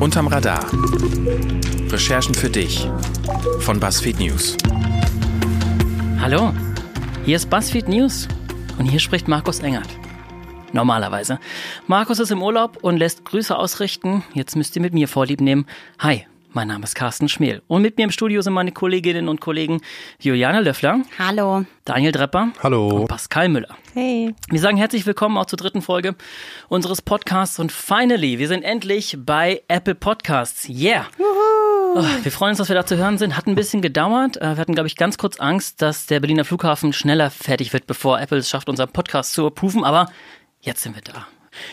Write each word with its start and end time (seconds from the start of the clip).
Unterm 0.00 0.26
Radar. 0.26 0.66
Recherchen 1.90 2.34
für 2.34 2.50
dich 2.50 2.86
von 3.60 3.80
BuzzFeed 3.80 4.18
News. 4.18 4.56
Hallo, 6.20 6.52
hier 7.24 7.36
ist 7.36 7.48
BuzzFeed 7.48 7.88
News 7.88 8.28
und 8.78 8.86
hier 8.86 9.00
spricht 9.00 9.28
Markus 9.28 9.60
Engert. 9.60 9.88
Normalerweise. 10.72 11.38
Markus 11.86 12.18
ist 12.18 12.32
im 12.32 12.42
Urlaub 12.42 12.78
und 12.82 12.98
lässt 12.98 13.24
Grüße 13.24 13.56
ausrichten. 13.56 14.24
Jetzt 14.34 14.56
müsst 14.56 14.76
ihr 14.76 14.82
mit 14.82 14.92
mir 14.92 15.08
Vorlieb 15.08 15.40
nehmen. 15.40 15.64
Hi, 16.00 16.26
mein 16.54 16.68
Name 16.68 16.84
ist 16.84 16.94
Carsten 16.94 17.28
Schmel. 17.28 17.62
Und 17.66 17.82
mit 17.82 17.96
mir 17.98 18.04
im 18.04 18.10
Studio 18.10 18.40
sind 18.40 18.52
meine 18.52 18.72
Kolleginnen 18.72 19.28
und 19.28 19.40
Kollegen 19.40 19.80
Juliane 20.20 20.60
Löffler. 20.60 21.02
Hallo. 21.18 21.64
Daniel 21.84 22.12
Drepper. 22.12 22.52
Hallo. 22.62 22.88
Und 22.88 23.08
Pascal 23.08 23.48
Müller. 23.48 23.76
Hey. 23.92 24.34
Wir 24.48 24.60
sagen 24.60 24.76
herzlich 24.76 25.04
willkommen 25.04 25.36
auch 25.36 25.46
zur 25.46 25.56
dritten 25.56 25.82
Folge 25.82 26.14
unseres 26.68 27.02
Podcasts. 27.02 27.58
Und 27.58 27.72
finally, 27.72 28.38
wir 28.38 28.48
sind 28.48 28.62
endlich 28.62 29.16
bei 29.18 29.62
Apple 29.68 29.96
Podcasts. 29.96 30.68
Yeah. 30.68 31.06
Oh, 31.18 32.04
wir 32.22 32.32
freuen 32.32 32.50
uns, 32.50 32.58
dass 32.58 32.68
wir 32.68 32.76
da 32.76 32.86
zu 32.86 32.96
hören 32.96 33.18
sind. 33.18 33.36
Hat 33.36 33.46
ein 33.46 33.56
bisschen 33.56 33.82
gedauert. 33.82 34.36
Äh, 34.36 34.54
wir 34.54 34.56
hatten, 34.56 34.74
glaube 34.74 34.86
ich, 34.86 34.96
ganz 34.96 35.18
kurz 35.18 35.40
Angst, 35.40 35.82
dass 35.82 36.06
der 36.06 36.20
Berliner 36.20 36.44
Flughafen 36.44 36.92
schneller 36.92 37.30
fertig 37.30 37.72
wird, 37.72 37.86
bevor 37.86 38.20
Apple 38.20 38.38
es 38.38 38.48
schafft, 38.48 38.68
unseren 38.68 38.90
Podcast 38.90 39.32
zu 39.32 39.46
approven. 39.46 39.84
Aber 39.84 40.06
jetzt 40.60 40.82
sind 40.82 40.94
wir 40.94 41.02
da. 41.02 41.26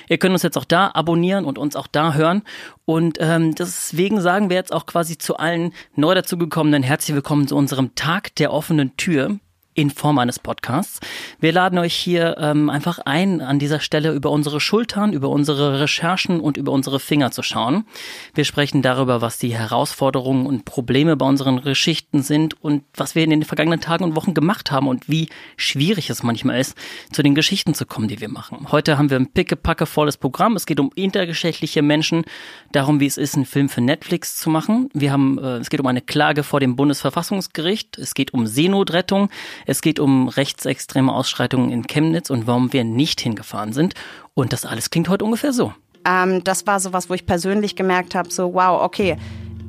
Ihr 0.08 0.18
könnt 0.18 0.34
uns 0.34 0.44
jetzt 0.44 0.58
auch 0.58 0.66
da 0.66 0.92
abonnieren 0.94 1.46
und 1.46 1.58
uns 1.58 1.76
auch 1.76 1.88
da 1.88 2.14
hören. 2.14 2.44
Und 2.86 3.18
ähm, 3.20 3.56
deswegen 3.56 4.22
sagen 4.22 4.50
wir 4.50 4.58
jetzt 4.58 4.74
auch 4.74 4.86
quasi 4.86 5.18
zu 5.18 5.38
allen 5.38 5.74
neu 5.96 6.14
dazugekommenen 6.14 6.84
herzlich 6.84 7.16
willkommen 7.16 7.48
zu 7.48 7.56
unserem 7.56 7.96
Tag 7.96 8.36
der 8.36 8.54
offenen 8.54 8.98
Tür 8.98 9.40
in 9.74 9.90
Form 9.90 10.18
eines 10.20 10.40
Podcasts. 10.40 11.00
Wir 11.40 11.54
laden 11.54 11.80
euch 11.80 11.94
hier 11.94 12.38
ähm, 12.40 12.70
einfach 12.70 13.00
ein, 13.00 13.42
an 13.42 13.58
dieser 13.58 13.80
Stelle 13.80 14.12
über 14.12 14.30
unsere 14.30 14.60
Schultern, 14.60 15.14
über 15.14 15.30
unsere 15.30 15.80
Recherchen 15.80 16.40
und 16.40 16.58
über 16.58 16.72
unsere 16.72 17.00
Finger 17.00 17.32
zu 17.32 17.42
schauen. 17.42 17.86
Wir 18.34 18.44
sprechen 18.44 18.82
darüber, 18.82 19.22
was 19.22 19.38
die 19.38 19.56
Herausforderungen 19.56 20.46
und 20.46 20.66
Probleme 20.66 21.16
bei 21.16 21.26
unseren 21.26 21.62
Geschichten 21.62 22.22
sind 22.22 22.62
und 22.62 22.84
was 22.96 23.16
wir 23.16 23.24
in 23.24 23.30
den 23.30 23.44
vergangenen 23.44 23.80
Tagen 23.80 24.04
und 24.04 24.16
Wochen 24.16 24.34
gemacht 24.34 24.72
haben 24.72 24.88
und 24.88 25.08
wie 25.10 25.30
schwierig 25.56 26.10
es 26.10 26.22
manchmal 26.22 26.60
ist, 26.60 26.78
zu 27.12 27.24
den 27.24 27.36
Geschichten 27.36 27.74
zu 27.74 27.86
kommen, 27.86 28.10
die 28.10 28.20
wir 28.20 28.30
machen. 28.30 28.68
Heute 28.72 28.98
haben 28.98 29.10
wir 29.10 29.18
ein 29.18 29.32
pickepacke 29.32 29.86
volles 29.86 30.18
Programm. 30.18 30.56
Es 30.56 30.66
geht 30.66 30.80
um 30.80 30.92
intergeschlechtliche 30.96 31.82
Menschen, 31.82 32.26
darum, 32.72 33.00
wie 33.00 33.06
es 33.06 33.18
ist, 33.18 33.36
einen 33.36 33.46
Film 33.46 33.70
für 33.70 33.82
Netflix 33.82 34.38
zu 34.38 34.50
machen. 34.50 34.90
Wir 34.94 35.12
haben, 35.12 35.38
äh, 35.40 35.58
es 35.58 35.70
geht 35.70 35.80
um 35.80 35.88
eine 35.88 36.02
Klage 36.02 36.44
vor 36.44 36.60
dem 36.60 36.76
Bundesverfassungsgericht. 36.76 37.98
Es 37.98 38.14
geht 38.14 38.34
um 38.34 38.48
Seenotrettung. 38.48 39.30
Es 39.66 39.82
geht 39.82 40.00
um 40.00 40.28
rechtsextreme 40.28 41.14
Ausschreitungen 41.14 41.72
in 41.72 41.88
Chemnitz 41.88 42.30
und 42.30 42.48
warum 42.48 42.74
wir 42.74 42.84
nicht 42.84 43.22
hingefahren 43.22 43.74
sind. 43.74 43.94
Und 44.34 44.54
das 44.54 44.66
alles 44.66 44.90
klingt 44.90 45.10
heute 45.10 45.26
ungefähr 45.26 45.54
so. 45.54 45.74
Ähm, 46.06 46.44
das 46.44 46.66
war 46.68 46.80
so 46.80 46.94
was, 46.94 47.10
wo 47.10 47.14
ich 47.14 47.26
persönlich 47.26 47.76
gemerkt 47.76 48.16
habe, 48.16 48.32
so 48.32 48.54
wow, 48.54 48.82
okay, 48.82 49.18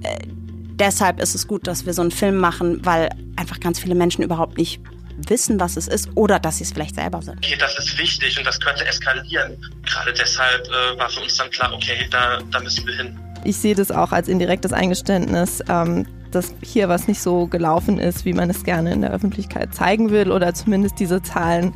äh, 0.03 0.19
deshalb 0.27 1.21
ist 1.21 1.35
es 1.35 1.47
gut, 1.47 1.67
dass 1.67 1.87
wir 1.87 1.95
so 1.95 2.03
einen 2.03 2.11
Film 2.11 2.39
machen, 2.39 2.85
weil 2.85 3.11
einfach 3.37 3.61
ganz 3.61 3.79
viele 3.79 3.95
Menschen 3.95 4.23
überhaupt 4.23 4.57
nicht 4.59 4.81
wissen, 5.29 5.61
was 5.61 5.77
es 5.77 5.89
ist 5.89 6.09
oder 6.15 6.39
dass 6.39 6.59
sie 6.59 6.65
es 6.65 6.73
vielleicht 6.73 6.95
selber 6.95 7.23
sind. 7.23 7.37
Okay, 7.39 7.57
das 7.59 7.79
ist 7.79 7.99
wichtig 7.99 8.39
und 8.39 8.47
das 8.47 8.59
könnte 8.61 8.87
eskalieren. 8.87 9.57
Gerade 9.85 10.13
deshalb 10.13 10.67
äh, 10.67 10.99
war 10.99 11.09
für 11.11 11.21
uns 11.21 11.37
dann 11.37 11.51
klar, 11.51 11.73
okay, 11.73 12.07
da, 12.11 12.41
da 12.51 12.61
müssen 12.61 12.87
wir 12.87 12.97
hin. 12.97 13.19
Ich 13.45 13.57
sehe 13.57 13.75
das 13.75 13.91
auch 13.91 14.13
als 14.13 14.29
indirektes 14.29 14.73
Eingeständnis, 14.73 15.63
ähm, 15.69 16.07
dass 16.35 16.55
hier 16.63 16.89
was 16.89 17.09
nicht 17.09 17.23
so 17.23 17.47
gelaufen 17.47 17.99
ist, 17.99 18.25
wie 18.25 18.33
man 18.33 18.51
es 18.51 18.65
gerne 18.65 18.93
in 18.93 19.01
der 19.01 19.13
Öffentlichkeit 19.13 19.75
zeigen 19.75 20.11
will 20.11 20.31
oder 20.31 20.55
zumindest 20.55 20.99
diese 20.99 21.23
Zahlen 21.23 21.73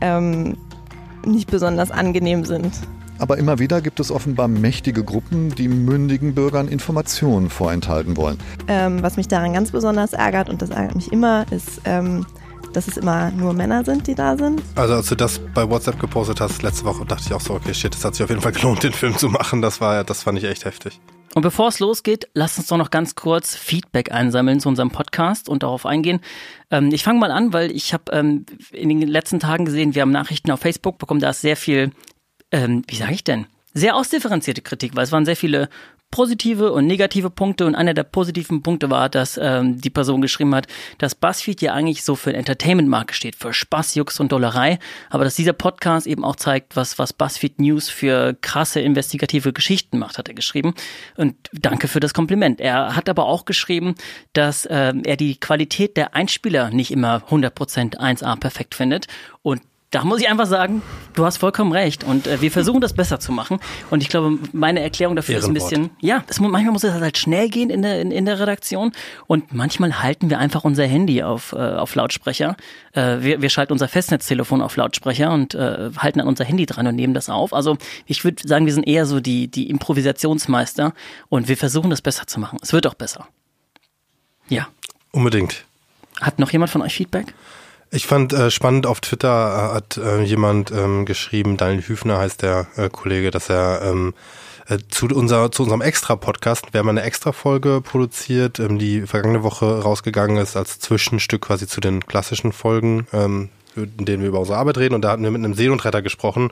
ähm, 0.00 0.56
nicht 1.24 1.50
besonders 1.50 1.90
angenehm 1.90 2.44
sind. 2.44 2.72
Aber 3.18 3.38
immer 3.38 3.58
wieder 3.58 3.80
gibt 3.80 3.98
es 4.00 4.10
offenbar 4.10 4.46
mächtige 4.48 5.02
Gruppen, 5.02 5.50
die 5.54 5.68
mündigen 5.68 6.34
Bürgern 6.34 6.68
Informationen 6.68 7.48
vorenthalten 7.48 8.16
wollen. 8.16 8.38
Ähm, 8.68 9.02
was 9.02 9.16
mich 9.16 9.28
daran 9.28 9.54
ganz 9.54 9.70
besonders 9.70 10.12
ärgert, 10.12 10.50
und 10.50 10.60
das 10.60 10.70
ärgert 10.70 10.96
mich 10.96 11.12
immer, 11.12 11.46
ist, 11.50 11.80
ähm, 11.84 12.26
dass 12.74 12.88
es 12.88 12.98
immer 12.98 13.30
nur 13.30 13.54
Männer 13.54 13.84
sind, 13.84 14.06
die 14.06 14.14
da 14.14 14.36
sind. 14.36 14.62
Also 14.74 14.94
als 14.94 15.08
du 15.08 15.14
das 15.14 15.40
bei 15.54 15.68
WhatsApp 15.68 15.98
gepostet 15.98 16.40
hast 16.40 16.62
letzte 16.62 16.84
Woche, 16.84 17.06
dachte 17.06 17.22
ich 17.26 17.32
auch 17.32 17.40
so, 17.40 17.54
okay, 17.54 17.72
shit, 17.72 17.94
das 17.94 18.04
hat 18.04 18.14
sich 18.14 18.22
auf 18.22 18.28
jeden 18.28 18.42
Fall 18.42 18.52
gelohnt, 18.52 18.82
den 18.82 18.92
Film 18.92 19.16
zu 19.16 19.30
machen. 19.30 19.62
Das 19.62 19.80
war, 19.80 20.04
das 20.04 20.22
fand 20.22 20.38
ich 20.38 20.44
echt 20.44 20.66
heftig. 20.66 21.00
Und 21.36 21.42
bevor 21.42 21.68
es 21.68 21.80
losgeht, 21.80 22.28
lasst 22.32 22.56
uns 22.56 22.68
doch 22.68 22.78
noch 22.78 22.90
ganz 22.90 23.14
kurz 23.14 23.54
Feedback 23.54 24.10
einsammeln 24.10 24.58
zu 24.58 24.70
unserem 24.70 24.90
Podcast 24.90 25.50
und 25.50 25.62
darauf 25.62 25.84
eingehen. 25.84 26.20
Ähm, 26.70 26.88
ich 26.94 27.04
fange 27.04 27.20
mal 27.20 27.30
an, 27.30 27.52
weil 27.52 27.70
ich 27.72 27.92
habe 27.92 28.10
ähm, 28.12 28.46
in 28.72 28.88
den 28.88 29.06
letzten 29.06 29.38
Tagen 29.38 29.66
gesehen, 29.66 29.94
wir 29.94 30.00
haben 30.00 30.12
Nachrichten 30.12 30.50
auf 30.50 30.60
Facebook 30.60 30.96
bekommen, 30.96 31.20
da 31.20 31.28
ist 31.28 31.42
sehr 31.42 31.58
viel, 31.58 31.90
ähm, 32.52 32.84
wie 32.88 32.96
sage 32.96 33.12
ich 33.12 33.22
denn, 33.22 33.44
sehr 33.74 33.96
ausdifferenzierte 33.96 34.62
Kritik, 34.62 34.96
weil 34.96 35.04
es 35.04 35.12
waren 35.12 35.26
sehr 35.26 35.36
viele 35.36 35.68
positive 36.10 36.72
und 36.72 36.86
negative 36.86 37.30
Punkte 37.30 37.66
und 37.66 37.74
einer 37.74 37.94
der 37.94 38.04
positiven 38.04 38.62
Punkte 38.62 38.90
war, 38.90 39.08
dass 39.08 39.38
ähm, 39.42 39.80
die 39.80 39.90
Person 39.90 40.20
geschrieben 40.20 40.54
hat, 40.54 40.66
dass 40.98 41.14
BuzzFeed 41.14 41.60
ja 41.60 41.74
eigentlich 41.74 42.04
so 42.04 42.14
für 42.14 42.32
Entertainment-Marke 42.32 43.12
steht, 43.12 43.36
für 43.36 43.52
Spaß, 43.52 43.94
Jux 43.96 44.20
und 44.20 44.32
Dollerei, 44.32 44.78
aber 45.10 45.24
dass 45.24 45.34
dieser 45.34 45.52
Podcast 45.52 46.06
eben 46.06 46.24
auch 46.24 46.36
zeigt, 46.36 46.76
was, 46.76 46.98
was 46.98 47.12
BuzzFeed 47.12 47.58
News 47.60 47.88
für 47.88 48.36
krasse 48.40 48.80
investigative 48.80 49.52
Geschichten 49.52 49.98
macht, 49.98 50.18
hat 50.18 50.28
er 50.28 50.34
geschrieben. 50.34 50.74
Und 51.16 51.34
danke 51.52 51.88
für 51.88 52.00
das 52.00 52.14
Kompliment. 52.14 52.60
Er 52.60 52.96
hat 52.96 53.08
aber 53.08 53.26
auch 53.26 53.44
geschrieben, 53.44 53.94
dass 54.32 54.66
ähm, 54.70 55.02
er 55.04 55.16
die 55.16 55.38
Qualität 55.38 55.96
der 55.96 56.14
Einspieler 56.14 56.70
nicht 56.70 56.90
immer 56.90 57.24
100% 57.28 57.98
1A 57.98 58.36
perfekt 58.38 58.74
findet 58.74 59.06
und 59.42 59.60
da 59.90 60.04
muss 60.04 60.20
ich 60.20 60.28
einfach 60.28 60.46
sagen, 60.46 60.82
du 61.14 61.24
hast 61.24 61.38
vollkommen 61.38 61.72
recht. 61.72 62.02
Und 62.02 62.26
äh, 62.26 62.40
wir 62.40 62.50
versuchen 62.50 62.80
das 62.80 62.92
besser 62.92 63.20
zu 63.20 63.30
machen. 63.30 63.60
Und 63.90 64.02
ich 64.02 64.08
glaube, 64.08 64.38
meine 64.52 64.80
Erklärung 64.80 65.14
dafür 65.14 65.36
Ehrenwort. 65.36 65.56
ist 65.56 65.72
ein 65.72 65.82
bisschen, 65.82 65.90
ja, 66.00 66.24
es, 66.26 66.40
manchmal 66.40 66.72
muss 66.72 66.82
es 66.82 66.92
halt 66.92 67.16
schnell 67.16 67.48
gehen 67.48 67.70
in 67.70 67.82
der, 67.82 68.00
in, 68.00 68.10
in 68.10 68.26
der 68.26 68.40
Redaktion. 68.40 68.92
Und 69.26 69.52
manchmal 69.52 70.02
halten 70.02 70.28
wir 70.28 70.38
einfach 70.38 70.64
unser 70.64 70.84
Handy 70.86 71.22
auf, 71.22 71.52
äh, 71.52 71.56
auf 71.56 71.94
Lautsprecher. 71.94 72.56
Äh, 72.92 73.18
wir, 73.20 73.42
wir 73.42 73.48
schalten 73.48 73.72
unser 73.72 73.86
Festnetztelefon 73.86 74.60
auf 74.60 74.76
Lautsprecher 74.76 75.32
und 75.32 75.54
äh, 75.54 75.90
halten 75.96 76.20
an 76.20 76.26
unser 76.26 76.44
Handy 76.44 76.66
dran 76.66 76.86
und 76.88 76.96
nehmen 76.96 77.14
das 77.14 77.30
auf. 77.30 77.54
Also 77.54 77.78
ich 78.06 78.24
würde 78.24 78.46
sagen, 78.46 78.66
wir 78.66 78.74
sind 78.74 78.88
eher 78.88 79.06
so 79.06 79.20
die, 79.20 79.48
die 79.48 79.70
Improvisationsmeister. 79.70 80.94
Und 81.28 81.48
wir 81.48 81.56
versuchen 81.56 81.90
das 81.90 82.02
besser 82.02 82.26
zu 82.26 82.40
machen. 82.40 82.58
Es 82.60 82.72
wird 82.72 82.86
auch 82.86 82.94
besser. 82.94 83.28
Ja. 84.48 84.68
Unbedingt. 85.12 85.64
Hat 86.20 86.38
noch 86.38 86.50
jemand 86.50 86.70
von 86.70 86.82
euch 86.82 86.94
Feedback? 86.94 87.34
Ich 87.90 88.06
fand 88.06 88.32
äh, 88.32 88.50
spannend, 88.50 88.86
auf 88.86 89.00
Twitter 89.00 89.28
äh, 89.28 89.74
hat 89.74 89.96
äh, 89.96 90.22
jemand 90.22 90.72
ähm, 90.72 91.06
geschrieben, 91.06 91.56
Daniel 91.56 91.82
Hüfner 91.82 92.18
heißt 92.18 92.42
der 92.42 92.66
äh, 92.76 92.88
Kollege, 92.88 93.30
dass 93.30 93.48
er 93.48 93.82
ähm, 93.82 94.12
äh, 94.68 94.78
zu, 94.88 95.06
unser, 95.06 95.52
zu 95.52 95.62
unserem 95.62 95.80
Extra-Podcast, 95.80 96.72
wir 96.72 96.80
haben 96.80 96.88
eine 96.88 97.02
Extra-Folge 97.02 97.80
produziert, 97.80 98.58
ähm, 98.58 98.78
die 98.78 99.02
vergangene 99.02 99.44
Woche 99.44 99.82
rausgegangen 99.82 100.36
ist 100.38 100.56
als 100.56 100.80
Zwischenstück 100.80 101.42
quasi 101.42 101.68
zu 101.68 101.80
den 101.80 102.04
klassischen 102.04 102.52
Folgen, 102.52 103.06
ähm, 103.12 103.50
in 103.76 104.04
denen 104.04 104.22
wir 104.22 104.28
über 104.28 104.40
unsere 104.40 104.58
Arbeit 104.58 104.78
reden. 104.78 104.94
Und 104.94 105.02
da 105.02 105.10
hatten 105.10 105.22
wir 105.22 105.30
mit 105.30 105.44
einem 105.44 105.54
Seenotretter 105.54 106.02
gesprochen, 106.02 106.50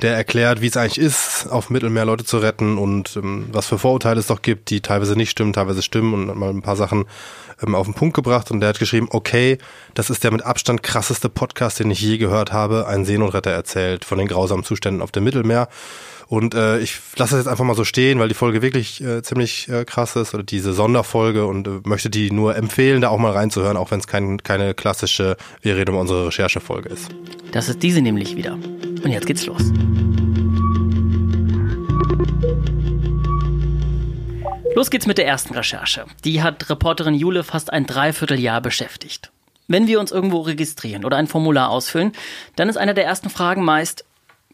der 0.00 0.16
erklärt, 0.16 0.60
wie 0.60 0.66
es 0.66 0.76
eigentlich 0.76 0.98
ist, 0.98 1.46
auf 1.50 1.70
Mittelmeer 1.70 2.04
Leute 2.04 2.24
zu 2.24 2.38
retten 2.38 2.78
und 2.78 3.16
ähm, 3.16 3.46
was 3.52 3.66
für 3.66 3.78
Vorurteile 3.78 4.20
es 4.20 4.26
doch 4.26 4.42
gibt, 4.42 4.70
die 4.70 4.80
teilweise 4.80 5.16
nicht 5.16 5.30
stimmen, 5.30 5.52
teilweise 5.52 5.82
stimmen 5.82 6.14
und 6.14 6.28
hat 6.28 6.36
mal 6.36 6.50
ein 6.50 6.62
paar 6.62 6.76
Sachen 6.76 7.04
ähm, 7.64 7.74
auf 7.74 7.86
den 7.86 7.94
Punkt 7.94 8.14
gebracht. 8.14 8.50
Und 8.50 8.60
der 8.60 8.70
hat 8.70 8.78
geschrieben, 8.78 9.08
okay, 9.10 9.58
das 9.94 10.10
ist 10.10 10.24
der 10.24 10.32
mit 10.32 10.42
Abstand 10.42 10.82
krasseste 10.82 11.28
Podcast, 11.28 11.78
den 11.78 11.90
ich 11.90 12.00
je 12.00 12.18
gehört 12.18 12.52
habe. 12.52 12.86
Ein 12.86 13.04
Seenotretter 13.04 13.50
erzählt 13.50 14.04
von 14.04 14.18
den 14.18 14.28
grausamen 14.28 14.64
Zuständen 14.64 15.02
auf 15.02 15.12
dem 15.12 15.24
Mittelmeer. 15.24 15.68
Und 16.32 16.54
äh, 16.54 16.78
ich 16.78 16.98
lasse 17.16 17.32
das 17.36 17.44
jetzt 17.44 17.46
einfach 17.46 17.66
mal 17.66 17.74
so 17.74 17.84
stehen, 17.84 18.18
weil 18.18 18.28
die 18.28 18.34
Folge 18.34 18.62
wirklich 18.62 19.04
äh, 19.04 19.22
ziemlich 19.22 19.68
äh, 19.68 19.84
krass 19.84 20.16
ist, 20.16 20.32
oder 20.32 20.42
diese 20.42 20.72
Sonderfolge 20.72 21.44
und 21.44 21.68
äh, 21.68 21.80
möchte 21.84 22.08
die 22.08 22.30
nur 22.30 22.56
empfehlen, 22.56 23.02
da 23.02 23.10
auch 23.10 23.18
mal 23.18 23.32
reinzuhören, 23.32 23.76
auch 23.76 23.90
wenn 23.90 24.00
es 24.00 24.06
kein, 24.06 24.42
keine 24.42 24.72
klassische 24.72 25.36
Wir 25.60 25.76
reden 25.76 25.90
um 25.90 26.00
unsere 26.00 26.28
Recherchefolge 26.28 26.88
ist. 26.88 27.10
Das 27.50 27.68
ist 27.68 27.82
diese 27.82 28.00
nämlich 28.00 28.34
wieder. 28.34 28.54
Und 28.54 29.08
jetzt 29.08 29.26
geht's 29.26 29.44
los. 29.44 29.60
Los 34.74 34.88
geht's 34.88 35.06
mit 35.06 35.18
der 35.18 35.26
ersten 35.26 35.52
Recherche. 35.52 36.06
Die 36.24 36.42
hat 36.42 36.70
Reporterin 36.70 37.12
Jule 37.12 37.44
fast 37.44 37.70
ein 37.70 37.84
Dreivierteljahr 37.84 38.62
beschäftigt. 38.62 39.32
Wenn 39.68 39.86
wir 39.86 40.00
uns 40.00 40.10
irgendwo 40.10 40.40
registrieren 40.40 41.04
oder 41.04 41.18
ein 41.18 41.26
Formular 41.26 41.68
ausfüllen, 41.68 42.12
dann 42.56 42.70
ist 42.70 42.78
eine 42.78 42.94
der 42.94 43.04
ersten 43.04 43.28
Fragen 43.28 43.62
meist 43.62 44.06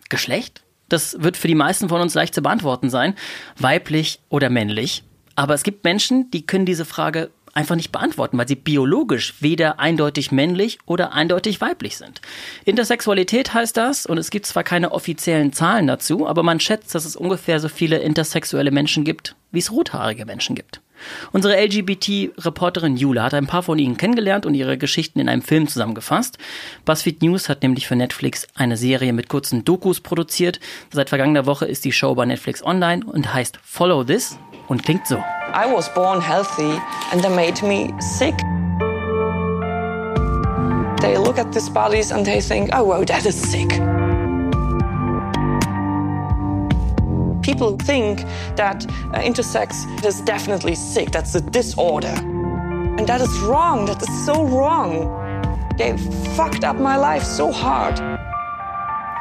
Geschlecht? 0.09 0.65
Das 0.89 1.21
wird 1.21 1.37
für 1.37 1.49
die 1.49 1.55
meisten 1.55 1.89
von 1.89 2.01
uns 2.01 2.15
leicht 2.15 2.35
zu 2.35 2.43
beantworten 2.43 2.91
sein, 2.91 3.15
weiblich 3.59 4.21
oder 4.29 4.51
männlich. 4.51 5.03
Aber 5.35 5.55
es 5.55 5.63
gibt 5.63 5.85
Menschen, 5.85 6.31
die 6.31 6.47
können 6.47 6.67
diese 6.67 6.85
Frage 6.85 7.31
einfach 7.55 7.77
nicht 7.77 7.93
beantworten, 7.93 8.39
weil 8.39 8.49
sie 8.49 8.55
biologisch 8.55 9.35
weder 9.41 9.81
eindeutig 9.81 10.31
männlich 10.33 10.79
oder 10.87 11.13
eindeutig 11.13 11.61
weiblich 11.61 11.97
sind. 11.97 12.21
Intersexualität 12.65 13.53
heißt 13.53 13.77
das 13.77 14.07
und 14.07 14.19
es 14.19 14.31
gibt 14.31 14.47
zwar 14.47 14.63
keine 14.63 14.93
offiziellen 14.93 15.53
Zahlen 15.53 15.87
dazu, 15.87 16.27
aber 16.27 16.43
man 16.43 16.61
schätzt, 16.61 16.95
dass 16.95 17.05
es 17.05 17.17
ungefähr 17.17 17.59
so 17.61 17.69
viele 17.69 17.99
intersexuelle 17.99 18.71
Menschen 18.71 19.05
gibt, 19.05 19.35
wie 19.51 19.59
es 19.59 19.73
rothaarige 19.73 20.25
Menschen 20.25 20.55
gibt. 20.55 20.81
Unsere 21.33 21.63
LGBT-Reporterin 21.63 22.97
Jula 22.97 23.25
hat 23.25 23.35
ein 23.35 23.47
paar 23.47 23.63
von 23.63 23.79
ihnen 23.79 23.97
kennengelernt 23.97 24.47
und 24.47 24.55
ihre 24.55 24.79
Geschichten 24.79 25.21
in 25.21 25.29
einem 25.29 25.43
Film 25.43 25.69
zusammengefasst. 25.69 26.39
BuzzFeed 26.85 27.23
News 27.23 27.49
hat 27.49 27.63
nämlich 27.63 27.87
für 27.87 27.97
Netflix 27.97 28.47
eine 28.55 28.77
Serie 28.77 29.13
mit 29.13 29.29
kurzen 29.29 29.65
Dokus 29.65 30.01
produziert. 30.01 30.61
Seit 30.93 31.09
vergangener 31.09 31.47
Woche 31.47 31.67
ist 31.67 31.85
die 31.85 31.93
Show 31.93 32.15
bei 32.15 32.27
Netflix 32.27 32.65
online 32.65 33.05
und 33.05 33.33
heißt 33.33 33.59
Follow 33.63 34.05
This 34.05 34.39
und 34.69 34.83
klingt 34.85 35.07
so. 35.07 35.17
I 35.17 35.73
was 35.73 35.93
born 35.95 36.21
healthy 36.21 36.79
and 37.13 37.23
they 37.23 37.31
made 37.31 37.65
me 37.65 37.93
sick. 38.01 38.35
They 41.01 41.17
look 41.17 41.39
at 41.39 41.53
these 41.53 41.71
bodies 41.71 42.13
and 42.13 42.25
they 42.25 42.41
think, 42.41 42.71
oh, 42.75 42.85
wow, 42.85 43.05
that 43.05 43.25
is 43.25 43.41
sick. 43.41 43.81
People 47.59 47.77
think 47.77 48.25
that 48.55 48.87
uh, 49.13 49.19
intersex 49.19 49.85
is 50.05 50.23
definitely 50.25 50.77
sick, 50.77 51.11
that's 51.11 51.35
a 51.35 51.41
disorder. 51.41 52.15
And 52.97 53.05
that 53.09 53.21
is 53.21 53.41
wrong, 53.41 53.87
that 53.87 54.01
is 54.01 54.25
so 54.25 54.47
wrong. 54.47 55.11
They 55.77 55.97
fucked 56.37 56.63
up 56.63 56.77
my 56.79 56.97
life 56.97 57.25
so 57.25 57.51
hard. 57.51 58.01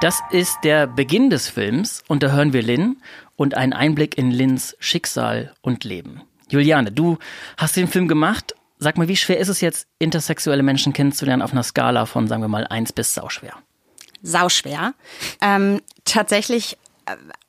Das 0.01 0.21
ist 0.29 0.55
der 0.63 0.85
Beginn 0.85 1.31
des 1.31 1.49
Films 1.49 2.03
und 2.07 2.21
da 2.21 2.29
hören 2.29 2.53
wir 2.53 2.61
Lynn 2.61 2.97
und 3.35 3.55
einen 3.55 3.73
Einblick 3.73 4.19
in 4.19 4.29
Lynns 4.29 4.75
Schicksal 4.79 5.55
und 5.61 5.83
Leben. 5.83 6.21
Juliane, 6.49 6.91
du 6.91 7.17
hast 7.57 7.75
den 7.75 7.87
Film 7.87 8.07
gemacht. 8.07 8.53
Sag 8.77 8.99
mal, 8.99 9.07
wie 9.07 9.17
schwer 9.17 9.39
ist 9.39 9.49
es 9.49 9.61
jetzt, 9.61 9.87
intersexuelle 9.97 10.61
Menschen 10.61 10.93
kennenzulernen 10.93 11.41
auf 11.41 11.53
einer 11.53 11.63
Skala 11.63 12.05
von, 12.05 12.27
sagen 12.27 12.43
wir 12.43 12.49
mal, 12.49 12.67
eins 12.67 12.93
bis 12.93 13.15
sauschwer? 13.15 13.53
Sauschwer. 14.21 14.93
Ähm, 15.41 15.81
tatsächlich 16.05 16.77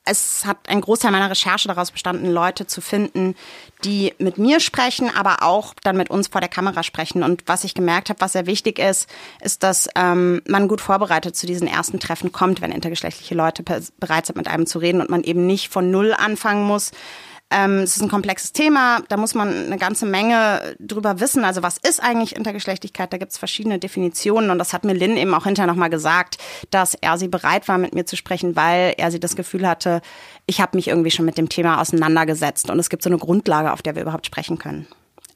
es 0.05 0.45
hat 0.45 0.57
ein 0.67 0.81
Großteil 0.81 1.11
meiner 1.11 1.29
Recherche 1.29 1.67
daraus 1.67 1.91
bestanden, 1.91 2.31
Leute 2.31 2.65
zu 2.65 2.81
finden, 2.81 3.35
die 3.83 4.13
mit 4.17 4.37
mir 4.37 4.59
sprechen, 4.59 5.09
aber 5.15 5.43
auch 5.43 5.73
dann 5.83 5.97
mit 5.97 6.09
uns 6.09 6.27
vor 6.27 6.41
der 6.41 6.49
Kamera 6.49 6.83
sprechen. 6.83 7.23
Und 7.23 7.43
was 7.45 7.63
ich 7.63 7.73
gemerkt 7.73 8.09
habe, 8.09 8.21
was 8.21 8.33
sehr 8.33 8.45
wichtig 8.45 8.79
ist, 8.79 9.09
ist, 9.41 9.63
dass 9.63 9.89
ähm, 9.95 10.41
man 10.47 10.67
gut 10.67 10.81
vorbereitet 10.81 11.35
zu 11.35 11.45
diesen 11.45 11.67
ersten 11.67 11.99
Treffen 11.99 12.31
kommt, 12.31 12.61
wenn 12.61 12.71
intergeschlechtliche 12.71 13.35
Leute 13.35 13.63
bereit 13.99 14.25
sind, 14.25 14.37
mit 14.37 14.47
einem 14.47 14.65
zu 14.65 14.79
reden 14.79 15.01
und 15.01 15.09
man 15.09 15.23
eben 15.23 15.45
nicht 15.45 15.69
von 15.69 15.91
Null 15.91 16.13
anfangen 16.13 16.63
muss, 16.63 16.91
ähm, 17.51 17.79
es 17.79 17.95
ist 17.95 18.03
ein 18.03 18.09
komplexes 18.09 18.53
Thema, 18.53 19.01
da 19.09 19.17
muss 19.17 19.33
man 19.33 19.49
eine 19.65 19.77
ganze 19.77 20.05
Menge 20.05 20.75
drüber 20.79 21.19
wissen. 21.19 21.43
Also 21.43 21.63
was 21.63 21.77
ist 21.77 22.01
eigentlich 22.01 22.35
Intergeschlechtlichkeit? 22.35 23.11
Da 23.11 23.17
gibt 23.17 23.31
es 23.31 23.39
verschiedene 23.39 23.79
Definitionen 23.79 24.51
und 24.51 24.59
das 24.59 24.71
hat 24.71 24.83
mir 24.83 24.93
Lynn 24.93 25.17
eben 25.17 25.33
auch 25.33 25.45
hinterher 25.45 25.71
nochmal 25.71 25.89
gesagt, 25.89 26.37
dass 26.69 26.93
er 26.93 27.17
sie 27.17 27.27
bereit 27.27 27.67
war, 27.67 27.79
mit 27.79 27.95
mir 27.95 28.05
zu 28.05 28.15
sprechen, 28.15 28.55
weil 28.55 28.93
er 28.97 29.09
sie 29.09 29.19
das 29.19 29.35
Gefühl 29.35 29.67
hatte, 29.67 30.01
ich 30.45 30.61
habe 30.61 30.77
mich 30.77 30.87
irgendwie 30.87 31.11
schon 31.11 31.25
mit 31.25 31.37
dem 31.37 31.49
Thema 31.49 31.81
auseinandergesetzt 31.81 32.69
und 32.69 32.77
es 32.77 32.89
gibt 32.89 33.01
so 33.01 33.09
eine 33.09 33.17
Grundlage, 33.17 33.73
auf 33.73 33.81
der 33.81 33.95
wir 33.95 34.03
überhaupt 34.03 34.27
sprechen 34.27 34.59
können. 34.59 34.87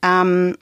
Ähm, 0.03 0.55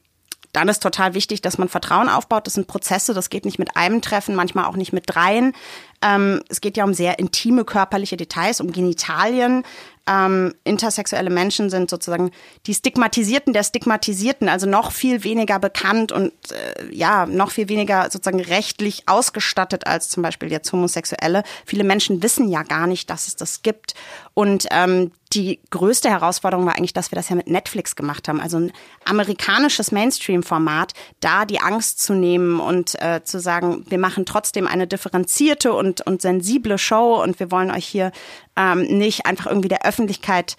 dann 0.53 0.67
ist 0.67 0.83
total 0.83 1.13
wichtig, 1.13 1.41
dass 1.41 1.57
man 1.57 1.69
Vertrauen 1.69 2.09
aufbaut. 2.09 2.45
Das 2.45 2.55
sind 2.55 2.67
Prozesse, 2.67 3.13
das 3.13 3.29
geht 3.29 3.45
nicht 3.45 3.59
mit 3.59 3.77
einem 3.77 4.01
Treffen, 4.01 4.35
manchmal 4.35 4.65
auch 4.65 4.75
nicht 4.75 4.91
mit 4.91 5.05
dreien. 5.07 5.53
Ähm, 6.01 6.41
es 6.49 6.61
geht 6.61 6.77
ja 6.77 6.83
um 6.83 6.93
sehr 6.93 7.19
intime 7.19 7.63
körperliche 7.63 8.17
Details, 8.17 8.59
um 8.59 8.71
Genitalien 8.71 9.63
ähm, 10.07 10.53
intersexuelle 10.63 11.29
Menschen 11.29 11.69
sind 11.69 11.89
sozusagen 11.89 12.31
die 12.65 12.73
Stigmatisierten 12.73 13.53
der 13.53 13.63
Stigmatisierten, 13.63 14.49
also 14.49 14.67
noch 14.67 14.91
viel 14.91 15.23
weniger 15.23 15.59
bekannt 15.59 16.11
und 16.11 16.31
äh, 16.51 16.93
ja, 16.93 17.25
noch 17.25 17.51
viel 17.51 17.69
weniger 17.69 18.09
sozusagen 18.09 18.41
rechtlich 18.41 19.07
ausgestattet 19.07 19.87
als 19.87 20.09
zum 20.09 20.23
Beispiel 20.23 20.51
jetzt 20.51 20.71
Homosexuelle. 20.73 21.43
Viele 21.65 21.83
Menschen 21.83 22.23
wissen 22.23 22.49
ja 22.49 22.63
gar 22.63 22.87
nicht, 22.87 23.09
dass 23.09 23.27
es 23.27 23.35
das 23.35 23.61
gibt. 23.61 23.93
Und 24.33 24.67
ähm, 24.71 25.11
die 25.33 25.59
größte 25.69 26.09
Herausforderung 26.09 26.65
war 26.65 26.75
eigentlich, 26.75 26.93
dass 26.93 27.11
wir 27.11 27.15
das 27.15 27.29
ja 27.29 27.35
mit 27.35 27.47
Netflix 27.47 27.95
gemacht 27.95 28.27
haben. 28.27 28.41
Also 28.41 28.57
ein 28.57 28.73
amerikanisches 29.05 29.91
Mainstream-Format, 29.91 30.93
da 31.19 31.45
die 31.45 31.59
Angst 31.59 32.01
zu 32.01 32.13
nehmen 32.13 32.59
und 32.59 33.01
äh, 33.01 33.23
zu 33.23 33.39
sagen, 33.39 33.85
wir 33.89 33.97
machen 33.97 34.25
trotzdem 34.25 34.67
eine 34.67 34.87
differenzierte 34.87 35.73
und, 35.73 36.01
und 36.01 36.21
sensible 36.21 36.77
Show 36.77 37.21
und 37.23 37.39
wir 37.39 37.51
wollen 37.51 37.71
euch 37.71 37.85
hier 37.85 38.11
ähm, 38.57 38.81
nicht 38.81 39.25
einfach 39.25 39.47
irgendwie 39.47 39.69
der 39.69 39.85
Öffentlichkeit 39.85 40.57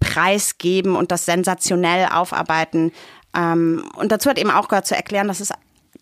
preisgeben 0.00 0.96
und 0.96 1.12
das 1.12 1.24
sensationell 1.24 2.08
aufarbeiten. 2.12 2.92
Ähm, 3.34 3.84
und 3.96 4.10
dazu 4.10 4.28
hat 4.28 4.38
eben 4.38 4.50
auch 4.50 4.68
gehört 4.68 4.86
zu 4.86 4.96
erklären, 4.96 5.28
dass 5.28 5.40
es 5.40 5.52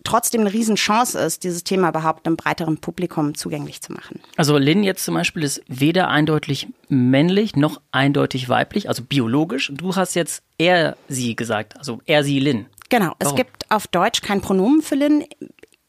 trotzdem 0.07 0.41
eine 0.41 0.53
Riesenchance 0.53 1.19
ist, 1.19 1.43
dieses 1.43 1.63
Thema 1.63 1.89
überhaupt 1.89 2.25
einem 2.25 2.37
breiteren 2.37 2.77
Publikum 2.77 3.35
zugänglich 3.35 3.81
zu 3.81 3.91
machen. 3.91 4.21
Also 4.37 4.57
Lynn 4.57 4.83
jetzt 4.83 5.03
zum 5.03 5.15
Beispiel 5.15 5.43
ist 5.43 5.61
weder 5.67 6.07
eindeutig 6.07 6.67
männlich 6.87 7.55
noch 7.55 7.81
eindeutig 7.91 8.47
weiblich, 8.47 8.87
also 8.87 9.03
biologisch. 9.03 9.71
Du 9.75 9.95
hast 9.95 10.15
jetzt 10.15 10.43
er, 10.57 10.95
sie 11.09 11.35
gesagt, 11.35 11.77
also 11.77 11.99
er, 12.05 12.23
sie, 12.23 12.39
Lynn. 12.39 12.67
Genau, 12.89 13.13
Warum? 13.19 13.33
es 13.33 13.35
gibt 13.35 13.69
auf 13.69 13.87
Deutsch 13.87 14.21
kein 14.21 14.41
Pronomen 14.41 14.81
für 14.81 14.95
Lynn 14.95 15.25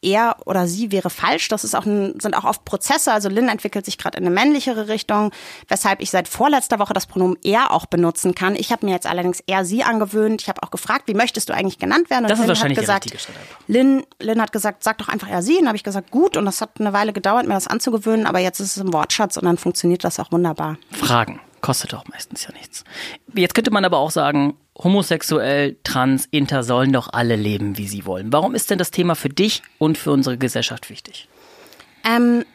er 0.01 0.37
oder 0.45 0.67
sie 0.67 0.91
wäre 0.91 1.09
falsch. 1.09 1.47
Das 1.47 1.63
ist 1.63 1.75
auch 1.75 1.85
ein, 1.85 2.19
sind 2.19 2.35
auch 2.35 2.45
oft 2.45 2.65
Prozesse. 2.65 3.11
Also 3.11 3.29
Lynn 3.29 3.49
entwickelt 3.49 3.85
sich 3.85 3.97
gerade 3.97 4.17
in 4.17 4.25
eine 4.25 4.33
männlichere 4.33 4.87
Richtung, 4.87 5.31
weshalb 5.67 6.01
ich 6.01 6.09
seit 6.09 6.27
vorletzter 6.27 6.79
Woche 6.79 6.93
das 6.93 7.05
Pronomen 7.05 7.37
er 7.43 7.71
auch 7.71 7.85
benutzen 7.85 8.35
kann. 8.35 8.55
Ich 8.55 8.71
habe 8.71 8.85
mir 8.85 8.91
jetzt 8.91 9.07
allerdings 9.07 9.43
er 9.47 9.65
sie 9.65 9.83
angewöhnt. 9.83 10.41
Ich 10.41 10.49
habe 10.49 10.63
auch 10.63 10.71
gefragt, 10.71 11.03
wie 11.07 11.13
möchtest 11.13 11.49
du 11.49 11.53
eigentlich 11.53 11.79
genannt 11.79 12.09
werden? 12.09 12.25
Und 12.25 12.31
das 12.31 12.39
Lynn 12.39 12.45
ist 12.45 12.49
wahrscheinlich 12.49 12.77
hat 12.77 12.83
gesagt, 12.83 13.05
der 13.05 13.13
richtige 13.13 13.37
Lynn, 13.67 14.03
Lynn 14.21 14.41
hat 14.41 14.51
gesagt, 14.51 14.83
sag 14.83 14.97
doch 14.97 15.09
einfach 15.09 15.29
er 15.29 15.41
sie. 15.41 15.57
Und 15.57 15.67
habe 15.67 15.77
ich 15.77 15.83
gesagt, 15.83 16.11
gut. 16.11 16.37
Und 16.37 16.45
das 16.45 16.61
hat 16.61 16.79
eine 16.79 16.93
Weile 16.93 17.13
gedauert, 17.13 17.47
mir 17.47 17.53
das 17.53 17.67
anzugewöhnen, 17.67 18.25
aber 18.25 18.39
jetzt 18.39 18.59
ist 18.59 18.77
es 18.77 18.77
im 18.77 18.93
Wortschatz 18.93 19.37
und 19.37 19.45
dann 19.45 19.57
funktioniert 19.57 20.03
das 20.03 20.19
auch 20.19 20.31
wunderbar. 20.31 20.77
Fragen. 20.91 21.39
Kostet 21.61 21.93
doch 21.93 22.07
meistens 22.07 22.43
ja 22.45 22.53
nichts. 22.53 22.83
Jetzt 23.35 23.55
könnte 23.55 23.71
man 23.71 23.85
aber 23.85 23.97
auch 23.97 24.11
sagen, 24.11 24.55
homosexuell, 24.77 25.77
trans, 25.83 26.27
inter 26.31 26.63
sollen 26.63 26.93
doch 26.93 27.09
alle 27.11 27.35
leben, 27.35 27.77
wie 27.77 27.87
sie 27.87 28.05
wollen. 28.05 28.31
Warum 28.31 28.55
ist 28.55 28.69
denn 28.69 28.77
das 28.77 28.91
Thema 28.91 29.15
für 29.15 29.29
dich 29.29 29.61
und 29.77 29.97
für 29.97 30.11
unsere 30.11 30.37
Gesellschaft 30.37 30.89
wichtig? 30.89 31.27
Ähm, 32.05 32.45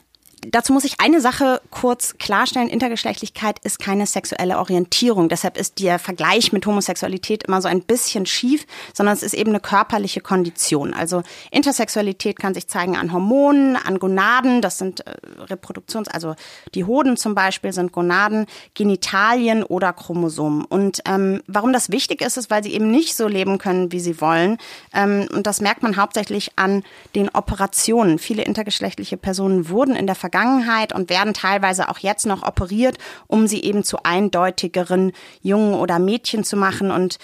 dazu 0.51 0.73
muss 0.73 0.85
ich 0.85 1.01
eine 1.01 1.21
Sache 1.21 1.61
kurz 1.71 2.17
klarstellen. 2.19 2.69
Intergeschlechtlichkeit 2.69 3.59
ist 3.61 3.79
keine 3.79 4.07
sexuelle 4.07 4.59
Orientierung. 4.59 5.29
Deshalb 5.29 5.57
ist 5.57 5.81
der 5.81 5.99
Vergleich 5.99 6.53
mit 6.53 6.67
Homosexualität 6.67 7.45
immer 7.45 7.61
so 7.61 7.69
ein 7.69 7.83
bisschen 7.83 8.27
schief, 8.27 8.67
sondern 8.93 9.15
es 9.15 9.23
ist 9.23 9.35
eben 9.35 9.51
eine 9.51 9.61
körperliche 9.61 10.21
Kondition. 10.21 10.95
Also 10.95 11.23
Intersexualität 11.51 12.39
kann 12.39 12.55
sich 12.55 12.69
zeigen 12.69 12.97
an 12.97 13.13
Hormonen, 13.13 13.77
an 13.77 13.99
Gonaden, 13.99 14.61
das 14.61 14.79
sind 14.79 15.07
äh, 15.07 15.15
Reproduktions-, 15.49 16.09
also 16.09 16.35
die 16.75 16.85
Hoden 16.85 17.17
zum 17.17 17.35
Beispiel 17.35 17.73
sind 17.73 17.93
Gonaden, 17.93 18.47
Genitalien 18.75 19.65
oder 19.65 19.93
Chromosomen. 19.93 20.65
Und 20.65 21.01
ähm, 21.07 21.43
warum 21.47 21.73
das 21.73 21.91
wichtig 21.91 22.21
ist, 22.21 22.37
ist, 22.37 22.51
weil 22.51 22.63
sie 22.63 22.75
eben 22.75 22.91
nicht 22.91 23.17
so 23.17 23.29
leben 23.29 23.59
können, 23.59 23.93
wie 23.93 24.01
sie 24.01 24.21
wollen. 24.21 24.59
Ähm, 24.93 25.29
und 25.33 25.47
das 25.47 25.61
merkt 25.61 25.83
man 25.83 25.97
hauptsächlich 25.97 26.53
an 26.57 26.83
den 27.15 27.29
Operationen. 27.31 28.19
Viele 28.19 28.43
intergeschlechtliche 28.43 29.17
Personen 29.17 29.69
wurden 29.69 29.97
in 29.97 30.07
der 30.07 30.15
Vergangenheit 30.15 30.34
Vergangenheit 30.35 30.93
und 30.93 31.11
werden 31.11 31.33
teilweise 31.33 31.89
auch 31.89 31.99
jetzt 31.99 32.27
noch 32.27 32.43
operiert, 32.43 32.99
um 33.29 33.47
sie 33.47 33.63
eben 33.63 33.85
zu 33.85 33.99
eindeutigeren 34.03 35.13
Jungen 35.43 35.75
oder 35.75 36.01
Mädchen 36.01 36.43
zu 36.43 36.57
machen 36.57 36.91
und 36.91 37.19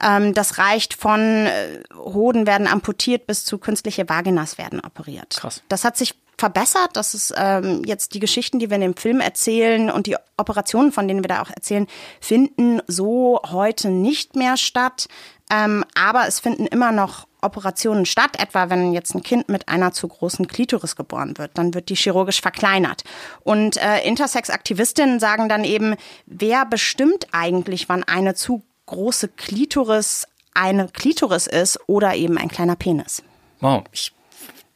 ähm, 0.00 0.34
das 0.34 0.58
reicht 0.58 0.94
von 0.94 1.20
äh, 1.20 1.80
Hoden 1.96 2.46
werden 2.46 2.66
amputiert 2.68 3.26
bis 3.26 3.44
zu 3.44 3.58
künstliche 3.58 4.08
Vaginas 4.08 4.56
werden 4.58 4.80
operiert. 4.80 5.36
Krass. 5.40 5.62
Das 5.68 5.84
hat 5.84 5.96
sich 5.96 6.14
verbessert. 6.44 6.90
Das 6.92 7.14
ist 7.14 7.32
ähm, 7.38 7.82
jetzt 7.86 8.12
die 8.12 8.18
Geschichten, 8.20 8.58
die 8.58 8.68
wir 8.68 8.74
in 8.74 8.82
dem 8.82 8.96
Film 8.96 9.20
erzählen 9.20 9.90
und 9.90 10.06
die 10.06 10.16
Operationen, 10.36 10.92
von 10.92 11.08
denen 11.08 11.24
wir 11.24 11.28
da 11.28 11.40
auch 11.40 11.48
erzählen, 11.48 11.86
finden 12.20 12.82
so 12.86 13.40
heute 13.46 13.88
nicht 13.88 14.36
mehr 14.36 14.58
statt. 14.58 15.08
Ähm, 15.50 15.86
aber 15.94 16.28
es 16.28 16.40
finden 16.40 16.66
immer 16.66 16.92
noch 16.92 17.26
Operationen 17.40 18.04
statt, 18.04 18.38
etwa 18.38 18.68
wenn 18.68 18.92
jetzt 18.92 19.14
ein 19.14 19.22
Kind 19.22 19.48
mit 19.48 19.70
einer 19.70 19.92
zu 19.92 20.06
großen 20.06 20.46
Klitoris 20.46 20.96
geboren 20.96 21.38
wird, 21.38 21.52
dann 21.54 21.72
wird 21.72 21.88
die 21.88 21.96
chirurgisch 21.96 22.42
verkleinert. 22.42 23.04
Und 23.42 23.78
äh, 23.78 24.06
Intersex-Aktivistinnen 24.06 25.20
sagen 25.20 25.48
dann 25.48 25.64
eben, 25.64 25.96
wer 26.26 26.66
bestimmt 26.66 27.28
eigentlich, 27.32 27.88
wann 27.88 28.04
eine 28.04 28.34
zu 28.34 28.62
große 28.84 29.28
Klitoris 29.28 30.26
eine 30.52 30.88
Klitoris 30.88 31.46
ist 31.46 31.80
oder 31.86 32.14
eben 32.14 32.36
ein 32.36 32.48
kleiner 32.48 32.76
Penis. 32.76 33.22
Wow, 33.60 33.84
ich, 33.92 34.12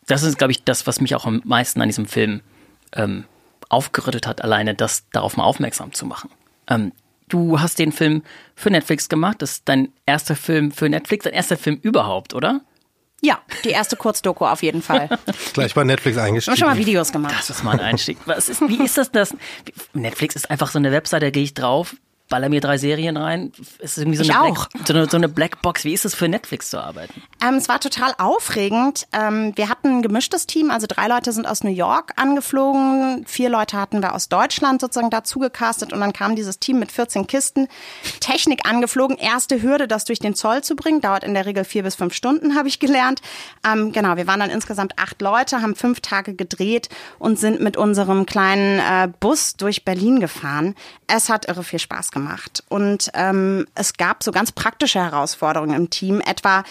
das 0.08 0.24
ist, 0.24 0.38
glaube 0.38 0.50
ich, 0.50 0.64
das, 0.64 0.86
was 0.86 1.00
mich 1.00 1.14
auch 1.14 1.24
am 1.24 1.40
meisten 1.44 1.80
an 1.80 1.88
diesem 1.88 2.06
Film 2.06 2.40
ähm, 2.92 3.24
aufgerüttelt 3.68 4.26
hat, 4.26 4.42
alleine 4.42 4.74
das 4.74 5.08
darauf 5.10 5.36
mal 5.36 5.44
aufmerksam 5.44 5.92
zu 5.92 6.06
machen. 6.06 6.30
Ähm, 6.66 6.92
Du 7.28 7.60
hast 7.60 7.78
den 7.78 7.92
Film 7.92 8.22
für 8.54 8.70
Netflix 8.70 9.08
gemacht. 9.08 9.42
Das 9.42 9.52
ist 9.52 9.68
dein 9.68 9.92
erster 10.06 10.34
Film 10.34 10.72
für 10.72 10.88
Netflix, 10.88 11.24
dein 11.24 11.34
erster 11.34 11.56
Film 11.56 11.78
überhaupt, 11.82 12.34
oder? 12.34 12.62
Ja, 13.20 13.40
die 13.64 13.70
erste 13.70 13.96
Kurzdoku 13.96 14.46
auf 14.46 14.62
jeden 14.62 14.80
Fall. 14.80 15.08
Gleich 15.52 15.74
bei 15.74 15.84
Netflix 15.84 16.16
eingestiegen. 16.16 16.54
Ich 16.54 16.62
habe 16.62 16.70
schon 16.70 16.78
mal 16.78 16.86
Videos 16.86 17.12
gemacht. 17.12 17.34
Das 17.36 17.50
ist 17.50 17.64
mal 17.64 17.72
ein 17.72 17.80
Einstieg. 17.80 18.16
Was 18.26 18.48
ist, 18.48 18.60
wie 18.62 18.82
ist 18.82 18.96
das, 18.96 19.10
das? 19.10 19.36
Netflix 19.92 20.36
ist 20.36 20.50
einfach 20.50 20.70
so 20.70 20.78
eine 20.78 20.92
Webseite, 20.92 21.26
da 21.26 21.30
gehe 21.30 21.42
ich 21.42 21.54
drauf. 21.54 21.96
Baller 22.28 22.48
mir 22.48 22.60
drei 22.60 22.78
Serien 22.78 23.16
rein. 23.16 23.52
Es 23.78 23.92
ist 23.92 23.98
irgendwie 23.98 24.18
so 24.18 24.24
Ich 24.24 24.34
eine, 24.34 24.40
auch. 24.40 24.68
Black, 24.68 24.86
so, 24.86 24.92
eine, 24.92 25.08
so 25.08 25.16
eine 25.16 25.28
Blackbox. 25.28 25.84
Wie 25.84 25.94
ist 25.94 26.04
es 26.04 26.14
für 26.14 26.28
Netflix 26.28 26.70
zu 26.70 26.78
arbeiten? 26.78 27.22
Ähm, 27.42 27.54
es 27.54 27.68
war 27.68 27.80
total 27.80 28.12
aufregend. 28.18 29.06
Ähm, 29.12 29.52
wir 29.56 29.68
hatten 29.68 29.98
ein 29.98 30.02
gemischtes 30.02 30.46
Team, 30.46 30.70
also 30.70 30.86
drei 30.86 31.08
Leute 31.08 31.32
sind 31.32 31.46
aus 31.46 31.64
New 31.64 31.70
York 31.70 32.12
angeflogen, 32.16 33.24
vier 33.26 33.48
Leute 33.48 33.78
hatten 33.78 34.02
wir 34.02 34.14
aus 34.14 34.28
Deutschland 34.28 34.80
sozusagen 34.80 35.10
dazu 35.10 35.38
gecastet 35.38 35.92
und 35.92 36.00
dann 36.00 36.12
kam 36.12 36.36
dieses 36.36 36.58
Team 36.58 36.78
mit 36.78 36.92
14 36.92 37.26
Kisten 37.26 37.68
Technik 38.20 38.68
angeflogen. 38.68 39.16
Erste 39.16 39.62
Hürde, 39.62 39.88
das 39.88 40.04
durch 40.04 40.18
den 40.18 40.34
Zoll 40.34 40.62
zu 40.62 40.76
bringen, 40.76 41.00
dauert 41.00 41.24
in 41.24 41.34
der 41.34 41.46
Regel 41.46 41.64
vier 41.64 41.82
bis 41.82 41.94
fünf 41.94 42.14
Stunden, 42.14 42.56
habe 42.56 42.68
ich 42.68 42.78
gelernt. 42.78 43.20
Ähm, 43.66 43.92
genau, 43.92 44.16
wir 44.16 44.26
waren 44.26 44.40
dann 44.40 44.50
insgesamt 44.50 44.98
acht 44.98 45.20
Leute, 45.22 45.62
haben 45.62 45.74
fünf 45.74 46.00
Tage 46.00 46.34
gedreht 46.34 46.88
und 47.18 47.38
sind 47.38 47.60
mit 47.60 47.76
unserem 47.76 48.26
kleinen 48.26 48.78
äh, 48.80 49.08
Bus 49.20 49.54
durch 49.54 49.84
Berlin 49.84 50.20
gefahren. 50.20 50.74
Es 51.06 51.28
hat 51.28 51.48
irre 51.48 51.64
viel 51.64 51.78
Spaß 51.78 52.10
gemacht 52.10 52.17
und 52.68 53.10
ähm, 53.14 53.66
es 53.74 53.94
gab 53.94 54.22
so 54.22 54.32
ganz 54.32 54.52
praktische 54.52 55.00
Herausforderungen 55.00 55.74
im 55.74 55.90
Team, 55.90 56.20
etwa 56.20 56.64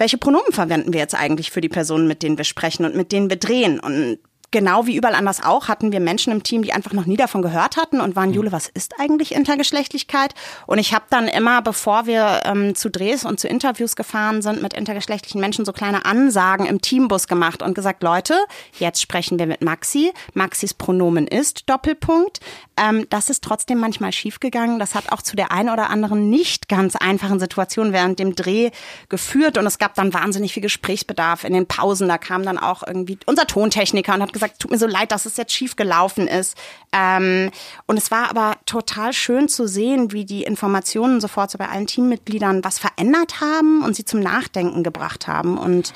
welche 0.00 0.16
Pronomen 0.16 0.52
verwenden 0.52 0.94
wir 0.94 1.00
jetzt 1.00 1.14
eigentlich 1.14 1.50
für 1.50 1.60
die 1.60 1.68
Personen, 1.68 2.08
mit 2.08 2.22
denen 2.22 2.38
wir 2.38 2.46
sprechen 2.46 2.86
und 2.86 2.96
mit 2.96 3.12
denen 3.12 3.28
wir 3.28 3.36
drehen? 3.36 3.78
Und 3.78 4.18
genau 4.50 4.86
wie 4.86 4.96
überall 4.96 5.14
anders 5.14 5.42
auch 5.42 5.68
hatten 5.68 5.92
wir 5.92 6.00
Menschen 6.00 6.32
im 6.32 6.42
Team, 6.42 6.62
die 6.62 6.72
einfach 6.72 6.92
noch 6.92 7.06
nie 7.06 7.16
davon 7.16 7.42
gehört 7.42 7.76
hatten 7.76 8.00
und 8.00 8.16
waren, 8.16 8.32
Jule, 8.32 8.52
was 8.52 8.68
ist 8.68 8.94
eigentlich 8.98 9.34
Intergeschlechtlichkeit? 9.34 10.34
Und 10.66 10.78
ich 10.78 10.94
habe 10.94 11.04
dann 11.10 11.28
immer, 11.28 11.62
bevor 11.62 12.06
wir 12.06 12.40
ähm, 12.44 12.74
zu 12.74 12.90
Drehs 12.90 13.24
und 13.24 13.38
zu 13.38 13.48
Interviews 13.48 13.94
gefahren 13.96 14.42
sind, 14.42 14.62
mit 14.62 14.74
intergeschlechtlichen 14.74 15.40
Menschen 15.40 15.64
so 15.64 15.72
kleine 15.72 16.04
Ansagen 16.04 16.66
im 16.66 16.80
Teambus 16.80 17.28
gemacht 17.28 17.62
und 17.62 17.74
gesagt, 17.74 18.02
Leute, 18.02 18.34
jetzt 18.78 19.00
sprechen 19.00 19.38
wir 19.38 19.46
mit 19.46 19.62
Maxi. 19.62 20.12
Maxis 20.34 20.74
Pronomen 20.74 21.26
ist 21.26 21.68
Doppelpunkt. 21.68 22.40
Ähm, 22.80 23.06
das 23.10 23.28
ist 23.28 23.44
trotzdem 23.44 23.78
manchmal 23.78 24.12
schiefgegangen. 24.12 24.78
Das 24.78 24.94
hat 24.94 25.12
auch 25.12 25.20
zu 25.20 25.36
der 25.36 25.52
einen 25.52 25.68
oder 25.68 25.90
anderen 25.90 26.30
nicht 26.30 26.68
ganz 26.68 26.96
einfachen 26.96 27.38
Situation 27.38 27.92
während 27.92 28.18
dem 28.18 28.34
Dreh 28.34 28.70
geführt. 29.10 29.58
Und 29.58 29.66
es 29.66 29.78
gab 29.78 29.94
dann 29.94 30.14
wahnsinnig 30.14 30.54
viel 30.54 30.62
Gesprächsbedarf 30.62 31.44
in 31.44 31.52
den 31.52 31.66
Pausen. 31.66 32.08
Da 32.08 32.16
kam 32.16 32.42
dann 32.42 32.58
auch 32.58 32.82
irgendwie 32.86 33.18
unser 33.26 33.46
Tontechniker 33.46 34.14
und 34.14 34.22
hat 34.22 34.32
gesagt, 34.32 34.60
tut 34.60 34.70
mir 34.70 34.78
so 34.78 34.86
leid, 34.86 35.12
dass 35.12 35.26
es 35.26 35.36
jetzt 35.36 35.52
schief 35.52 35.76
gelaufen 35.76 36.26
ist. 36.26 36.56
Ähm, 36.92 37.50
und 37.86 37.98
es 37.98 38.10
war 38.10 38.30
aber 38.30 38.56
total 38.64 39.12
schön 39.12 39.48
zu 39.48 39.68
sehen, 39.68 40.12
wie 40.12 40.24
die 40.24 40.42
Informationen 40.44 41.20
sofort 41.20 41.50
so 41.50 41.58
bei 41.58 41.68
allen 41.68 41.86
Teammitgliedern 41.86 42.64
was 42.64 42.78
verändert 42.78 43.42
haben 43.42 43.84
und 43.84 43.94
sie 43.94 44.06
zum 44.06 44.20
Nachdenken 44.20 44.82
gebracht 44.82 45.26
haben. 45.26 45.58
Und 45.58 45.92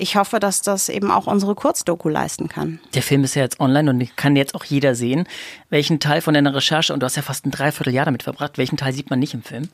ich 0.00 0.16
hoffe, 0.16 0.40
dass 0.40 0.62
das 0.62 0.88
eben 0.88 1.10
auch 1.10 1.26
unsere 1.26 1.54
Kurzdoku 1.54 2.08
leisten 2.08 2.48
kann. 2.48 2.80
Der 2.94 3.02
Film 3.02 3.22
ist 3.24 3.34
ja 3.34 3.42
jetzt 3.42 3.60
online 3.60 3.90
und 3.90 4.16
kann 4.16 4.34
jetzt 4.34 4.54
auch 4.54 4.64
jeder 4.64 4.94
sehen. 4.94 5.28
Welchen 5.68 6.00
Teil 6.00 6.22
von 6.22 6.34
deiner 6.34 6.54
Recherche, 6.54 6.92
und 6.92 7.00
du 7.00 7.04
hast 7.04 7.16
ja 7.16 7.22
fast 7.22 7.46
ein 7.46 7.50
Dreivierteljahr 7.50 8.06
damit 8.06 8.22
verbracht, 8.22 8.58
welchen 8.58 8.76
Teil 8.76 8.92
sieht 8.92 9.10
man 9.10 9.18
nicht 9.18 9.34
im 9.34 9.42
Film? 9.42 9.68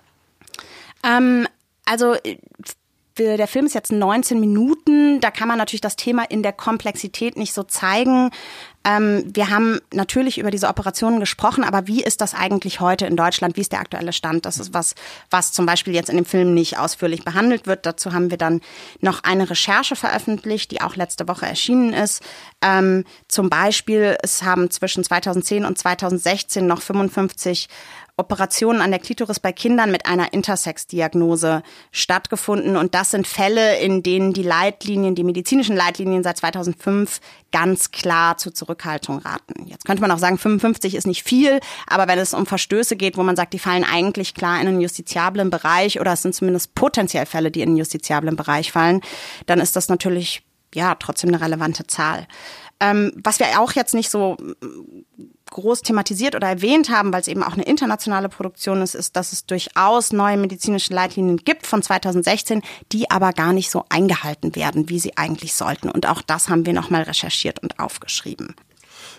Ähm, 1.04 1.46
also 1.84 2.14
äh, 2.14 2.38
der 3.18 3.46
Film 3.46 3.66
ist 3.66 3.74
jetzt 3.74 3.92
19 3.92 4.38
Minuten. 4.40 5.20
Da 5.20 5.30
kann 5.30 5.48
man 5.48 5.58
natürlich 5.58 5.80
das 5.80 5.96
Thema 5.96 6.24
in 6.24 6.42
der 6.42 6.52
Komplexität 6.52 7.36
nicht 7.36 7.54
so 7.54 7.62
zeigen. 7.62 8.30
Ähm, 8.86 9.24
wir 9.34 9.50
haben 9.50 9.80
natürlich 9.92 10.38
über 10.38 10.52
diese 10.52 10.68
Operationen 10.68 11.18
gesprochen, 11.18 11.64
aber 11.64 11.88
wie 11.88 12.04
ist 12.04 12.20
das 12.20 12.34
eigentlich 12.34 12.78
heute 12.78 13.04
in 13.06 13.16
Deutschland? 13.16 13.56
Wie 13.56 13.60
ist 13.60 13.72
der 13.72 13.80
aktuelle 13.80 14.12
Stand? 14.12 14.46
Das 14.46 14.58
ist 14.58 14.72
was, 14.72 14.94
was 15.28 15.50
zum 15.50 15.66
Beispiel 15.66 15.92
jetzt 15.92 16.08
in 16.08 16.14
dem 16.14 16.24
Film 16.24 16.54
nicht 16.54 16.78
ausführlich 16.78 17.24
behandelt 17.24 17.66
wird. 17.66 17.84
Dazu 17.84 18.12
haben 18.12 18.30
wir 18.30 18.38
dann 18.38 18.60
noch 19.00 19.24
eine 19.24 19.50
Recherche 19.50 19.96
veröffentlicht, 19.96 20.70
die 20.70 20.82
auch 20.82 20.94
letzte 20.94 21.26
Woche 21.26 21.46
erschienen 21.46 21.92
ist. 21.92 22.22
Ähm, 22.62 23.04
zum 23.26 23.50
Beispiel, 23.50 24.16
es 24.22 24.44
haben 24.44 24.70
zwischen 24.70 25.02
2010 25.02 25.64
und 25.64 25.76
2016 25.76 26.64
noch 26.64 26.80
55 26.80 27.68
Operationen 28.18 28.80
an 28.80 28.90
der 28.90 29.00
Klitoris 29.00 29.40
bei 29.40 29.52
Kindern 29.52 29.90
mit 29.90 30.06
einer 30.06 30.32
Intersex-Diagnose 30.32 31.62
stattgefunden. 31.92 32.78
Und 32.78 32.94
das 32.94 33.10
sind 33.10 33.26
Fälle, 33.26 33.78
in 33.78 34.02
denen 34.02 34.32
die 34.32 34.42
Leitlinien, 34.42 35.14
die 35.14 35.22
medizinischen 35.22 35.76
Leitlinien 35.76 36.22
seit 36.22 36.38
2005 36.38 37.20
ganz 37.52 37.90
klar 37.90 38.38
zur 38.38 38.54
Zurückhaltung 38.54 39.18
raten. 39.18 39.66
Jetzt 39.66 39.84
könnte 39.84 40.00
man 40.00 40.10
auch 40.10 40.18
sagen, 40.18 40.38
55 40.38 40.94
ist 40.94 41.06
nicht 41.06 41.24
viel, 41.24 41.60
aber 41.86 42.08
wenn 42.08 42.18
es 42.18 42.32
um 42.32 42.46
Verstöße 42.46 42.96
geht, 42.96 43.18
wo 43.18 43.22
man 43.22 43.36
sagt, 43.36 43.52
die 43.52 43.58
fallen 43.58 43.84
eigentlich 43.84 44.32
klar 44.34 44.58
in 44.62 44.68
einen 44.68 44.80
justiziablen 44.80 45.50
Bereich 45.50 46.00
oder 46.00 46.14
es 46.14 46.22
sind 46.22 46.34
zumindest 46.34 46.74
potenziell 46.74 47.26
Fälle, 47.26 47.50
die 47.50 47.60
in 47.60 47.70
einen 47.70 47.76
justiziablen 47.76 48.36
Bereich 48.36 48.72
fallen, 48.72 49.02
dann 49.44 49.60
ist 49.60 49.76
das 49.76 49.90
natürlich 49.90 50.42
ja 50.74 50.94
trotzdem 50.94 51.28
eine 51.28 51.42
relevante 51.42 51.86
Zahl. 51.86 52.26
Ähm, 52.80 53.12
was 53.16 53.40
wir 53.40 53.60
auch 53.60 53.72
jetzt 53.72 53.94
nicht 53.94 54.10
so 54.10 54.36
groß 55.56 55.82
thematisiert 55.82 56.34
oder 56.34 56.48
erwähnt 56.48 56.90
haben, 56.90 57.12
weil 57.12 57.22
es 57.22 57.28
eben 57.28 57.42
auch 57.42 57.54
eine 57.54 57.64
internationale 57.64 58.28
Produktion 58.28 58.82
ist, 58.82 58.94
ist, 58.94 59.16
dass 59.16 59.32
es 59.32 59.46
durchaus 59.46 60.12
neue 60.12 60.36
medizinische 60.36 60.92
Leitlinien 60.92 61.38
gibt 61.38 61.66
von 61.66 61.82
2016, 61.82 62.62
die 62.92 63.10
aber 63.10 63.32
gar 63.32 63.54
nicht 63.54 63.70
so 63.70 63.84
eingehalten 63.88 64.54
werden, 64.54 64.90
wie 64.90 64.98
sie 64.98 65.16
eigentlich 65.16 65.54
sollten. 65.54 65.88
Und 65.88 66.06
auch 66.06 66.20
das 66.20 66.50
haben 66.50 66.66
wir 66.66 66.74
nochmal 66.74 67.02
recherchiert 67.02 67.62
und 67.62 67.78
aufgeschrieben. 67.78 68.54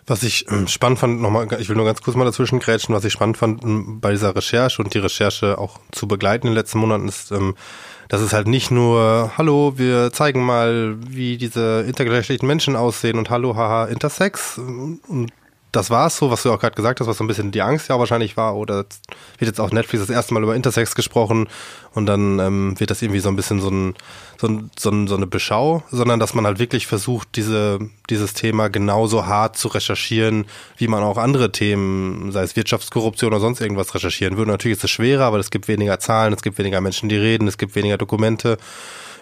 Was 0.06 0.22
ich 0.24 0.46
ähm, 0.52 0.68
spannend 0.68 1.00
fand, 1.00 1.22
nochmal, 1.22 1.48
ich 1.60 1.70
will 1.70 1.76
nur 1.76 1.86
ganz 1.86 2.02
kurz 2.02 2.16
mal 2.16 2.24
dazwischen 2.24 2.60
grätschen, 2.60 2.94
was 2.94 3.04
ich 3.04 3.14
spannend 3.14 3.38
fand 3.38 3.64
ähm, 3.64 4.00
bei 4.00 4.12
dieser 4.12 4.36
Recherche 4.36 4.82
und 4.82 4.94
die 4.94 5.00
Recherche 5.00 5.58
auch 5.58 5.80
zu 5.92 6.08
begleiten 6.08 6.48
in 6.48 6.54
den 6.54 6.58
letzten 6.58 6.78
Monaten 6.78 7.08
ist, 7.08 7.32
ähm, 7.32 7.56
dass 8.10 8.22
es 8.22 8.32
halt 8.32 8.48
nicht 8.48 8.70
nur, 8.70 9.34
hallo, 9.38 9.74
wir 9.76 10.14
zeigen 10.14 10.46
mal, 10.46 10.98
wie 11.00 11.38
diese 11.38 11.84
intergeschlechtlichen 11.88 12.48
Menschen 12.48 12.76
aussehen 12.76 13.18
und 13.18 13.32
hallo, 13.32 13.56
haha, 13.56 13.86
Intersex 13.86 14.60
und 14.60 15.32
das 15.72 15.90
war 15.90 16.08
es 16.08 16.18
so, 16.18 16.32
was 16.32 16.44
du 16.44 16.52
auch 16.52 16.60
gerade 16.60 16.76
gesagt 16.76 17.00
hast, 17.00 17.08
was 17.08 17.18
so 17.18 17.24
ein 17.24 17.28
bisschen 17.28 17.52
die 17.52 17.62
Angst 17.62 17.90
ja 17.90 18.00
wahrscheinlich 18.00 18.38
war. 18.38 18.56
Oder 18.56 18.86
wird 19.38 19.50
jetzt 19.50 19.60
auf 19.60 19.72
Netflix 19.72 20.06
das 20.06 20.16
erste 20.16 20.34
Mal 20.34 20.44
über 20.44 20.56
Intersex 20.56 20.96
gesprochen 20.96 21.48
und 21.94 22.06
dann 22.06 22.40
ähm, 22.40 22.80
wird 22.80 22.90
das 22.90 23.02
irgendwie 23.02 23.20
so 23.20 23.30
ein 23.30 23.36
bisschen 23.36 23.60
so, 23.60 23.70
ein, 23.70 23.96
so, 24.40 24.48
ein, 24.48 24.72
so, 24.78 24.90
ein, 24.90 25.08
so 25.08 25.16
eine 25.16 25.28
Beschau, 25.28 25.84
sondern 25.92 26.20
dass 26.20 26.34
man 26.34 26.46
halt 26.46 26.60
wirklich 26.60 26.88
versucht, 26.88 27.30
diese, 27.36 27.80
dieses 28.10 28.34
Thema 28.34 28.70
genauso 28.70 29.26
hart 29.26 29.58
zu 29.58 29.68
recherchieren, 29.68 30.46
wie 30.78 30.88
man 30.88 31.04
auch 31.04 31.18
andere 31.18 31.52
Themen, 31.52 32.32
sei 32.32 32.44
es 32.44 32.56
Wirtschaftskorruption 32.56 33.32
oder 33.32 33.42
sonst 33.42 33.62
irgendwas, 33.62 33.94
recherchieren 33.94 34.38
würde. 34.38 34.52
Natürlich 34.52 34.78
ist 34.78 34.84
es 34.86 34.92
schwerer, 34.92 35.26
aber 35.26 35.40
es 35.40 35.52
gibt 35.52 35.68
weniger 35.68 36.00
Zahlen, 36.00 36.34
es 36.34 36.42
gibt 36.42 36.58
weniger 36.58 36.82
Menschen, 36.82 37.10
die 37.10 37.18
reden, 37.18 37.48
es 37.48 37.58
gibt 37.58 37.76
weniger 37.76 37.98
Dokumente 37.98 38.58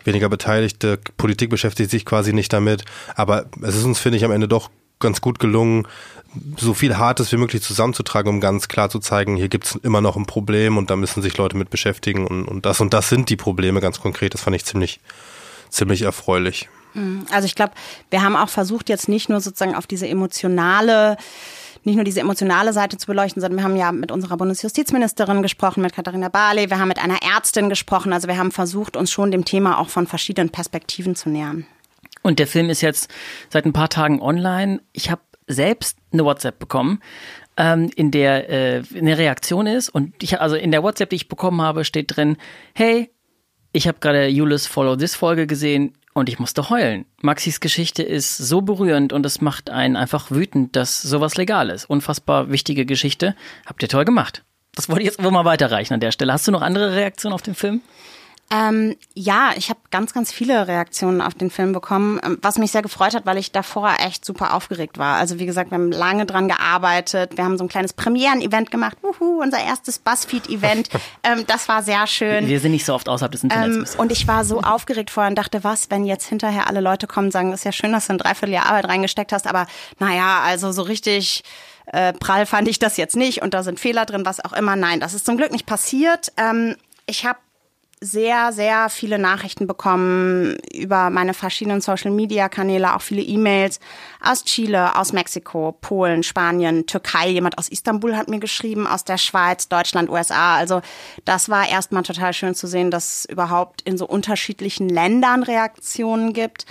weniger 0.06 0.30
Beteiligte, 0.30 1.00
Politik 1.18 1.50
beschäftigt 1.50 1.90
sich 1.90 2.06
quasi 2.06 2.32
nicht 2.32 2.54
damit. 2.54 2.86
Aber 3.16 3.46
es 3.64 3.76
ist 3.76 3.86
uns, 3.86 4.00
finde 4.00 4.20
ich, 4.20 4.24
am 4.24 4.32
Ende 4.32 4.48
doch 4.48 4.70
ganz 5.00 5.22
gut 5.22 5.40
gelungen, 5.40 5.88
so 6.58 6.74
viel 6.74 6.98
Hartes 6.98 7.32
wie 7.32 7.38
möglich 7.38 7.62
zusammenzutragen, 7.62 8.30
um 8.30 8.42
ganz 8.42 8.68
klar 8.68 8.90
zu 8.90 9.00
zeigen, 9.00 9.36
hier 9.38 9.48
gibt 9.48 9.66
es 9.66 9.76
immer 9.76 10.02
noch 10.02 10.16
ein 10.16 10.26
Problem 10.26 10.78
und 10.78 10.90
da 10.90 10.96
müssen 10.96 11.22
sich 11.22 11.38
Leute 11.38 11.56
mit 11.56 11.70
beschäftigen 11.70 12.28
und, 12.28 12.46
und 12.46 12.66
das 12.66 12.82
und 12.82 12.94
das 12.94 13.10
sind 13.10 13.30
die 13.30 13.38
Probleme 13.38 13.80
ganz 13.80 14.02
konkret. 14.02 14.34
Das 14.34 14.42
fand 14.42 14.56
ich 14.56 14.66
ziemlich, 14.66 15.00
ziemlich 15.70 16.02
erfreulich. 16.02 16.70
Also 17.32 17.46
ich 17.46 17.56
glaube, 17.56 17.74
wir 18.10 18.22
haben 18.22 18.36
auch 18.36 18.50
versucht, 18.50 18.90
jetzt 18.90 19.10
nicht 19.10 19.30
nur 19.30 19.42
sozusagen 19.42 19.76
auf 19.76 19.88
diese 19.88 20.08
emotionale 20.08 21.18
nicht 21.84 21.96
nur 21.98 22.04
diese 22.04 22.20
emotionale 22.20 22.74
Seite 22.74 22.98
zu 22.98 23.06
beleuchten, 23.06 23.42
sondern 23.42 23.60
wir 23.60 23.64
haben 23.64 23.76
ja 23.76 23.92
mit 23.92 24.12
unserer 24.12 24.38
Bundesjustizministerin 24.38 25.44
gesprochen, 25.44 25.82
mit 25.82 25.94
Katharina 25.94 26.30
Barley, 26.30 26.72
wir 26.72 26.80
haben 26.80 26.88
mit 26.88 26.98
einer 26.98 27.22
Ärztin 27.22 27.70
gesprochen. 27.70 28.12
Also 28.12 28.28
wir 28.28 28.38
haben 28.38 28.52
versucht, 28.52 28.98
uns 28.98 29.12
schon 29.12 29.30
dem 29.30 29.46
Thema 29.46 29.78
auch 29.78 29.90
von 29.90 30.08
verschiedenen 30.08 30.50
Perspektiven 30.50 31.16
zu 31.16 31.30
nähern. 31.30 31.68
Und 32.26 32.40
der 32.40 32.48
Film 32.48 32.72
ist 32.72 32.82
jetzt 32.82 33.14
seit 33.50 33.68
ein 33.68 33.74
paar 33.74 33.88
Tagen 33.88 34.20
online. 34.20 34.82
Ich 34.94 35.12
habe 35.12 35.22
selbst 35.46 36.00
eine 36.12 36.26
WhatsApp 36.26 36.58
bekommen, 36.58 37.00
ähm, 37.56 37.92
in 37.96 38.10
der 38.10 38.50
äh, 38.50 38.82
eine 38.96 39.20
Reaktion 39.20 39.68
ist. 39.68 39.90
Und 39.90 40.24
ich, 40.24 40.42
also 40.42 40.56
in 40.56 40.72
der 40.72 40.82
WhatsApp, 40.82 41.12
die 41.12 41.18
ich 41.18 41.28
bekommen 41.28 41.62
habe, 41.62 41.86
steht 41.86 42.16
drin, 42.16 42.38
hey, 42.74 43.12
ich 43.74 43.88
habe 43.88 44.00
gerade 44.00 44.26
Julis 44.26 44.66
Follow 44.66 44.96
This 44.96 45.14
Folge 45.14 45.46
gesehen 45.46 45.94
und 46.16 46.28
ich 46.28 46.40
musste 46.40 46.72
heulen. 46.72 47.06
Maxis 47.22 47.60
Geschichte 47.60 48.02
ist 48.02 48.38
so 48.38 48.62
berührend 48.62 49.14
und 49.14 49.24
es 49.24 49.40
macht 49.40 49.70
einen 49.70 49.96
einfach 49.96 50.32
wütend, 50.32 50.76
dass 50.76 51.04
sowas 51.04 51.38
legal 51.38 51.70
ist. 51.70 51.86
Unfassbar 51.86 52.50
wichtige 52.50 52.88
Geschichte. 52.88 53.36
Habt 53.68 53.84
ihr 53.84 53.90
toll 53.90 54.06
gemacht. 54.06 54.44
Das 54.74 54.90
wollte 54.90 55.04
ich 55.04 55.10
jetzt 55.10 55.24
wohl 55.24 55.30
mal 55.30 55.46
weiterreichen 55.46 55.94
an 55.94 56.00
der 56.00 56.12
Stelle. 56.12 56.34
Hast 56.34 56.48
du 56.48 56.52
noch 56.52 56.64
andere 56.64 56.96
Reaktionen 56.96 57.36
auf 57.36 57.44
den 57.44 57.54
Film? 57.54 57.82
Ähm, 58.52 58.96
ja, 59.16 59.54
ich 59.58 59.70
habe 59.70 59.80
ganz, 59.90 60.14
ganz 60.14 60.32
viele 60.32 60.68
Reaktionen 60.68 61.20
auf 61.20 61.34
den 61.34 61.50
Film 61.50 61.74
bekommen, 61.74 62.20
ähm, 62.24 62.38
was 62.44 62.60
mich 62.60 62.72
sehr 62.72 62.84
gefreut 62.84 63.16
hat, 63.16 63.26
weil 63.26 63.38
ich 63.38 63.52
davor 63.52 63.96
echt 64.00 64.24
super 64.24 64.54
aufgeregt 64.54 65.00
war. 65.00 65.18
Also 65.18 65.40
wie 65.40 65.48
gesagt, 65.48 65.72
wir 65.72 65.76
haben 65.76 65.92
lange 65.92 66.28
dran 66.28 66.48
gearbeitet. 66.48 67.38
Wir 67.38 67.44
haben 67.44 67.58
so 67.58 67.64
ein 67.64 67.70
kleines 67.70 67.94
Premieren-Event 67.94 68.70
gemacht. 68.70 68.98
Uhu, 69.02 69.42
unser 69.42 69.64
erstes 69.64 69.98
Buzzfeed-Event. 69.98 70.90
ähm, 71.24 71.46
das 71.48 71.68
war 71.68 71.82
sehr 71.82 72.06
schön. 72.06 72.48
Wir 72.48 72.60
sind 72.60 72.72
nicht 72.72 72.86
so 72.86 72.94
oft 72.94 73.10
außerhalb 73.10 73.32
des 73.32 73.44
Internets. 73.44 73.96
Ähm, 73.96 74.00
und 74.00 74.12
ich 74.12 74.28
war 74.28 74.46
so 74.46 74.62
aufgeregt 74.62 75.10
vorher 75.10 75.30
und 75.30 75.36
dachte, 75.36 75.64
was, 75.64 75.90
wenn 75.90 76.06
jetzt 76.06 76.28
hinterher 76.28 76.68
alle 76.68 76.82
Leute 76.82 77.08
kommen 77.08 77.28
und 77.28 77.32
sagen, 77.32 77.52
ist 77.52 77.66
ja 77.66 77.72
schön, 77.72 77.94
dass 77.94 78.08
du 78.08 78.14
ein 78.14 78.20
Dreivierteljahr 78.20 78.68
Arbeit 78.68 78.88
reingesteckt 78.88 79.32
hast, 79.32 79.48
aber 79.48 79.66
naja, 79.98 80.42
also 80.44 80.72
so 80.72 80.84
richtig 80.84 81.44
äh, 81.88 82.14
prall 82.14 82.46
fand 82.46 82.68
ich 82.68 82.78
das 82.78 82.98
jetzt 82.98 83.16
nicht 83.16 83.42
und 83.42 83.54
da 83.54 83.64
sind 83.64 83.80
Fehler 83.80 84.06
drin, 84.06 84.26
was 84.26 84.44
auch 84.44 84.54
immer. 84.54 84.76
Nein, 84.76 85.00
das 85.00 85.14
ist 85.16 85.26
zum 85.26 85.38
Glück 85.38 85.52
nicht 85.52 85.66
passiert. 85.66 86.32
Ähm, 86.38 86.76
ich 87.08 87.26
habe 87.26 87.40
sehr, 88.06 88.52
sehr 88.54 88.90
viele 88.90 89.18
Nachrichten 89.18 89.68
bekommen 89.68 90.58
über 90.74 91.10
meine 91.10 91.34
verschiedenen 91.34 91.82
Social-Media-Kanäle, 91.82 92.96
auch 92.96 93.02
viele 93.02 93.22
E-Mails 93.22 93.80
aus 94.22 94.44
Chile, 94.44 94.96
aus 94.96 95.12
Mexiko, 95.12 95.76
Polen, 95.82 96.24
Spanien, 96.24 96.86
Türkei. 96.86 97.30
Jemand 97.30 97.58
aus 97.58 97.68
Istanbul 97.68 98.16
hat 98.16 98.30
mir 98.30 98.40
geschrieben, 98.40 98.88
aus 98.88 99.04
der 99.04 99.18
Schweiz, 99.18 99.68
Deutschland, 99.68 100.10
USA. 100.10 100.56
Also 100.56 100.82
das 101.26 101.50
war 101.50 101.68
erstmal 101.68 102.04
total 102.04 102.34
schön 102.34 102.56
zu 102.56 102.68
sehen, 102.68 102.92
dass 102.92 103.20
es 103.20 103.26
überhaupt 103.26 103.82
in 103.82 103.98
so 103.98 104.06
unterschiedlichen 104.06 104.88
Ländern 104.88 105.44
Reaktionen 105.44 106.34
gibt. 106.34 106.66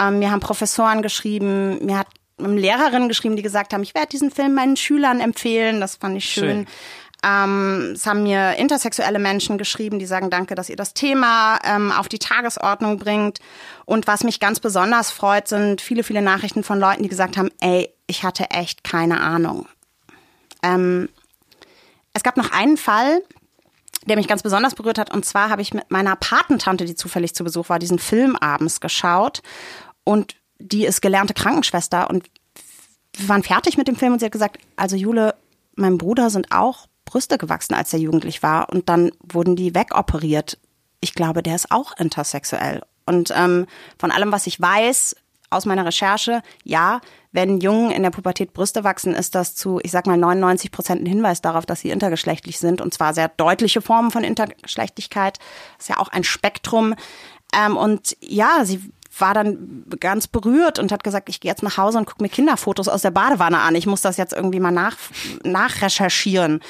Ähm, 0.00 0.18
mir 0.18 0.30
haben 0.30 0.40
Professoren 0.40 1.02
geschrieben, 1.02 1.84
mir 1.84 1.98
hat 1.98 2.08
Lehrerinnen 2.38 3.08
geschrieben, 3.08 3.36
die 3.36 3.42
gesagt 3.42 3.72
haben, 3.72 3.82
ich 3.82 3.94
werde 3.94 4.08
diesen 4.08 4.30
Film 4.30 4.54
meinen 4.54 4.76
Schülern 4.76 5.20
empfehlen. 5.20 5.80
Das 5.80 5.96
fand 5.96 6.16
ich 6.16 6.24
schön. 6.24 6.44
schön. 6.44 6.66
Ähm, 7.22 7.92
es 7.94 8.06
haben 8.06 8.22
mir 8.22 8.56
intersexuelle 8.56 9.18
Menschen 9.18 9.58
geschrieben, 9.58 9.98
die 9.98 10.06
sagen, 10.06 10.30
danke, 10.30 10.54
dass 10.54 10.70
ihr 10.70 10.76
das 10.76 10.94
Thema 10.94 11.58
ähm, 11.64 11.92
auf 11.92 12.08
die 12.08 12.18
Tagesordnung 12.18 12.98
bringt. 12.98 13.40
Und 13.84 14.06
was 14.06 14.24
mich 14.24 14.40
ganz 14.40 14.60
besonders 14.60 15.10
freut, 15.10 15.48
sind 15.48 15.80
viele, 15.80 16.02
viele 16.02 16.22
Nachrichten 16.22 16.64
von 16.64 16.80
Leuten, 16.80 17.02
die 17.02 17.08
gesagt 17.08 17.36
haben, 17.36 17.50
ey, 17.60 17.92
ich 18.06 18.22
hatte 18.24 18.50
echt 18.50 18.84
keine 18.84 19.20
Ahnung. 19.20 19.68
Ähm, 20.62 21.08
es 22.14 22.22
gab 22.22 22.36
noch 22.36 22.52
einen 22.52 22.76
Fall, 22.76 23.22
der 24.06 24.16
mich 24.16 24.28
ganz 24.28 24.42
besonders 24.42 24.74
berührt 24.74 24.98
hat. 24.98 25.12
Und 25.12 25.24
zwar 25.26 25.50
habe 25.50 25.62
ich 25.62 25.74
mit 25.74 25.90
meiner 25.90 26.16
Patentante, 26.16 26.86
die 26.86 26.94
zufällig 26.94 27.34
zu 27.34 27.44
Besuch 27.44 27.68
war, 27.68 27.78
diesen 27.78 27.98
Film 27.98 28.34
abends 28.36 28.80
geschaut. 28.80 29.42
Und 30.04 30.36
die 30.58 30.86
ist 30.86 31.02
gelernte 31.02 31.34
Krankenschwester. 31.34 32.08
Und 32.08 32.30
wir 33.16 33.28
waren 33.28 33.42
fertig 33.42 33.76
mit 33.76 33.88
dem 33.88 33.96
Film 33.96 34.14
und 34.14 34.20
sie 34.20 34.24
hat 34.24 34.32
gesagt, 34.32 34.58
also 34.76 34.96
Jule, 34.96 35.34
meinem 35.74 35.98
Bruder 35.98 36.30
sind 36.30 36.50
auch 36.50 36.86
Brüste 37.10 37.38
gewachsen, 37.38 37.74
als 37.74 37.92
er 37.92 37.98
jugendlich 37.98 38.42
war. 38.42 38.70
Und 38.70 38.88
dann 38.88 39.10
wurden 39.20 39.56
die 39.56 39.74
wegoperiert. 39.74 40.58
Ich 41.00 41.14
glaube, 41.14 41.42
der 41.42 41.56
ist 41.56 41.72
auch 41.72 41.96
intersexuell. 41.98 42.82
Und 43.04 43.32
ähm, 43.34 43.66
von 43.98 44.12
allem, 44.12 44.30
was 44.30 44.46
ich 44.46 44.60
weiß 44.60 45.16
aus 45.50 45.66
meiner 45.66 45.84
Recherche, 45.84 46.42
ja, 46.62 47.00
wenn 47.32 47.58
Jungen 47.58 47.90
in 47.90 48.04
der 48.04 48.10
Pubertät 48.10 48.52
Brüste 48.52 48.84
wachsen, 48.84 49.14
ist 49.14 49.34
das 49.34 49.56
zu, 49.56 49.80
ich 49.82 49.90
sag 49.90 50.06
mal, 50.06 50.16
99 50.16 50.70
Prozent 50.70 51.02
ein 51.02 51.06
Hinweis 51.06 51.42
darauf, 51.42 51.66
dass 51.66 51.80
sie 51.80 51.90
intergeschlechtlich 51.90 52.60
sind. 52.60 52.80
Und 52.80 52.94
zwar 52.94 53.12
sehr 53.12 53.28
deutliche 53.28 53.82
Formen 53.82 54.12
von 54.12 54.22
Intergeschlechtlichkeit. 54.22 55.38
Ist 55.78 55.88
ja 55.88 55.98
auch 55.98 56.08
ein 56.08 56.22
Spektrum. 56.22 56.94
Ähm, 57.52 57.76
und 57.76 58.16
ja, 58.20 58.64
sie 58.64 58.92
war 59.18 59.34
dann 59.34 59.84
ganz 59.98 60.28
berührt 60.28 60.78
und 60.78 60.92
hat 60.92 61.02
gesagt, 61.02 61.28
ich 61.28 61.40
gehe 61.40 61.50
jetzt 61.50 61.62
nach 61.62 61.76
Hause 61.76 61.98
und 61.98 62.06
gucke 62.06 62.22
mir 62.22 62.28
Kinderfotos 62.28 62.88
aus 62.88 63.02
der 63.02 63.10
Badewanne 63.10 63.58
an. 63.58 63.74
Ich 63.74 63.86
muss 63.86 64.02
das 64.02 64.16
jetzt 64.16 64.32
irgendwie 64.32 64.60
mal 64.60 64.70
nach, 64.70 64.96
nachrecherchieren. 65.42 66.60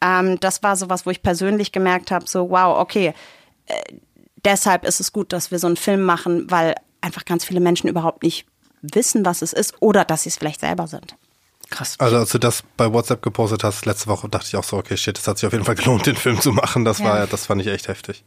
Ähm, 0.00 0.38
das 0.40 0.62
war 0.62 0.76
sowas, 0.76 1.06
wo 1.06 1.10
ich 1.10 1.22
persönlich 1.22 1.72
gemerkt 1.72 2.10
habe, 2.10 2.28
so 2.28 2.50
wow, 2.50 2.78
okay, 2.78 3.14
äh, 3.66 3.74
deshalb 4.44 4.84
ist 4.84 5.00
es 5.00 5.12
gut, 5.12 5.32
dass 5.32 5.50
wir 5.50 5.58
so 5.58 5.66
einen 5.66 5.76
Film 5.76 6.02
machen, 6.02 6.50
weil 6.50 6.74
einfach 7.00 7.24
ganz 7.24 7.44
viele 7.44 7.60
Menschen 7.60 7.88
überhaupt 7.88 8.22
nicht 8.22 8.46
wissen, 8.82 9.24
was 9.24 9.42
es 9.42 9.52
ist 9.52 9.74
oder 9.80 10.04
dass 10.04 10.24
sie 10.24 10.28
es 10.28 10.36
vielleicht 10.36 10.60
selber 10.60 10.86
sind. 10.86 11.16
Krass. 11.68 11.96
Also 11.98 12.16
als 12.16 12.30
du 12.30 12.38
das 12.38 12.62
bei 12.76 12.92
WhatsApp 12.92 13.22
gepostet 13.22 13.64
hast 13.64 13.86
letzte 13.86 14.06
Woche, 14.06 14.28
dachte 14.28 14.46
ich 14.46 14.56
auch 14.56 14.64
so, 14.64 14.76
okay, 14.76 14.96
shit, 14.96 15.18
das 15.18 15.26
hat 15.26 15.38
sich 15.38 15.46
auf 15.46 15.52
jeden 15.52 15.64
Fall 15.64 15.74
gelohnt, 15.74 16.06
den 16.06 16.16
Film 16.16 16.40
zu 16.40 16.52
machen. 16.52 16.84
Das 16.84 16.98
ja. 16.98 17.06
war, 17.06 17.26
das 17.26 17.46
fand 17.46 17.60
ich 17.60 17.66
echt 17.66 17.88
heftig. 17.88 18.24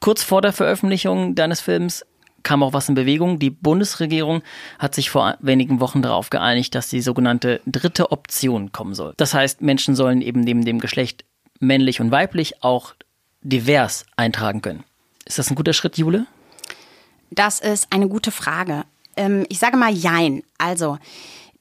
Kurz 0.00 0.22
vor 0.22 0.40
der 0.40 0.52
Veröffentlichung 0.52 1.34
deines 1.34 1.60
Films 1.60 2.06
kam 2.42 2.62
auch 2.62 2.72
was 2.72 2.88
in 2.88 2.94
Bewegung. 2.94 3.38
Die 3.38 3.50
Bundesregierung 3.50 4.42
hat 4.78 4.94
sich 4.94 5.10
vor 5.10 5.36
wenigen 5.40 5.80
Wochen 5.80 6.02
darauf 6.02 6.30
geeinigt, 6.30 6.74
dass 6.74 6.88
die 6.88 7.00
sogenannte 7.00 7.60
dritte 7.66 8.12
Option 8.12 8.72
kommen 8.72 8.94
soll. 8.94 9.14
Das 9.16 9.34
heißt, 9.34 9.60
Menschen 9.62 9.94
sollen 9.94 10.22
eben 10.22 10.40
neben 10.40 10.64
dem 10.64 10.78
Geschlecht 10.78 11.24
männlich 11.60 12.00
und 12.00 12.10
weiblich 12.10 12.62
auch 12.62 12.94
divers 13.42 14.06
eintragen 14.16 14.62
können. 14.62 14.84
Ist 15.24 15.38
das 15.38 15.50
ein 15.50 15.56
guter 15.56 15.72
Schritt, 15.72 15.98
Jule? 15.98 16.26
Das 17.30 17.60
ist 17.60 17.92
eine 17.92 18.08
gute 18.08 18.30
Frage. 18.30 18.84
Ähm, 19.16 19.44
ich 19.48 19.58
sage 19.58 19.76
mal 19.76 19.92
Jein. 19.92 20.42
Also, 20.56 20.98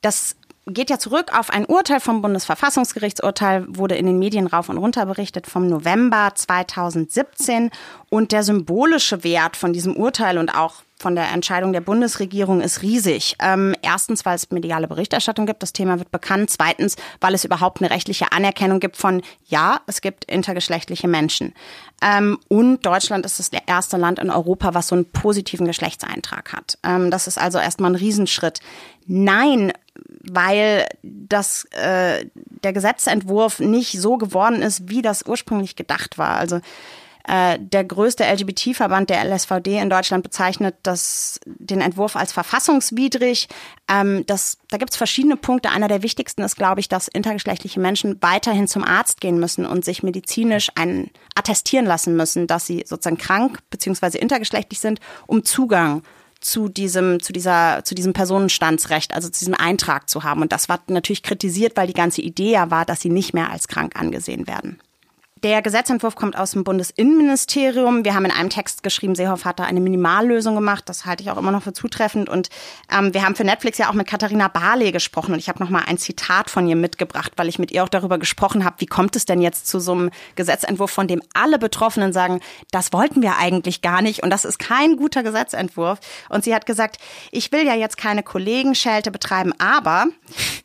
das 0.01 0.35
geht 0.67 0.89
ja 0.89 0.99
zurück 0.99 1.31
auf 1.37 1.49
ein 1.49 1.65
Urteil 1.65 1.99
vom 1.99 2.21
Bundesverfassungsgerichtsurteil, 2.21 3.65
wurde 3.69 3.95
in 3.95 4.05
den 4.05 4.19
Medien 4.19 4.47
rauf 4.47 4.69
und 4.69 4.77
runter 4.77 5.05
berichtet 5.05 5.47
vom 5.47 5.67
November 5.67 6.31
2017. 6.35 7.71
Und 8.09 8.31
der 8.31 8.43
symbolische 8.43 9.23
Wert 9.23 9.57
von 9.57 9.73
diesem 9.73 9.95
Urteil 9.95 10.37
und 10.37 10.49
auch 10.49 10.75
von 10.99 11.15
der 11.15 11.31
Entscheidung 11.31 11.73
der 11.73 11.81
Bundesregierung 11.81 12.59
ist 12.61 12.81
riesig. 12.81 13.35
Ähm, 13.39 13.75
erstens, 13.81 14.25
weil 14.25 14.35
es 14.35 14.49
mediale 14.49 14.87
Berichterstattung 14.87 15.45
gibt, 15.45 15.61
das 15.61 15.71
Thema 15.71 15.99
wird 15.99 16.11
bekannt. 16.11 16.49
Zweitens, 16.49 16.95
weil 17.21 17.35
es 17.35 17.45
überhaupt 17.45 17.81
eine 17.81 17.91
rechtliche 17.91 18.31
Anerkennung 18.31 18.79
gibt 18.79 18.97
von, 18.97 19.21
ja, 19.45 19.81
es 19.85 20.01
gibt 20.01 20.25
intergeschlechtliche 20.25 21.07
Menschen. 21.07 21.53
Ähm, 22.01 22.39
und 22.47 22.85
Deutschland 22.85 23.25
ist 23.25 23.39
das 23.39 23.51
erste 23.67 23.97
Land 23.97 24.17
in 24.19 24.31
Europa, 24.31 24.73
was 24.73 24.87
so 24.87 24.95
einen 24.95 25.05
positiven 25.05 25.67
Geschlechtseintrag 25.67 26.51
hat. 26.53 26.79
Ähm, 26.83 27.11
das 27.11 27.27
ist 27.27 27.37
also 27.37 27.59
erstmal 27.59 27.91
ein 27.91 27.95
Riesenschritt. 27.95 28.59
Nein, 29.05 29.71
weil 30.31 30.87
das 31.03 31.65
äh, 31.71 32.25
der 32.63 32.73
Gesetzentwurf 32.73 33.59
nicht 33.59 33.99
so 33.99 34.17
geworden 34.17 34.61
ist, 34.61 34.89
wie 34.89 35.01
das 35.01 35.25
ursprünglich 35.25 35.75
gedacht 35.75 36.17
war. 36.17 36.37
Also 36.37 36.59
äh, 37.27 37.59
der 37.59 37.83
größte 37.83 38.23
LGBT-Verband, 38.23 39.09
der 39.09 39.23
LSVD 39.25 39.79
in 39.79 39.89
Deutschland, 39.89 40.23
bezeichnet 40.23 40.75
das, 40.83 41.41
den 41.45 41.81
Entwurf 41.81 42.15
als 42.15 42.31
verfassungswidrig. 42.31 43.49
Ähm, 43.89 44.25
das, 44.25 44.57
da 44.69 44.77
gibt 44.77 44.91
es 44.91 44.97
verschiedene 44.97 45.35
Punkte. 45.35 45.69
Einer 45.69 45.89
der 45.89 46.03
wichtigsten 46.03 46.41
ist, 46.41 46.55
glaube 46.55 46.79
ich, 46.79 46.87
dass 46.87 47.09
intergeschlechtliche 47.09 47.81
Menschen 47.81 48.17
weiterhin 48.21 48.69
zum 48.69 48.85
Arzt 48.85 49.19
gehen 49.19 49.41
müssen 49.41 49.65
und 49.65 49.83
sich 49.83 50.03
medizinisch 50.03 50.69
einen 50.75 51.11
attestieren 51.35 51.85
lassen 51.85 52.15
müssen, 52.15 52.47
dass 52.47 52.65
sie 52.65 52.85
sozusagen 52.87 53.17
krank 53.17 53.59
bzw. 53.71 54.17
intergeschlechtlich 54.17 54.79
sind, 54.79 55.01
um 55.27 55.43
Zugang 55.43 56.03
zu 56.39 56.69
diesem, 56.69 57.21
zu 57.21 57.33
dieser, 57.33 57.83
zu 57.83 57.95
diesem 57.95 58.13
Personenstandsrecht, 58.13 59.13
also 59.13 59.29
zu 59.29 59.39
diesem 59.39 59.55
Eintrag 59.55 60.09
zu 60.09 60.23
haben. 60.23 60.41
Und 60.41 60.51
das 60.51 60.69
war 60.69 60.79
natürlich 60.87 61.23
kritisiert, 61.23 61.75
weil 61.75 61.87
die 61.87 61.93
ganze 61.93 62.21
Idee 62.21 62.51
ja 62.51 62.71
war, 62.71 62.85
dass 62.85 63.01
sie 63.01 63.09
nicht 63.09 63.33
mehr 63.33 63.51
als 63.51 63.67
krank 63.67 63.99
angesehen 63.99 64.47
werden. 64.47 64.79
Der 65.43 65.61
Gesetzentwurf 65.61 66.15
kommt 66.15 66.35
aus 66.35 66.51
dem 66.51 66.63
Bundesinnenministerium. 66.63 68.03
Wir 68.03 68.15
haben 68.15 68.25
in 68.25 68.31
einem 68.31 68.49
Text 68.49 68.81
geschrieben, 68.81 69.13
Seehoff 69.13 69.45
hat 69.45 69.59
da 69.59 69.65
eine 69.65 69.79
Minimallösung 69.79 70.55
gemacht. 70.55 70.85
Das 70.87 71.05
halte 71.05 71.21
ich 71.21 71.29
auch 71.29 71.37
immer 71.37 71.51
noch 71.51 71.61
für 71.61 71.73
zutreffend. 71.73 72.27
Und 72.27 72.49
ähm, 72.91 73.13
wir 73.13 73.23
haben 73.23 73.35
für 73.35 73.43
Netflix 73.43 73.77
ja 73.77 73.89
auch 73.89 73.93
mit 73.93 74.07
Katharina 74.07 74.47
Barley 74.47 74.91
gesprochen. 74.91 75.33
Und 75.33 75.39
ich 75.39 75.47
habe 75.47 75.59
noch 75.59 75.69
mal 75.69 75.83
ein 75.85 75.99
Zitat 75.99 76.49
von 76.49 76.67
ihr 76.67 76.75
mitgebracht, 76.75 77.33
weil 77.35 77.49
ich 77.49 77.59
mit 77.59 77.71
ihr 77.71 77.83
auch 77.83 77.89
darüber 77.89 78.17
gesprochen 78.17 78.65
habe, 78.65 78.77
wie 78.79 78.87
kommt 78.87 79.15
es 79.15 79.25
denn 79.25 79.39
jetzt 79.39 79.67
zu 79.67 79.79
so 79.79 79.91
einem 79.91 80.09
Gesetzentwurf, 80.35 80.89
von 80.89 81.07
dem 81.07 81.21
alle 81.35 81.59
Betroffenen 81.59 82.13
sagen, 82.13 82.39
das 82.71 82.91
wollten 82.91 83.21
wir 83.21 83.37
eigentlich 83.37 83.83
gar 83.83 84.01
nicht. 84.01 84.23
Und 84.23 84.31
das 84.31 84.43
ist 84.43 84.57
kein 84.57 84.97
guter 84.97 85.21
Gesetzentwurf. 85.21 85.99
Und 86.29 86.45
sie 86.45 86.55
hat 86.55 86.65
gesagt, 86.65 86.97
ich 87.31 87.51
will 87.51 87.63
ja 87.63 87.75
jetzt 87.75 87.97
keine 87.97 88.23
Kollegenschelte 88.23 89.11
betreiben, 89.11 89.53
aber 89.59 90.07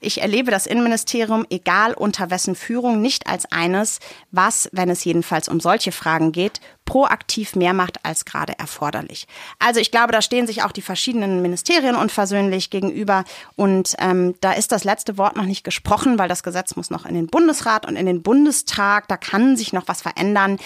ich 0.01 0.23
erlebe 0.23 0.51
das 0.51 0.67
Innenministerium, 0.67 1.47
egal 1.51 1.93
unter 1.93 2.31
wessen 2.31 2.55
Führung, 2.55 3.03
nicht 3.03 3.27
als 3.27 3.51
eines, 3.53 3.99
was 4.31 4.62
wenn 4.73 4.91
es 4.91 5.05
jedenfalls 5.05 5.49
um 5.49 5.61
solche 5.61 5.93
Fragen 5.93 6.33
geht, 6.33 6.61
proaktiv 6.85 7.57
mehr 7.57 7.73
macht 7.73 8.05
als 8.05 8.25
gerade 8.25 8.59
erforderlich. 8.59 9.27
Also 9.59 9.81
ich 9.81 9.91
glaube, 9.91 10.13
da 10.13 10.23
stehen 10.23 10.47
sich 10.47 10.63
auch 10.63 10.73
die 10.73 10.83
verschiedenen 10.83 11.43
Ministerien 11.43 11.97
unversöhnlich 11.97 12.71
gegenüber 12.71 13.25
und 13.57 13.95
ähm, 13.99 14.35
da 14.41 14.53
ist 14.53 14.73
das 14.73 14.85
letzte 14.85 15.19
Wort 15.19 15.37
noch 15.37 15.47
nicht 15.47 15.65
gesprochen, 15.65 16.19
weil 16.19 16.29
das 16.29 16.43
Gesetz 16.43 16.77
muss 16.77 16.91
noch 16.91 17.07
in 17.07 17.15
den 17.15 17.27
Bundesrat 17.29 17.87
und 17.87 17.97
in 17.97 18.07
den 18.07 18.23
Bundestag, 18.23 19.09
da 19.09 19.17
kann 19.17 19.57
sich 19.57 19.73
noch 19.73 19.89
was 19.89 20.03
verändern. 20.03 20.59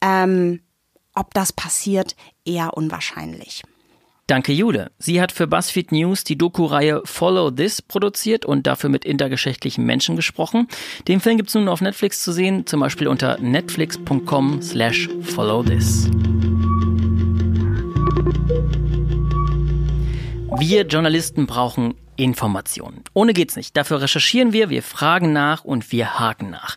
Ähm, 0.00 0.60
ob 1.14 1.34
das 1.34 1.52
passiert, 1.52 2.16
eher 2.44 2.76
unwahrscheinlich. 2.76 3.62
Danke, 4.30 4.52
Jule. 4.52 4.92
Sie 4.96 5.20
hat 5.20 5.32
für 5.32 5.48
BuzzFeed 5.48 5.90
News 5.90 6.22
die 6.22 6.38
Doku-Reihe 6.38 7.02
Follow 7.04 7.50
This 7.50 7.82
produziert 7.82 8.44
und 8.44 8.64
dafür 8.64 8.88
mit 8.88 9.04
intergeschlechtlichen 9.04 9.84
Menschen 9.84 10.14
gesprochen. 10.14 10.68
Den 11.08 11.18
Film 11.18 11.36
gibt 11.36 11.48
es 11.48 11.56
nun 11.56 11.66
auf 11.66 11.80
Netflix 11.80 12.22
zu 12.22 12.30
sehen, 12.30 12.64
zum 12.64 12.78
Beispiel 12.78 13.08
unter 13.08 13.40
netflix.com 13.40 14.62
slash 14.62 15.08
follow 15.22 15.64
this. 15.64 16.08
Wir 20.60 20.86
Journalisten 20.86 21.46
brauchen 21.46 21.94
Informationen. 22.14 23.02
Ohne 23.14 23.32
geht's 23.32 23.56
nicht. 23.56 23.76
Dafür 23.76 24.00
recherchieren 24.00 24.52
wir, 24.52 24.70
wir 24.70 24.84
fragen 24.84 25.32
nach 25.32 25.64
und 25.64 25.90
wir 25.90 26.20
haken 26.20 26.50
nach. 26.50 26.76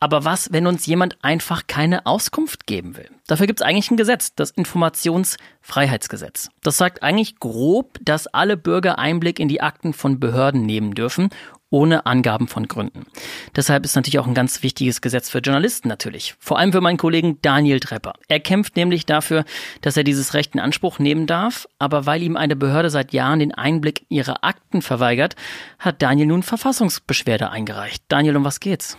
Aber 0.00 0.24
was, 0.24 0.52
wenn 0.52 0.66
uns 0.66 0.86
jemand 0.86 1.16
einfach 1.22 1.66
keine 1.66 2.06
Auskunft 2.06 2.66
geben 2.66 2.96
will? 2.96 3.10
Dafür 3.26 3.46
gibt 3.46 3.60
es 3.60 3.66
eigentlich 3.66 3.90
ein 3.90 3.96
Gesetz, 3.96 4.34
das 4.34 4.52
Informationsfreiheitsgesetz. 4.52 6.50
Das 6.62 6.76
sagt 6.76 7.02
eigentlich 7.02 7.40
grob, 7.40 7.98
dass 8.00 8.28
alle 8.28 8.56
Bürger 8.56 8.98
Einblick 8.98 9.40
in 9.40 9.48
die 9.48 9.60
Akten 9.60 9.92
von 9.92 10.20
Behörden 10.20 10.62
nehmen 10.62 10.94
dürfen, 10.94 11.30
ohne 11.70 12.06
Angaben 12.06 12.48
von 12.48 12.66
Gründen. 12.66 13.06
Deshalb 13.54 13.84
ist 13.84 13.96
natürlich 13.96 14.18
auch 14.18 14.26
ein 14.26 14.34
ganz 14.34 14.62
wichtiges 14.62 15.00
Gesetz 15.00 15.28
für 15.28 15.40
Journalisten 15.40 15.88
natürlich. 15.88 16.34
Vor 16.38 16.58
allem 16.58 16.72
für 16.72 16.80
meinen 16.80 16.96
Kollegen 16.96 17.38
Daniel 17.42 17.80
Trepper. 17.80 18.14
Er 18.28 18.40
kämpft 18.40 18.76
nämlich 18.76 19.04
dafür, 19.04 19.44
dass 19.82 19.96
er 19.96 20.04
dieses 20.04 20.32
Recht 20.32 20.54
in 20.54 20.60
Anspruch 20.60 20.98
nehmen 20.98 21.26
darf, 21.26 21.68
aber 21.78 22.06
weil 22.06 22.22
ihm 22.22 22.36
eine 22.36 22.56
Behörde 22.56 22.88
seit 22.88 23.12
Jahren 23.12 23.40
den 23.40 23.52
Einblick 23.52 24.02
in 24.08 24.16
ihre 24.16 24.42
Akten 24.44 24.80
verweigert, 24.80 25.34
hat 25.78 26.00
Daniel 26.00 26.28
nun 26.28 26.42
Verfassungsbeschwerde 26.42 27.50
eingereicht. 27.50 28.04
Daniel, 28.08 28.36
um 28.36 28.44
was 28.44 28.60
geht's? 28.60 28.96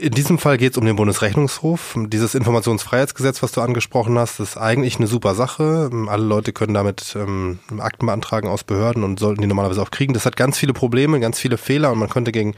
In 0.00 0.12
diesem 0.12 0.38
Fall 0.38 0.58
geht 0.58 0.72
es 0.72 0.78
um 0.78 0.84
den 0.84 0.94
Bundesrechnungshof. 0.94 1.96
Dieses 2.06 2.36
Informationsfreiheitsgesetz, 2.36 3.42
was 3.42 3.50
du 3.50 3.60
angesprochen 3.62 4.16
hast, 4.16 4.38
ist 4.38 4.56
eigentlich 4.56 4.98
eine 4.98 5.08
super 5.08 5.34
Sache. 5.34 5.90
Alle 6.06 6.22
Leute 6.24 6.52
können 6.52 6.72
damit 6.72 7.16
ähm, 7.16 7.58
Akten 7.78 8.06
beantragen 8.06 8.46
aus 8.46 8.62
Behörden 8.62 9.02
und 9.02 9.18
sollten 9.18 9.40
die 9.40 9.48
normalerweise 9.48 9.82
auch 9.82 9.90
kriegen. 9.90 10.14
Das 10.14 10.24
hat 10.24 10.36
ganz 10.36 10.56
viele 10.56 10.72
Probleme, 10.72 11.18
ganz 11.18 11.40
viele 11.40 11.58
Fehler 11.58 11.90
und 11.90 11.98
man 11.98 12.08
könnte 12.08 12.30
gegen 12.30 12.54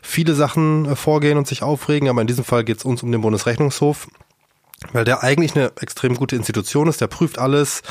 viele 0.00 0.32
Sachen 0.32 0.86
äh, 0.86 0.96
vorgehen 0.96 1.36
und 1.36 1.46
sich 1.46 1.62
aufregen. 1.62 2.08
Aber 2.08 2.22
in 2.22 2.26
diesem 2.26 2.44
Fall 2.44 2.64
geht 2.64 2.78
es 2.78 2.86
uns 2.86 3.02
um 3.02 3.12
den 3.12 3.20
Bundesrechnungshof, 3.20 4.08
weil 4.94 5.04
der 5.04 5.22
eigentlich 5.22 5.54
eine 5.54 5.72
extrem 5.82 6.14
gute 6.14 6.36
Institution 6.36 6.88
ist. 6.88 7.02
Der 7.02 7.08
prüft 7.08 7.38
alles 7.38 7.82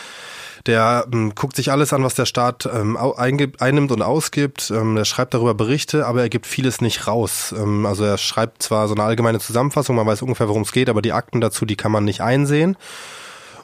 der 0.67 1.08
ähm, 1.12 1.34
guckt 1.34 1.56
sich 1.56 1.71
alles 1.71 1.93
an, 1.93 2.03
was 2.03 2.15
der 2.15 2.25
Staat 2.25 2.69
ähm, 2.71 2.97
eingibt, 2.97 3.62
einnimmt 3.62 3.91
und 3.91 4.01
ausgibt. 4.01 4.71
Ähm, 4.71 4.97
er 4.97 5.06
schreibt 5.06 5.34
darüber 5.34 5.53
Berichte, 5.53 6.06
aber 6.06 6.21
er 6.21 6.30
gibt 6.30 6.45
vieles 6.45 6.82
nicht 6.82 7.08
raus. 7.08 7.53
Ähm, 7.58 7.86
also 7.86 8.03
er 8.03 8.17
schreibt 8.17 8.62
zwar 8.63 8.88
so 8.88 8.93
eine 8.93 9.03
allgemeine 9.03 9.39
Zusammenfassung, 9.39 9.95
man 9.95 10.06
weiß 10.06 10.21
ungefähr, 10.21 10.47
worum 10.47 10.63
es 10.63 10.71
geht, 10.71 10.89
aber 10.89 11.01
die 11.01 11.13
Akten 11.13 11.41
dazu, 11.41 11.65
die 11.65 11.77
kann 11.77 11.91
man 11.91 12.06
nicht 12.06 12.21
einsehen. 12.21 12.77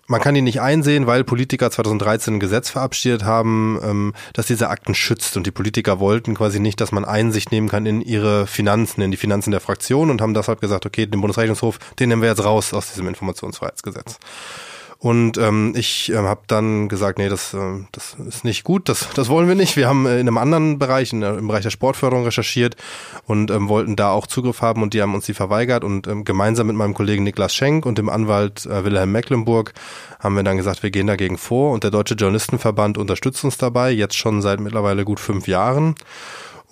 Man 0.05 0.19
kann 0.19 0.35
die 0.35 0.41
nicht 0.41 0.59
einsehen, 0.59 1.07
weil 1.07 1.23
Politiker 1.23 1.71
2013 1.71 2.35
ein 2.35 2.39
Gesetz 2.41 2.69
verabschiedet 2.69 3.23
haben, 3.23 3.79
ähm, 3.83 4.13
das 4.33 4.47
diese 4.47 4.69
Akten 4.69 4.95
schützt. 4.95 5.37
Und 5.37 5.47
die 5.47 5.51
Politiker 5.51 5.99
wollten 5.99 6.35
quasi 6.35 6.59
nicht, 6.59 6.81
dass 6.81 6.91
man 6.91 7.05
Einsicht 7.05 7.51
nehmen 7.51 7.69
kann 7.69 7.85
in 7.85 8.01
ihre 8.01 8.45
Finanzen, 8.45 9.01
in 9.01 9.11
die 9.11 9.17
Finanzen 9.17 9.51
der 9.51 9.61
Fraktion 9.61 10.09
und 10.09 10.21
haben 10.21 10.33
deshalb 10.33 10.59
gesagt, 10.59 10.85
okay, 10.85 11.05
den 11.05 11.21
Bundesrechnungshof, 11.21 11.79
den 11.99 12.09
nehmen 12.09 12.21
wir 12.21 12.29
jetzt 12.29 12.43
raus 12.43 12.73
aus 12.73 12.89
diesem 12.89 13.07
Informationsfreiheitsgesetz. 13.07 14.19
Und 15.03 15.37
ähm, 15.37 15.73
ich 15.75 16.13
äh, 16.13 16.15
habe 16.15 16.43
dann 16.47 16.87
gesagt, 16.87 17.17
nee, 17.17 17.27
das, 17.27 17.53
äh, 17.53 17.57
das 17.91 18.15
ist 18.25 18.45
nicht 18.45 18.63
gut, 18.63 18.87
das, 18.87 19.09
das 19.13 19.27
wollen 19.27 19.49
wir 19.49 19.55
nicht. 19.55 19.75
Wir 19.75 19.89
haben 19.89 20.05
äh, 20.05 20.13
in 20.13 20.29
einem 20.29 20.37
anderen 20.37 20.79
Bereich, 20.79 21.11
in, 21.11 21.21
im 21.23 21.45
Bereich 21.45 21.63
der 21.63 21.71
Sportförderung 21.71 22.23
recherchiert 22.23 22.77
und 23.25 23.51
ähm, 23.51 23.67
wollten 23.67 23.97
da 23.97 24.11
auch 24.11 24.27
Zugriff 24.27 24.61
haben 24.61 24.81
und 24.81 24.93
die 24.93 25.01
haben 25.01 25.13
uns 25.13 25.25
die 25.25 25.33
verweigert. 25.33 25.83
Und 25.83 26.07
ähm, 26.07 26.23
gemeinsam 26.23 26.67
mit 26.67 26.77
meinem 26.77 26.93
Kollegen 26.93 27.25
Niklas 27.25 27.53
Schenk 27.53 27.85
und 27.85 27.97
dem 27.97 28.07
Anwalt 28.07 28.65
äh, 28.65 28.85
Wilhelm 28.85 29.11
Mecklenburg 29.11 29.73
haben 30.21 30.35
wir 30.35 30.43
dann 30.43 30.55
gesagt, 30.55 30.83
wir 30.83 30.91
gehen 30.91 31.07
dagegen 31.07 31.37
vor. 31.37 31.73
Und 31.73 31.83
der 31.83 31.91
Deutsche 31.91 32.13
Journalistenverband 32.13 32.97
unterstützt 32.97 33.43
uns 33.43 33.57
dabei, 33.57 33.91
jetzt 33.91 34.15
schon 34.15 34.41
seit 34.41 34.61
mittlerweile 34.61 35.03
gut 35.03 35.19
fünf 35.19 35.49
Jahren. 35.49 35.95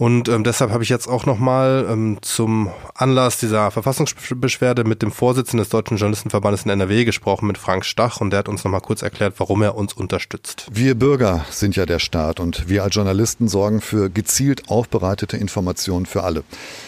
Und 0.01 0.29
ähm, 0.29 0.43
deshalb 0.43 0.71
habe 0.71 0.81
ich 0.81 0.89
jetzt 0.89 1.07
auch 1.07 1.27
nochmal 1.27 1.85
ähm, 1.87 2.17
zum 2.21 2.71
Anlass 2.95 3.37
dieser 3.37 3.69
Verfassungsbeschwerde 3.69 4.83
mit 4.83 5.03
dem 5.03 5.11
Vorsitzenden 5.11 5.59
des 5.59 5.69
Deutschen 5.69 5.97
Journalistenverbandes 5.97 6.65
in 6.65 6.71
NRW 6.71 7.05
gesprochen, 7.05 7.45
mit 7.45 7.59
Frank 7.59 7.85
Stach, 7.85 8.19
und 8.19 8.31
der 8.31 8.39
hat 8.39 8.49
uns 8.49 8.63
nochmal 8.63 8.81
kurz 8.81 9.03
erklärt, 9.03 9.35
warum 9.37 9.61
er 9.61 9.75
uns 9.75 9.93
unterstützt. 9.93 10.65
Wir 10.71 10.95
Bürger 10.95 11.45
sind 11.51 11.75
ja 11.75 11.85
der 11.85 11.99
Staat 11.99 12.39
und 12.39 12.67
wir 12.67 12.83
als 12.83 12.95
Journalisten 12.95 13.47
sorgen 13.47 13.79
für 13.79 14.09
gezielt 14.09 14.69
aufbereitete 14.69 15.37
Informationen 15.37 16.07
für 16.07 16.23
alle. 16.23 16.43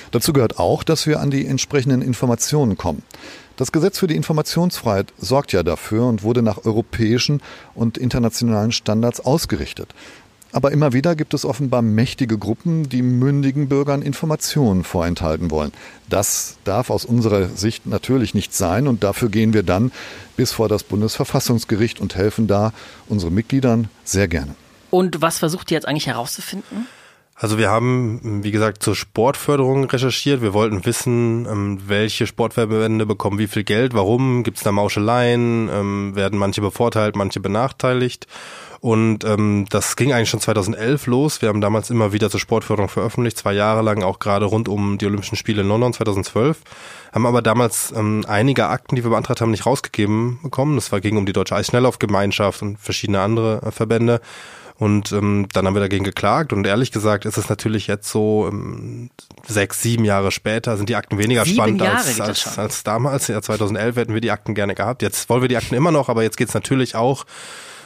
Dazu 0.09 0.33
gehört 0.33 0.57
auch, 0.57 0.81
dass 0.81 1.05
wir 1.05 1.19
an 1.19 1.29
die 1.29 1.45
entsprechenden 1.45 2.01
Informationen 2.01 2.77
kommen. 2.77 3.03
Das 3.57 3.71
Gesetz 3.71 3.99
für 3.99 4.07
die 4.07 4.15
Informationsfreiheit 4.15 5.13
sorgt 5.19 5.51
ja 5.51 5.61
dafür 5.61 6.07
und 6.07 6.23
wurde 6.23 6.41
nach 6.41 6.65
europäischen 6.65 7.39
und 7.75 7.99
internationalen 7.99 8.71
Standards 8.71 9.19
ausgerichtet. 9.19 9.93
Aber 10.53 10.71
immer 10.71 10.93
wieder 10.93 11.15
gibt 11.15 11.33
es 11.33 11.45
offenbar 11.45 11.81
mächtige 11.81 12.37
Gruppen, 12.37 12.87
die 12.87 13.01
mündigen 13.01 13.69
Bürgern 13.69 14.03
Informationen 14.03 14.83
vorenthalten 14.83 15.49
wollen. 15.49 15.71
Das 16.09 16.57
darf 16.63 16.91
aus 16.91 17.05
unserer 17.05 17.49
Sicht 17.49 17.87
natürlich 17.87 18.35
nicht 18.35 18.53
sein 18.53 18.87
und 18.87 19.03
dafür 19.03 19.29
gehen 19.29 19.53
wir 19.53 19.63
dann 19.63 19.91
bis 20.37 20.51
vor 20.51 20.69
das 20.69 20.83
Bundesverfassungsgericht 20.83 21.99
und 21.99 22.15
helfen 22.15 22.45
da 22.47 22.71
unseren 23.09 23.33
Mitgliedern 23.33 23.89
sehr 24.03 24.27
gerne. 24.27 24.55
Und 24.91 25.23
was 25.23 25.39
versucht 25.39 25.71
ihr 25.71 25.75
jetzt 25.75 25.87
eigentlich 25.87 26.05
herauszufinden? 26.05 26.85
Also 27.33 27.57
wir 27.57 27.71
haben, 27.71 28.43
wie 28.43 28.51
gesagt, 28.51 28.83
zur 28.83 28.95
Sportförderung 28.95 29.85
recherchiert. 29.85 30.43
Wir 30.43 30.53
wollten 30.53 30.85
wissen, 30.85 31.47
ähm, 31.49 31.79
welche 31.87 32.27
Sportverbände 32.27 33.07
bekommen 33.07 33.39
wie 33.39 33.47
viel 33.47 33.63
Geld, 33.63 33.95
warum, 33.95 34.43
gibt 34.43 34.57
es 34.57 34.63
da 34.63 34.71
Mauscheleien, 34.71 35.67
ähm, 35.73 36.15
werden 36.15 36.37
manche 36.37 36.61
bevorteilt, 36.61 37.15
manche 37.15 37.39
benachteiligt. 37.39 38.27
Und 38.83 39.23
ähm, 39.23 39.65
das 39.69 39.95
ging 39.95 40.11
eigentlich 40.11 40.29
schon 40.29 40.41
2011 40.41 41.07
los. 41.07 41.41
Wir 41.41 41.47
haben 41.47 41.61
damals 41.61 41.89
immer 41.89 42.11
wieder 42.11 42.29
zur 42.29 42.41
Sportförderung 42.41 42.89
veröffentlicht, 42.89 43.37
zwei 43.37 43.53
Jahre 43.53 43.81
lang 43.81 44.03
auch 44.03 44.19
gerade 44.19 44.43
rund 44.43 44.67
um 44.67 44.97
die 44.97 45.05
Olympischen 45.05 45.37
Spiele 45.37 45.61
in 45.61 45.69
London 45.69 45.93
2012. 45.93 46.57
Haben 47.13 47.25
aber 47.25 47.41
damals 47.41 47.93
ähm, 47.95 48.25
einige 48.27 48.67
Akten, 48.67 48.97
die 48.97 49.05
wir 49.05 49.11
beantragt 49.11 49.39
haben, 49.39 49.51
nicht 49.51 49.65
rausgegeben 49.65 50.39
bekommen. 50.43 50.75
Das 50.75 50.91
war, 50.91 50.99
ging 50.99 51.15
um 51.15 51.25
die 51.25 51.31
Deutsche 51.31 51.55
Eisschnelllaufgemeinschaft 51.55 52.61
und 52.61 52.77
verschiedene 52.77 53.21
andere 53.21 53.61
äh, 53.61 53.71
Verbände. 53.71 54.19
Und 54.77 55.13
ähm, 55.13 55.47
dann 55.53 55.65
haben 55.65 55.75
wir 55.75 55.79
dagegen 55.79 56.03
geklagt. 56.03 56.51
Und 56.51 56.67
ehrlich 56.67 56.91
gesagt 56.91 57.23
ist 57.23 57.37
es 57.37 57.47
natürlich 57.47 57.87
jetzt 57.87 58.09
so, 58.09 58.49
ähm, 58.51 59.11
sechs, 59.47 59.81
sieben 59.81 60.03
Jahre 60.03 60.29
später 60.29 60.75
sind 60.75 60.89
die 60.89 60.97
Akten 60.97 61.17
weniger 61.17 61.45
sieben 61.45 61.55
spannend 61.55 61.81
Jahre 61.81 61.99
als, 61.99 62.19
als, 62.19 62.57
als 62.57 62.83
damals. 62.83 63.29
Ja, 63.29 63.41
2011 63.41 63.95
hätten 63.95 64.13
wir 64.13 64.19
die 64.19 64.31
Akten 64.31 64.55
gerne 64.55 64.75
gehabt. 64.75 65.01
Jetzt 65.03 65.29
wollen 65.29 65.41
wir 65.41 65.47
die 65.47 65.55
Akten 65.55 65.75
immer 65.75 65.91
noch, 65.91 66.09
aber 66.09 66.23
jetzt 66.23 66.35
geht's 66.35 66.53
natürlich 66.53 66.97
auch 66.97 67.23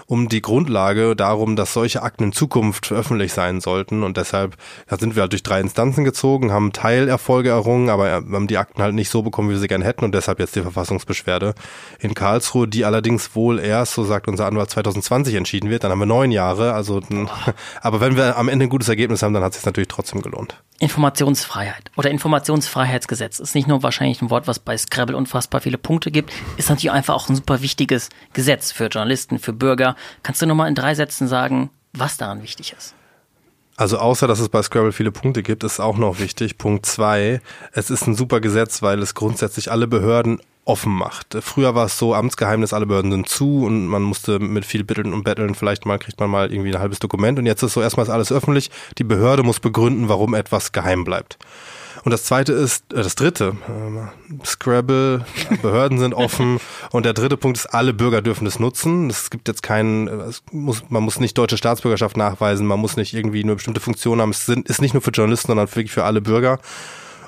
um 0.07 0.29
die 0.29 0.41
Grundlage 0.41 1.15
darum, 1.17 1.57
dass 1.57 1.73
solche 1.73 2.01
Akten 2.01 2.23
in 2.23 2.31
Zukunft 2.31 2.91
öffentlich 2.93 3.33
sein 3.33 3.59
sollten. 3.59 4.03
Und 4.03 4.15
deshalb 4.15 4.55
sind 4.89 5.15
wir 5.15 5.21
halt 5.21 5.33
durch 5.33 5.43
drei 5.43 5.59
Instanzen 5.59 6.05
gezogen, 6.05 6.51
haben 6.51 6.71
Teilerfolge 6.71 7.49
errungen, 7.49 7.89
aber 7.89 8.09
haben 8.11 8.47
die 8.47 8.57
Akten 8.57 8.81
halt 8.81 8.95
nicht 8.95 9.09
so 9.09 9.21
bekommen, 9.21 9.49
wie 9.49 9.53
wir 9.53 9.59
sie 9.59 9.67
gern 9.67 9.81
hätten. 9.81 10.05
Und 10.05 10.15
deshalb 10.15 10.39
jetzt 10.39 10.55
die 10.55 10.61
Verfassungsbeschwerde 10.61 11.55
in 11.99 12.13
Karlsruhe, 12.13 12.69
die 12.69 12.85
allerdings 12.85 13.35
wohl 13.35 13.59
erst, 13.59 13.93
so 13.93 14.05
sagt 14.05 14.29
unser 14.29 14.45
Anwalt, 14.45 14.69
2020 14.69 15.35
entschieden 15.35 15.69
wird. 15.69 15.83
Dann 15.83 15.91
haben 15.91 15.99
wir 15.99 16.05
neun 16.05 16.31
Jahre. 16.31 16.73
Also, 16.73 17.01
aber 17.81 17.99
wenn 17.99 18.15
wir 18.15 18.37
am 18.37 18.47
Ende 18.47 18.65
ein 18.65 18.69
gutes 18.69 18.87
Ergebnis 18.87 19.21
haben, 19.21 19.33
dann 19.33 19.43
hat 19.43 19.51
es 19.51 19.57
sich 19.57 19.65
natürlich 19.65 19.89
trotzdem 19.89 20.21
gelohnt. 20.21 20.55
Informationsfreiheit 20.79 21.91
oder 21.95 22.11
Informationsfreiheitsgesetz 22.11 23.39
ist 23.39 23.55
nicht 23.55 23.67
nur 23.67 23.81
wahrscheinlich 23.81 24.21
ein 24.21 24.29
Wort, 24.29 24.47
was 24.47 24.59
bei 24.59 24.77
Scrabble 24.77 25.17
unfassbar 25.17 25.59
viele 25.59 25.79
Punkte 25.79 26.11
gibt, 26.11 26.31
ist 26.57 26.69
natürlich 26.69 26.91
einfach 26.91 27.15
auch 27.15 27.29
ein 27.29 27.35
super 27.35 27.61
wichtiges 27.61 28.09
Gesetz 28.33 28.71
für 28.71 28.85
Journalisten, 28.85 29.39
für 29.39 29.53
Bürger. 29.53 29.95
Kannst 30.23 30.41
du 30.41 30.45
nochmal 30.45 30.69
in 30.69 30.75
drei 30.75 30.95
Sätzen 30.95 31.27
sagen, 31.27 31.69
was 31.93 32.17
daran 32.17 32.41
wichtig 32.41 32.73
ist? 32.77 32.93
Also 33.75 33.99
außer, 33.99 34.27
dass 34.27 34.39
es 34.39 34.49
bei 34.49 34.61
Scrabble 34.63 34.91
viele 34.91 35.11
Punkte 35.11 35.43
gibt, 35.43 35.63
ist 35.63 35.79
auch 35.79 35.97
noch 35.97 36.19
wichtig. 36.19 36.57
Punkt 36.57 36.85
zwei, 36.87 37.41
es 37.73 37.91
ist 37.91 38.07
ein 38.07 38.15
super 38.15 38.41
Gesetz, 38.41 38.81
weil 38.81 39.01
es 39.03 39.13
grundsätzlich 39.13 39.71
alle 39.71 39.87
Behörden 39.87 40.41
offen 40.67 40.93
macht. 40.93 41.37
Früher 41.41 41.75
war 41.75 41.85
es 41.85 41.97
so, 41.97 42.13
Amtsgeheimnis, 42.13 42.73
alle 42.73 42.85
Behörden 42.85 43.11
sind 43.11 43.29
zu 43.29 43.65
und 43.65 43.87
man 43.87 44.03
musste 44.03 44.39
mit 44.39 44.65
viel 44.65 44.83
Bitteln 44.83 45.13
und 45.13 45.23
Betteln, 45.23 45.55
vielleicht 45.55 45.85
mal 45.85 45.97
kriegt 45.97 46.19
man 46.19 46.29
mal 46.29 46.51
irgendwie 46.51 46.73
ein 46.73 46.79
halbes 46.79 46.99
Dokument 46.99 47.39
und 47.39 47.45
jetzt 47.45 47.63
ist 47.63 47.73
so 47.73 47.81
erstmal 47.81 48.09
alles 48.09 48.31
öffentlich. 48.31 48.69
Die 48.97 49.03
Behörde 49.03 49.43
muss 49.43 49.59
begründen, 49.59 50.09
warum 50.09 50.33
etwas 50.33 50.71
geheim 50.71 51.03
bleibt. 51.03 51.37
Und 52.03 52.11
das 52.11 52.23
zweite 52.23 52.53
ist, 52.53 52.93
äh, 52.93 53.03
das 53.03 53.15
dritte, 53.15 53.57
äh, 53.67 54.45
Scrabble, 54.45 55.25
Behörden 55.61 55.99
sind 55.99 56.13
offen. 56.13 56.59
Und 56.91 57.05
der 57.05 57.13
dritte 57.13 57.37
Punkt 57.37 57.57
ist, 57.57 57.65
alle 57.65 57.93
Bürger 57.93 58.21
dürfen 58.21 58.47
es 58.47 58.59
nutzen. 58.59 59.09
Es 59.09 59.29
gibt 59.29 59.47
jetzt 59.47 59.63
keinen, 59.63 60.07
es 60.07 60.43
muss, 60.51 60.83
man 60.89 61.03
muss 61.03 61.19
nicht 61.19 61.37
deutsche 61.37 61.57
Staatsbürgerschaft 61.57 62.15
nachweisen, 62.15 62.65
man 62.65 62.79
muss 62.79 62.95
nicht 62.95 63.13
irgendwie 63.13 63.43
nur 63.43 63.55
bestimmte 63.55 63.81
Funktionen 63.81 64.21
haben. 64.21 64.29
Es 64.29 64.45
sind, 64.45 64.69
ist 64.69 64.81
nicht 64.81 64.93
nur 64.93 65.01
für 65.01 65.11
Journalisten, 65.11 65.47
sondern 65.47 65.67
wirklich 65.67 65.91
für 65.91 66.05
alle 66.05 66.21
Bürger. 66.21 66.59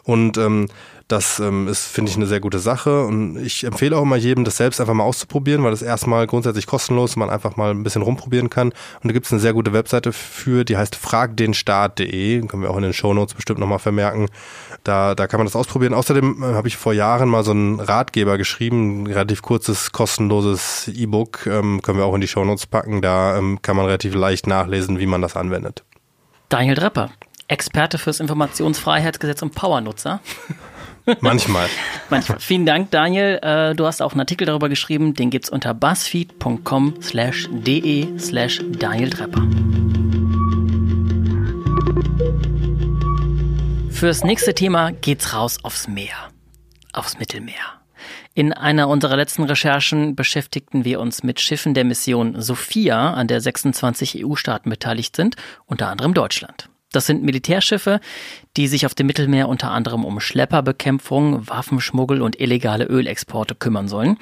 Und 0.03 0.37
ähm, 0.37 0.67
das 1.09 1.39
ähm, 1.39 1.67
ist, 1.67 1.87
finde 1.87 2.11
ich, 2.11 2.17
eine 2.17 2.27
sehr 2.27 2.39
gute 2.39 2.59
Sache. 2.59 3.03
Und 3.03 3.43
ich 3.43 3.63
empfehle 3.63 3.97
auch 3.97 4.03
immer 4.03 4.15
jedem, 4.15 4.45
das 4.45 4.57
selbst 4.57 4.79
einfach 4.79 4.93
mal 4.93 5.03
auszuprobieren, 5.03 5.63
weil 5.63 5.71
das 5.71 5.81
erstmal 5.81 6.27
grundsätzlich 6.27 6.67
kostenlos 6.67 7.15
man 7.15 7.31
einfach 7.31 7.57
mal 7.57 7.71
ein 7.71 7.81
bisschen 7.81 8.03
rumprobieren 8.03 8.51
kann. 8.51 8.69
Und 8.69 9.05
da 9.07 9.11
gibt 9.11 9.25
es 9.25 9.31
eine 9.31 9.41
sehr 9.41 9.53
gute 9.53 9.73
Webseite 9.73 10.13
für, 10.13 10.63
die 10.63 10.77
heißt 10.77 10.95
fragdenstaat.de. 10.95 12.45
Können 12.45 12.61
wir 12.61 12.69
auch 12.69 12.77
in 12.77 12.83
den 12.83 12.93
Shownotes 12.93 13.33
bestimmt 13.33 13.59
nochmal 13.59 13.79
vermerken. 13.79 14.27
Da, 14.83 15.15
da 15.15 15.25
kann 15.25 15.39
man 15.39 15.47
das 15.47 15.55
ausprobieren. 15.55 15.95
Außerdem 15.95 16.43
äh, 16.43 16.53
habe 16.53 16.67
ich 16.67 16.77
vor 16.77 16.93
Jahren 16.93 17.27
mal 17.27 17.43
so 17.43 17.51
einen 17.51 17.79
Ratgeber 17.79 18.37
geschrieben, 18.37 19.03
ein 19.03 19.07
relativ 19.07 19.41
kurzes, 19.41 19.91
kostenloses 19.91 20.89
E-Book. 20.89 21.47
Ähm, 21.47 21.81
können 21.81 21.97
wir 21.97 22.05
auch 22.05 22.13
in 22.13 22.21
die 22.21 22.27
Shownotes 22.27 22.67
packen. 22.67 23.01
Da 23.01 23.35
ähm, 23.35 23.63
kann 23.63 23.75
man 23.75 23.87
relativ 23.87 24.13
leicht 24.13 24.45
nachlesen, 24.45 24.99
wie 24.99 25.07
man 25.07 25.23
das 25.23 25.35
anwendet. 25.35 25.83
Daniel 26.49 26.75
Drepper, 26.75 27.09
Experte 27.47 27.97
fürs 27.97 28.19
Informationsfreiheitsgesetz 28.19 29.41
und 29.41 29.55
Powernutzer. 29.55 30.19
Manchmal. 31.21 31.67
Manchmal. 32.09 32.39
Vielen 32.39 32.65
Dank, 32.65 32.91
Daniel. 32.91 33.39
Äh, 33.41 33.75
du 33.75 33.85
hast 33.85 34.01
auch 34.01 34.11
einen 34.11 34.21
Artikel 34.21 34.45
darüber 34.45 34.69
geschrieben. 34.69 35.13
Den 35.13 35.29
gibt's 35.29 35.49
unter 35.49 35.73
buzzfeed.com 35.73 36.95
slash 37.01 37.47
de 37.51 38.17
slash 38.17 38.61
Daniel 38.71 39.09
Trepper. 39.09 39.41
Fürs 43.89 44.23
nächste 44.23 44.53
Thema 44.53 44.91
geht's 44.91 45.33
raus 45.33 45.57
aufs 45.63 45.87
Meer. 45.87 46.15
Aufs 46.93 47.19
Mittelmeer. 47.19 47.79
In 48.33 48.53
einer 48.53 48.87
unserer 48.87 49.17
letzten 49.17 49.43
Recherchen 49.43 50.15
beschäftigten 50.15 50.85
wir 50.85 51.01
uns 51.01 51.23
mit 51.23 51.41
Schiffen 51.41 51.73
der 51.73 51.83
Mission 51.83 52.41
Sophia, 52.41 53.13
an 53.13 53.27
der 53.27 53.41
26 53.41 54.23
EU-Staaten 54.23 54.69
beteiligt 54.69 55.15
sind, 55.15 55.35
unter 55.65 55.89
anderem 55.89 56.13
Deutschland. 56.13 56.68
Das 56.91 57.05
sind 57.05 57.23
Militärschiffe, 57.23 57.99
die 58.57 58.67
sich 58.67 58.85
auf 58.85 58.95
dem 58.95 59.07
Mittelmeer 59.07 59.47
unter 59.47 59.71
anderem 59.71 60.05
um 60.05 60.19
Schlepperbekämpfung, 60.19 61.47
Waffenschmuggel 61.47 62.21
und 62.21 62.39
illegale 62.39 62.85
Ölexporte 62.85 63.55
kümmern 63.55 63.87
sollen. 63.87 64.17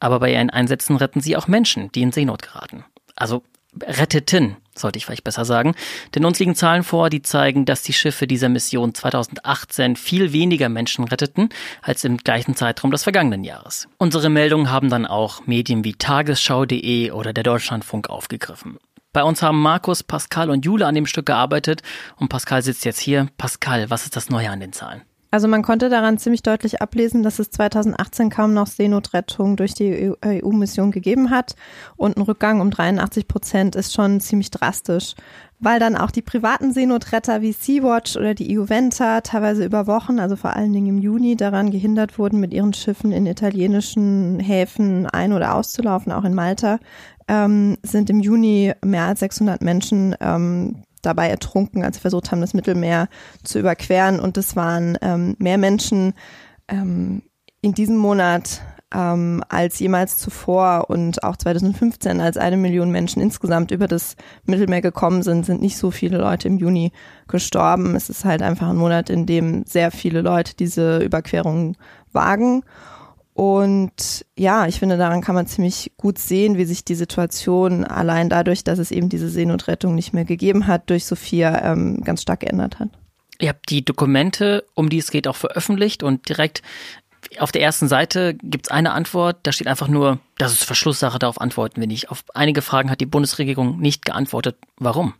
Aber 0.00 0.20
bei 0.20 0.32
ihren 0.32 0.50
Einsätzen 0.50 0.96
retten 0.96 1.20
sie 1.20 1.36
auch 1.36 1.48
Menschen, 1.48 1.90
die 1.92 2.02
in 2.02 2.12
Seenot 2.12 2.42
geraten. 2.42 2.84
Also 3.16 3.42
retteten, 3.82 4.56
sollte 4.74 4.98
ich 4.98 5.06
vielleicht 5.06 5.24
besser 5.24 5.44
sagen. 5.44 5.74
Denn 6.14 6.24
uns 6.24 6.38
liegen 6.38 6.54
Zahlen 6.54 6.82
vor, 6.82 7.08
die 7.10 7.22
zeigen, 7.22 7.64
dass 7.64 7.82
die 7.82 7.92
Schiffe 7.92 8.26
dieser 8.26 8.48
Mission 8.48 8.94
2018 8.94 9.96
viel 9.96 10.32
weniger 10.32 10.68
Menschen 10.68 11.04
retteten 11.04 11.50
als 11.82 12.04
im 12.04 12.16
gleichen 12.16 12.56
Zeitraum 12.56 12.90
des 12.90 13.04
vergangenen 13.04 13.44
Jahres. 13.44 13.88
Unsere 13.98 14.28
Meldungen 14.28 14.70
haben 14.70 14.90
dann 14.90 15.06
auch 15.06 15.46
Medien 15.46 15.84
wie 15.84 15.94
tagesschau.de 15.94 17.12
oder 17.12 17.32
der 17.32 17.44
Deutschlandfunk 17.44 18.10
aufgegriffen. 18.10 18.78
Bei 19.12 19.24
uns 19.24 19.42
haben 19.42 19.60
Markus, 19.60 20.04
Pascal 20.04 20.50
und 20.50 20.64
Jule 20.64 20.86
an 20.86 20.94
dem 20.94 21.06
Stück 21.06 21.26
gearbeitet 21.26 21.82
und 22.18 22.28
Pascal 22.28 22.62
sitzt 22.62 22.84
jetzt 22.84 23.00
hier. 23.00 23.26
Pascal, 23.38 23.90
was 23.90 24.04
ist 24.04 24.14
das 24.14 24.30
Neue 24.30 24.50
an 24.50 24.60
den 24.60 24.72
Zahlen? 24.72 25.02
Also 25.32 25.46
man 25.46 25.62
konnte 25.62 25.88
daran 25.88 26.18
ziemlich 26.18 26.42
deutlich 26.42 26.82
ablesen, 26.82 27.22
dass 27.22 27.38
es 27.38 27.50
2018 27.50 28.30
kaum 28.30 28.52
noch 28.52 28.66
Seenotrettung 28.66 29.56
durch 29.56 29.74
die 29.74 30.12
EU-Mission 30.24 30.90
gegeben 30.90 31.30
hat 31.30 31.54
und 31.96 32.16
ein 32.16 32.22
Rückgang 32.22 32.60
um 32.60 32.70
83 32.70 33.28
Prozent 33.28 33.76
ist 33.76 33.94
schon 33.94 34.20
ziemlich 34.20 34.50
drastisch, 34.50 35.14
weil 35.60 35.78
dann 35.78 35.96
auch 35.96 36.10
die 36.10 36.22
privaten 36.22 36.72
Seenotretter 36.72 37.42
wie 37.42 37.52
Sea-Watch 37.52 38.16
oder 38.16 38.34
die 38.34 38.58
EU-Venta 38.58 39.20
teilweise 39.20 39.64
über 39.64 39.86
Wochen, 39.86 40.18
also 40.18 40.34
vor 40.34 40.56
allen 40.56 40.72
Dingen 40.72 40.88
im 40.88 40.98
Juni, 40.98 41.36
daran 41.36 41.70
gehindert 41.70 42.18
wurden, 42.18 42.40
mit 42.40 42.52
ihren 42.52 42.72
Schiffen 42.72 43.12
in 43.12 43.26
italienischen 43.26 44.40
Häfen 44.40 45.06
ein- 45.06 45.32
oder 45.32 45.54
auszulaufen, 45.54 46.10
auch 46.10 46.24
in 46.24 46.34
Malta, 46.34 46.80
ähm, 47.30 47.78
sind 47.84 48.10
im 48.10 48.18
Juni 48.18 48.72
mehr 48.84 49.04
als 49.04 49.20
600 49.20 49.62
Menschen 49.62 50.16
ähm, 50.20 50.82
dabei 51.00 51.30
ertrunken, 51.30 51.84
als 51.84 51.96
sie 51.96 52.00
versucht 52.00 52.32
haben, 52.32 52.40
das 52.40 52.54
Mittelmeer 52.54 53.08
zu 53.44 53.60
überqueren. 53.60 54.18
Und 54.18 54.36
es 54.36 54.56
waren 54.56 54.98
ähm, 55.00 55.36
mehr 55.38 55.56
Menschen 55.56 56.14
ähm, 56.68 57.22
in 57.62 57.72
diesem 57.72 57.96
Monat 57.96 58.60
ähm, 58.92 59.44
als 59.48 59.78
jemals 59.78 60.18
zuvor 60.18 60.90
und 60.90 61.22
auch 61.22 61.36
2015, 61.36 62.20
als 62.20 62.36
eine 62.36 62.56
Million 62.56 62.90
Menschen 62.90 63.22
insgesamt 63.22 63.70
über 63.70 63.86
das 63.86 64.16
Mittelmeer 64.44 64.82
gekommen 64.82 65.22
sind, 65.22 65.46
sind 65.46 65.62
nicht 65.62 65.78
so 65.78 65.92
viele 65.92 66.18
Leute 66.18 66.48
im 66.48 66.58
Juni 66.58 66.90
gestorben. 67.28 67.94
Es 67.94 68.10
ist 68.10 68.24
halt 68.24 68.42
einfach 68.42 68.68
ein 68.68 68.76
Monat, 68.76 69.08
in 69.08 69.26
dem 69.26 69.64
sehr 69.66 69.92
viele 69.92 70.20
Leute 70.22 70.56
diese 70.56 70.98
Überquerung 70.98 71.76
wagen. 72.12 72.64
Und 73.40 74.26
ja, 74.36 74.66
ich 74.66 74.78
finde, 74.78 74.98
daran 74.98 75.22
kann 75.22 75.34
man 75.34 75.46
ziemlich 75.46 75.92
gut 75.96 76.18
sehen, 76.18 76.58
wie 76.58 76.66
sich 76.66 76.84
die 76.84 76.94
Situation 76.94 77.84
allein 77.84 78.28
dadurch, 78.28 78.64
dass 78.64 78.78
es 78.78 78.90
eben 78.90 79.08
diese 79.08 79.30
Seenotrettung 79.30 79.94
nicht 79.94 80.12
mehr 80.12 80.26
gegeben 80.26 80.66
hat, 80.66 80.90
durch 80.90 81.06
Sophia 81.06 81.72
ähm, 81.72 82.04
ganz 82.04 82.20
stark 82.20 82.40
geändert 82.40 82.78
hat. 82.80 82.90
Ihr 83.38 83.48
habt 83.48 83.70
die 83.70 83.82
Dokumente, 83.82 84.66
um 84.74 84.90
die 84.90 84.98
es 84.98 85.10
geht, 85.10 85.26
auch 85.26 85.36
veröffentlicht 85.36 86.02
und 86.02 86.28
direkt 86.28 86.60
auf 87.38 87.50
der 87.50 87.62
ersten 87.62 87.88
Seite 87.88 88.34
gibt 88.34 88.66
es 88.66 88.70
eine 88.70 88.92
Antwort, 88.92 89.38
da 89.44 89.52
steht 89.52 89.68
einfach 89.68 89.88
nur, 89.88 90.18
das 90.36 90.52
ist 90.52 90.64
Verschlusssache, 90.64 91.18
darauf 91.18 91.40
antworten 91.40 91.80
wir 91.80 91.86
nicht. 91.86 92.10
Auf 92.10 92.24
einige 92.34 92.60
Fragen 92.60 92.90
hat 92.90 93.00
die 93.00 93.06
Bundesregierung 93.06 93.80
nicht 93.80 94.04
geantwortet. 94.04 94.58
Warum? 94.76 95.14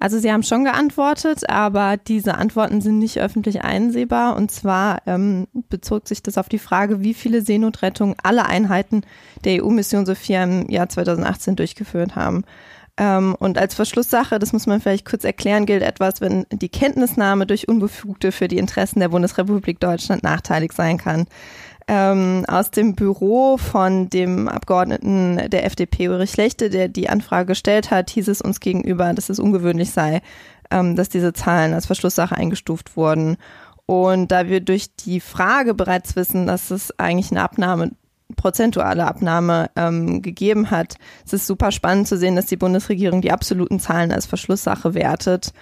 Also 0.00 0.18
sie 0.18 0.30
haben 0.30 0.42
schon 0.42 0.64
geantwortet, 0.64 1.48
aber 1.48 1.96
diese 1.96 2.36
Antworten 2.36 2.80
sind 2.80 2.98
nicht 2.98 3.18
öffentlich 3.18 3.62
einsehbar. 3.62 4.36
Und 4.36 4.50
zwar 4.50 5.02
ähm, 5.06 5.48
bezog 5.68 6.06
sich 6.06 6.22
das 6.22 6.38
auf 6.38 6.48
die 6.48 6.58
Frage, 6.58 7.02
wie 7.02 7.14
viele 7.14 7.42
Seenotrettungen 7.42 8.14
alle 8.22 8.46
Einheiten 8.46 9.02
der 9.44 9.64
EU-Mission 9.64 10.06
Sophia 10.06 10.44
im 10.44 10.70
Jahr 10.70 10.88
2018 10.88 11.56
durchgeführt 11.56 12.14
haben. 12.14 12.44
Ähm, 12.96 13.34
und 13.38 13.58
als 13.58 13.74
Verschlusssache, 13.74 14.38
das 14.38 14.52
muss 14.52 14.66
man 14.66 14.80
vielleicht 14.80 15.08
kurz 15.08 15.24
erklären, 15.24 15.66
gilt 15.66 15.82
etwas, 15.82 16.20
wenn 16.20 16.46
die 16.52 16.68
Kenntnisnahme 16.68 17.46
durch 17.46 17.68
Unbefugte 17.68 18.32
für 18.32 18.48
die 18.48 18.58
Interessen 18.58 19.00
der 19.00 19.08
Bundesrepublik 19.08 19.80
Deutschland 19.80 20.22
nachteilig 20.22 20.72
sein 20.72 20.98
kann 20.98 21.26
ähm, 21.88 22.44
aus 22.46 22.70
dem 22.70 22.94
Büro 22.94 23.56
von 23.56 24.10
dem 24.10 24.46
Abgeordneten 24.46 25.40
der 25.48 25.64
FDP 25.64 26.08
Ulrich 26.08 26.36
Lechte, 26.36 26.68
der 26.68 26.88
die 26.88 27.08
Anfrage 27.08 27.46
gestellt 27.46 27.90
hat, 27.90 28.10
hieß 28.10 28.28
es 28.28 28.42
uns 28.42 28.60
gegenüber, 28.60 29.12
dass 29.14 29.30
es 29.30 29.38
ungewöhnlich 29.38 29.90
sei, 29.90 30.20
ähm, 30.70 30.96
dass 30.96 31.08
diese 31.08 31.32
Zahlen 31.32 31.72
als 31.72 31.86
Verschlusssache 31.86 32.36
eingestuft 32.36 32.96
wurden. 32.96 33.38
Und 33.86 34.30
da 34.30 34.48
wir 34.48 34.60
durch 34.60 34.94
die 34.96 35.18
Frage 35.18 35.72
bereits 35.72 36.14
wissen, 36.14 36.46
dass 36.46 36.70
es 36.70 36.96
eigentlich 36.98 37.30
eine 37.30 37.42
Abnahme 37.42 37.92
prozentuale 38.36 39.06
Abnahme 39.06 39.70
ähm, 39.74 40.20
gegeben 40.20 40.70
hat. 40.70 40.96
Es 41.24 41.32
ist 41.32 41.46
super 41.46 41.72
spannend 41.72 42.08
zu 42.08 42.18
sehen, 42.18 42.36
dass 42.36 42.44
die 42.44 42.58
Bundesregierung 42.58 43.22
die 43.22 43.32
absoluten 43.32 43.80
Zahlen 43.80 44.12
als 44.12 44.26
Verschlusssache 44.26 44.92
wertet. 44.92 45.54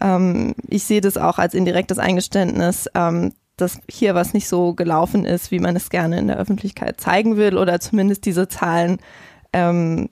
Ähm, 0.00 0.54
ich 0.68 0.84
sehe 0.84 1.02
das 1.02 1.18
auch 1.18 1.38
als 1.38 1.52
indirektes 1.52 1.98
Eingeständnis, 1.98 2.88
ähm, 2.94 3.34
dass 3.56 3.80
hier 3.88 4.14
was 4.14 4.34
nicht 4.34 4.48
so 4.48 4.74
gelaufen 4.74 5.24
ist, 5.24 5.50
wie 5.50 5.60
man 5.60 5.76
es 5.76 5.90
gerne 5.90 6.18
in 6.18 6.28
der 6.28 6.38
Öffentlichkeit 6.38 7.00
zeigen 7.00 7.36
will 7.36 7.56
oder 7.56 7.80
zumindest 7.80 8.24
diese 8.24 8.48
Zahlen 8.48 8.98
ähm, 9.52 10.08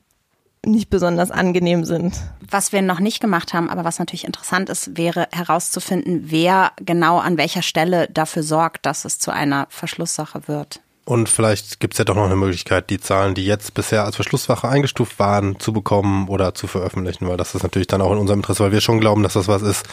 nicht 0.64 0.90
besonders 0.90 1.30
angenehm 1.30 1.84
sind. 1.84 2.20
Was 2.48 2.72
wir 2.72 2.82
noch 2.82 3.00
nicht 3.00 3.20
gemacht 3.20 3.52
haben, 3.52 3.68
aber 3.68 3.84
was 3.84 3.98
natürlich 3.98 4.24
interessant 4.24 4.68
ist, 4.68 4.96
wäre 4.96 5.26
herauszufinden, 5.32 6.26
wer 6.26 6.72
genau 6.76 7.18
an 7.18 7.36
welcher 7.36 7.62
Stelle 7.62 8.08
dafür 8.08 8.44
sorgt, 8.44 8.86
dass 8.86 9.04
es 9.04 9.18
zu 9.18 9.32
einer 9.32 9.66
Verschlusssache 9.70 10.46
wird. 10.46 10.80
Und 11.04 11.28
vielleicht 11.28 11.80
gibt 11.80 11.94
es 11.94 11.98
ja 11.98 12.04
doch 12.04 12.14
noch 12.14 12.26
eine 12.26 12.36
Möglichkeit, 12.36 12.90
die 12.90 13.00
Zahlen, 13.00 13.34
die 13.34 13.44
jetzt 13.44 13.74
bisher 13.74 14.04
als 14.04 14.14
Verschlusssache 14.14 14.68
eingestuft 14.68 15.18
waren, 15.18 15.58
zu 15.58 15.72
bekommen 15.72 16.28
oder 16.28 16.54
zu 16.54 16.68
veröffentlichen, 16.68 17.26
weil 17.26 17.36
das 17.36 17.56
ist 17.56 17.64
natürlich 17.64 17.88
dann 17.88 18.00
auch 18.00 18.12
in 18.12 18.18
unserem 18.18 18.38
Interesse, 18.38 18.62
weil 18.62 18.70
wir 18.70 18.80
schon 18.80 19.00
glauben, 19.00 19.24
dass 19.24 19.32
das 19.32 19.48
was 19.48 19.62
ist, 19.62 19.84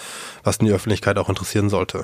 was 0.44 0.60
die 0.60 0.70
Öffentlichkeit 0.70 1.18
auch 1.18 1.28
interessieren 1.28 1.70
sollte. 1.70 2.04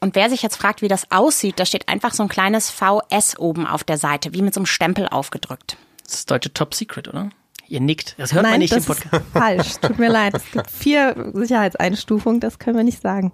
Und 0.00 0.14
wer 0.14 0.30
sich 0.30 0.42
jetzt 0.42 0.56
fragt, 0.56 0.82
wie 0.82 0.88
das 0.88 1.10
aussieht, 1.10 1.60
da 1.60 1.66
steht 1.66 1.88
einfach 1.88 2.14
so 2.14 2.22
ein 2.22 2.28
kleines 2.28 2.70
VS 2.70 3.38
oben 3.38 3.66
auf 3.66 3.84
der 3.84 3.98
Seite, 3.98 4.32
wie 4.32 4.42
mit 4.42 4.54
so 4.54 4.60
einem 4.60 4.66
Stempel 4.66 5.06
aufgedrückt. 5.08 5.76
Das 6.04 6.14
ist 6.14 6.30
deutsche 6.30 6.52
Top 6.52 6.74
Secret, 6.74 7.08
oder? 7.08 7.30
Ihr 7.68 7.80
nickt. 7.80 8.14
Das 8.18 8.32
hört 8.32 8.42
Nein, 8.42 8.52
man 8.52 8.60
nicht 8.60 8.72
das 8.72 8.88
im 8.88 8.94
Podcast. 8.94 9.24
Ist 9.24 9.32
falsch. 9.32 9.72
Tut 9.80 9.98
mir 9.98 10.08
leid. 10.08 10.34
Es 10.34 10.50
gibt 10.50 10.70
vier 10.70 11.30
Sicherheitseinstufungen, 11.34 12.40
das 12.40 12.58
können 12.58 12.76
wir 12.76 12.84
nicht 12.84 13.00
sagen. 13.00 13.32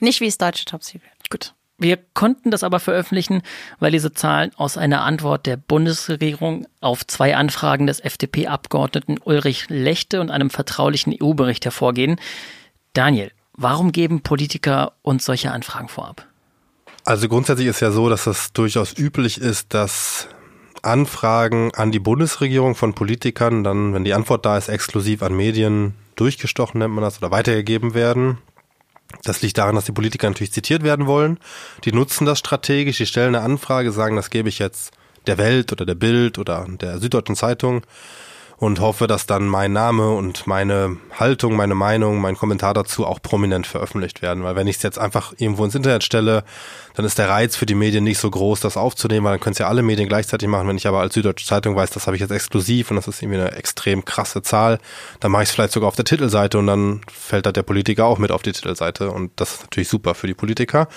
Nicht 0.00 0.20
wie 0.20 0.26
das 0.26 0.38
deutsche 0.38 0.64
Top 0.64 0.82
Secret. 0.82 1.30
Gut. 1.30 1.54
Wir 1.80 1.96
konnten 1.96 2.50
das 2.50 2.64
aber 2.64 2.80
veröffentlichen, 2.80 3.42
weil 3.78 3.92
diese 3.92 4.12
Zahlen 4.12 4.50
aus 4.56 4.76
einer 4.76 5.04
Antwort 5.04 5.46
der 5.46 5.56
Bundesregierung 5.56 6.66
auf 6.80 7.06
zwei 7.06 7.36
Anfragen 7.36 7.86
des 7.86 8.00
FDP-Abgeordneten 8.00 9.18
Ulrich 9.22 9.66
Lechte 9.68 10.20
und 10.20 10.30
einem 10.30 10.50
vertraulichen 10.50 11.14
EU-Bericht 11.22 11.64
hervorgehen. 11.64 12.20
Daniel, 12.94 13.30
Warum 13.60 13.90
geben 13.90 14.20
Politiker 14.20 14.92
uns 15.02 15.24
solche 15.24 15.50
Anfragen 15.50 15.88
vorab? 15.88 16.24
Also 17.04 17.28
grundsätzlich 17.28 17.66
ist 17.66 17.80
ja 17.80 17.90
so, 17.90 18.08
dass 18.08 18.28
es 18.28 18.52
durchaus 18.52 18.96
üblich 18.96 19.40
ist, 19.40 19.74
dass 19.74 20.28
Anfragen 20.82 21.74
an 21.74 21.90
die 21.90 21.98
Bundesregierung 21.98 22.76
von 22.76 22.94
Politikern 22.94 23.64
dann, 23.64 23.94
wenn 23.94 24.04
die 24.04 24.14
Antwort 24.14 24.46
da 24.46 24.56
ist, 24.56 24.68
exklusiv 24.68 25.24
an 25.24 25.36
Medien 25.36 25.94
durchgestochen, 26.14 26.78
nennt 26.78 26.94
man 26.94 27.02
das, 27.02 27.18
oder 27.18 27.32
weitergegeben 27.32 27.94
werden. 27.94 28.38
Das 29.24 29.42
liegt 29.42 29.58
daran, 29.58 29.74
dass 29.74 29.86
die 29.86 29.92
Politiker 29.92 30.28
natürlich 30.28 30.52
zitiert 30.52 30.84
werden 30.84 31.06
wollen. 31.06 31.40
Die 31.84 31.92
nutzen 31.92 32.26
das 32.26 32.38
strategisch, 32.38 32.98
die 32.98 33.06
stellen 33.06 33.34
eine 33.34 33.44
Anfrage, 33.44 33.90
sagen, 33.90 34.14
das 34.14 34.30
gebe 34.30 34.48
ich 34.48 34.60
jetzt 34.60 34.92
der 35.26 35.36
Welt 35.36 35.72
oder 35.72 35.84
der 35.84 35.96
Bild 35.96 36.38
oder 36.38 36.64
der 36.68 37.00
Süddeutschen 37.00 37.34
Zeitung 37.34 37.82
und 38.58 38.80
hoffe, 38.80 39.06
dass 39.06 39.26
dann 39.26 39.46
mein 39.46 39.72
Name 39.72 40.10
und 40.10 40.48
meine 40.48 40.96
Haltung, 41.16 41.54
meine 41.54 41.76
Meinung, 41.76 42.20
mein 42.20 42.36
Kommentar 42.36 42.74
dazu 42.74 43.06
auch 43.06 43.22
prominent 43.22 43.68
veröffentlicht 43.68 44.20
werden. 44.20 44.42
Weil 44.42 44.56
wenn 44.56 44.66
ich 44.66 44.76
es 44.76 44.82
jetzt 44.82 44.98
einfach 44.98 45.32
irgendwo 45.36 45.64
ins 45.64 45.76
Internet 45.76 46.02
stelle, 46.02 46.42
dann 46.94 47.04
ist 47.06 47.18
der 47.18 47.28
Reiz 47.28 47.54
für 47.54 47.66
die 47.66 47.76
Medien 47.76 48.02
nicht 48.02 48.18
so 48.18 48.28
groß, 48.28 48.58
das 48.58 48.76
aufzunehmen, 48.76 49.24
weil 49.24 49.34
dann 49.34 49.40
können 49.40 49.52
es 49.52 49.58
ja 49.58 49.68
alle 49.68 49.82
Medien 49.82 50.08
gleichzeitig 50.08 50.48
machen. 50.48 50.66
Wenn 50.66 50.76
ich 50.76 50.88
aber 50.88 50.98
als 50.98 51.14
Süddeutsche 51.14 51.46
Zeitung 51.46 51.76
weiß, 51.76 51.90
das 51.90 52.08
habe 52.08 52.16
ich 52.16 52.20
jetzt 52.20 52.32
exklusiv 52.32 52.90
und 52.90 52.96
das 52.96 53.06
ist 53.06 53.22
irgendwie 53.22 53.40
eine 53.40 53.52
extrem 53.52 54.04
krasse 54.04 54.42
Zahl, 54.42 54.80
dann 55.20 55.30
mache 55.30 55.44
ich 55.44 55.50
es 55.50 55.54
vielleicht 55.54 55.72
sogar 55.72 55.86
auf 55.86 55.96
der 55.96 56.04
Titelseite 56.04 56.58
und 56.58 56.66
dann 56.66 57.02
fällt 57.12 57.46
da 57.46 57.52
der 57.52 57.62
Politiker 57.62 58.06
auch 58.06 58.18
mit 58.18 58.32
auf 58.32 58.42
die 58.42 58.52
Titelseite 58.52 59.12
und 59.12 59.30
das 59.36 59.54
ist 59.54 59.60
natürlich 59.62 59.88
super 59.88 60.16
für 60.16 60.26
die 60.26 60.34
Politiker. 60.34 60.88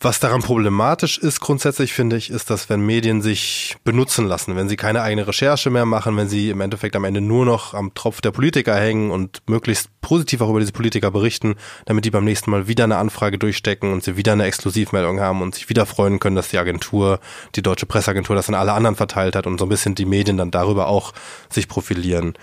Was 0.00 0.20
daran 0.20 0.42
problematisch 0.42 1.16
ist 1.18 1.40
grundsätzlich, 1.40 1.94
finde 1.94 2.16
ich, 2.16 2.28
ist, 2.28 2.50
dass 2.50 2.68
wenn 2.68 2.84
Medien 2.84 3.22
sich 3.22 3.76
benutzen 3.84 4.26
lassen, 4.26 4.54
wenn 4.54 4.68
sie 4.68 4.76
keine 4.76 5.00
eigene 5.00 5.26
Recherche 5.26 5.70
mehr 5.70 5.86
machen, 5.86 6.16
wenn 6.16 6.28
sie 6.28 6.50
im 6.50 6.60
Endeffekt 6.60 6.94
am 6.96 7.04
Ende 7.04 7.20
nur 7.20 7.46
noch 7.46 7.72
am 7.72 7.94
Tropf 7.94 8.20
der 8.20 8.32
Politiker 8.32 8.76
hängen 8.76 9.10
und 9.10 9.40
möglichst 9.48 9.88
positiv 10.02 10.42
auch 10.42 10.50
über 10.50 10.60
diese 10.60 10.72
Politiker 10.72 11.10
berichten, 11.10 11.54
damit 11.86 12.04
die 12.04 12.10
beim 12.10 12.24
nächsten 12.24 12.50
Mal 12.50 12.68
wieder 12.68 12.84
eine 12.84 12.98
Anfrage 12.98 13.38
durchstecken 13.38 13.92
und 13.92 14.04
sie 14.04 14.16
wieder 14.16 14.32
eine 14.32 14.44
Exklusivmeldung 14.44 15.20
haben 15.20 15.40
und 15.40 15.54
sich 15.54 15.70
wieder 15.70 15.86
freuen 15.86 16.18
können, 16.18 16.36
dass 16.36 16.48
die 16.48 16.58
Agentur, 16.58 17.20
die 17.54 17.62
deutsche 17.62 17.86
Presseagentur 17.86 18.36
das 18.36 18.48
an 18.48 18.54
alle 18.54 18.72
anderen 18.74 18.96
verteilt 18.96 19.36
hat 19.36 19.46
und 19.46 19.58
so 19.58 19.64
ein 19.64 19.70
bisschen 19.70 19.94
die 19.94 20.06
Medien 20.06 20.36
dann 20.36 20.50
darüber 20.50 20.88
auch 20.88 21.14
sich 21.48 21.68
profilieren. 21.68 22.34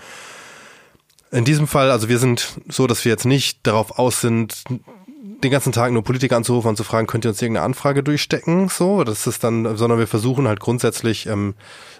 In 1.30 1.44
diesem 1.44 1.66
Fall, 1.66 1.90
also 1.90 2.08
wir 2.08 2.18
sind 2.18 2.60
so, 2.68 2.86
dass 2.86 3.04
wir 3.04 3.12
jetzt 3.12 3.24
nicht 3.24 3.60
darauf 3.62 3.98
aus 3.98 4.20
sind, 4.20 4.64
den 5.42 5.50
ganzen 5.50 5.72
Tag 5.72 5.92
nur 5.92 6.04
Politiker 6.04 6.36
anzurufen 6.36 6.68
und 6.68 6.76
zu 6.76 6.84
fragen, 6.84 7.06
könnt 7.06 7.24
ihr 7.24 7.30
uns 7.30 7.42
irgendeine 7.42 7.64
Anfrage 7.64 8.02
durchstecken? 8.02 8.68
So, 8.68 9.02
das 9.02 9.26
ist 9.26 9.42
dann, 9.42 9.76
sondern 9.76 9.98
wir 9.98 10.06
versuchen 10.06 10.46
halt 10.46 10.60
grundsätzlich 10.60 11.26
ähm, 11.26 11.54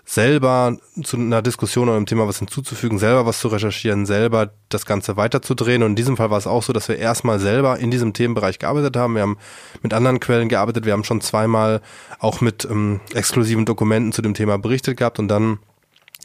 selber 0.04 0.76
zu 1.02 1.16
einer 1.16 1.42
Diskussion 1.42 1.88
oder 1.88 1.96
einem 1.96 2.06
Thema 2.06 2.28
was 2.28 2.38
hinzuzufügen, 2.38 2.98
selber 2.98 3.26
was 3.26 3.40
zu 3.40 3.48
recherchieren, 3.48 4.06
selber 4.06 4.52
das 4.68 4.86
Ganze 4.86 5.16
weiterzudrehen. 5.16 5.82
Und 5.82 5.90
in 5.90 5.96
diesem 5.96 6.16
Fall 6.16 6.30
war 6.30 6.38
es 6.38 6.46
auch 6.46 6.62
so, 6.62 6.72
dass 6.72 6.88
wir 6.88 6.98
erstmal 6.98 7.40
selber 7.40 7.78
in 7.78 7.90
diesem 7.90 8.12
Themenbereich 8.12 8.58
gearbeitet 8.58 8.96
haben. 8.96 9.14
Wir 9.14 9.22
haben 9.22 9.38
mit 9.82 9.92
anderen 9.92 10.20
Quellen 10.20 10.48
gearbeitet. 10.48 10.84
Wir 10.84 10.92
haben 10.92 11.04
schon 11.04 11.20
zweimal 11.20 11.80
auch 12.20 12.40
mit 12.40 12.64
ähm, 12.64 13.00
exklusiven 13.12 13.64
Dokumenten 13.64 14.12
zu 14.12 14.22
dem 14.22 14.34
Thema 14.34 14.58
berichtet 14.58 14.96
gehabt 14.96 15.18
und 15.18 15.28
dann 15.28 15.58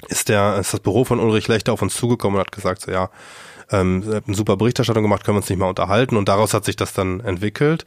ist 0.10 0.30
der, 0.30 0.58
ist 0.60 0.74
das 0.74 0.80
Büro 0.80 1.06
von 1.06 1.20
Ulrich 1.20 1.48
Lechter 1.48 1.74
auf 1.74 1.82
uns 1.82 1.96
zugekommen 1.96 2.38
und 2.38 2.46
hat 2.46 2.52
gesagt, 2.52 2.82
so 2.82 2.92
ja, 2.92 3.10
ähm, 3.72 4.04
eine 4.26 4.36
super 4.36 4.58
Berichterstattung 4.58 5.04
gemacht, 5.04 5.24
können 5.24 5.36
wir 5.36 5.42
uns 5.42 5.50
nicht 5.50 5.60
mal 5.60 5.70
unterhalten 5.70 6.18
und 6.18 6.30
daraus 6.30 6.54
hat 6.54 6.66
sich 6.66 6.76
das 6.76 6.94
dann 6.94 7.20
entwickelt. 7.20 7.84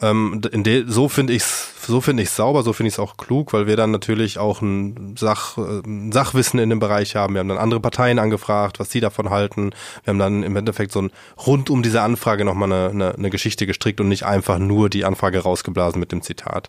Ähm, 0.00 0.40
in 0.50 0.64
de, 0.64 0.84
so 0.86 1.08
finde 1.08 1.32
ich's, 1.32 1.74
so 1.86 2.00
finde 2.00 2.22
ich 2.22 2.30
sauber, 2.30 2.62
so 2.62 2.72
finde 2.72 2.88
ich 2.88 2.94
es 2.94 2.98
auch 2.98 3.16
klug, 3.16 3.52
weil 3.52 3.66
wir 3.66 3.76
dann 3.76 3.90
natürlich 3.90 4.38
auch 4.38 4.60
ein, 4.60 5.14
Sach, 5.18 5.56
ein 5.56 6.12
Sachwissen 6.12 6.58
in 6.58 6.70
dem 6.70 6.80
Bereich 6.80 7.16
haben. 7.16 7.34
Wir 7.34 7.40
haben 7.40 7.48
dann 7.48 7.58
andere 7.58 7.80
Parteien 7.80 8.18
angefragt, 8.18 8.80
was 8.80 8.90
sie 8.90 9.00
davon 9.00 9.30
halten. 9.30 9.70
Wir 10.04 10.12
haben 10.12 10.18
dann 10.18 10.42
im 10.42 10.56
Endeffekt 10.56 10.92
so 10.92 11.02
ein 11.02 11.10
rund 11.46 11.70
um 11.70 11.82
diese 11.82 12.02
Anfrage 12.02 12.44
nochmal 12.44 12.72
eine, 12.72 12.90
eine, 12.90 13.14
eine 13.14 13.30
Geschichte 13.30 13.66
gestrickt 13.66 14.00
und 14.00 14.08
nicht 14.08 14.24
einfach 14.24 14.58
nur 14.58 14.90
die 14.90 15.04
Anfrage 15.04 15.38
rausgeblasen 15.38 16.00
mit 16.00 16.12
dem 16.12 16.22
Zitat. 16.22 16.68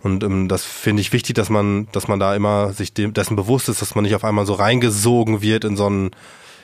Und 0.00 0.22
ähm, 0.22 0.48
das 0.48 0.64
finde 0.64 1.00
ich 1.00 1.12
wichtig, 1.12 1.34
dass 1.34 1.50
man, 1.50 1.88
dass 1.92 2.08
man 2.08 2.20
da 2.20 2.34
immer 2.34 2.72
sich 2.72 2.92
dem, 2.94 3.14
dessen 3.14 3.36
bewusst 3.36 3.68
ist, 3.68 3.82
dass 3.82 3.94
man 3.94 4.04
nicht 4.04 4.14
auf 4.14 4.24
einmal 4.24 4.46
so 4.46 4.54
reingesogen 4.54 5.42
wird 5.42 5.64
in 5.64 5.76
so 5.76 5.86
einen 5.86 6.10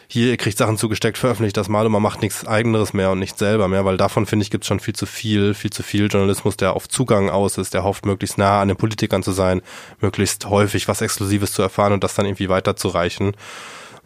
hier, 0.06 0.30
ihr 0.30 0.36
kriegt 0.36 0.58
Sachen 0.58 0.78
zugesteckt, 0.78 1.18
veröffentlicht 1.18 1.56
das 1.56 1.68
mal 1.68 1.86
und 1.86 1.92
man 1.92 2.02
macht 2.02 2.22
nichts 2.22 2.46
eigeneres 2.46 2.92
mehr 2.92 3.10
und 3.10 3.18
nichts 3.18 3.38
selber 3.38 3.68
mehr, 3.68 3.84
weil 3.84 3.96
davon, 3.96 4.26
finde 4.26 4.44
ich, 4.44 4.50
gibt 4.50 4.64
es 4.64 4.68
schon 4.68 4.80
viel 4.80 4.94
zu 4.94 5.06
viel, 5.06 5.54
viel 5.54 5.70
zu 5.70 5.82
viel 5.82 6.08
Journalismus, 6.08 6.56
der 6.56 6.74
auf 6.74 6.88
Zugang 6.88 7.30
aus 7.30 7.58
ist, 7.58 7.74
der 7.74 7.84
hofft, 7.84 8.06
möglichst 8.06 8.38
nah 8.38 8.60
an 8.60 8.68
den 8.68 8.76
Politikern 8.76 9.22
zu 9.22 9.32
sein, 9.32 9.62
möglichst 10.00 10.46
häufig 10.46 10.88
was 10.88 11.00
Exklusives 11.00 11.52
zu 11.52 11.62
erfahren 11.62 11.92
und 11.92 12.04
das 12.04 12.14
dann 12.14 12.26
irgendwie 12.26 12.48
weiterzureichen. 12.48 13.36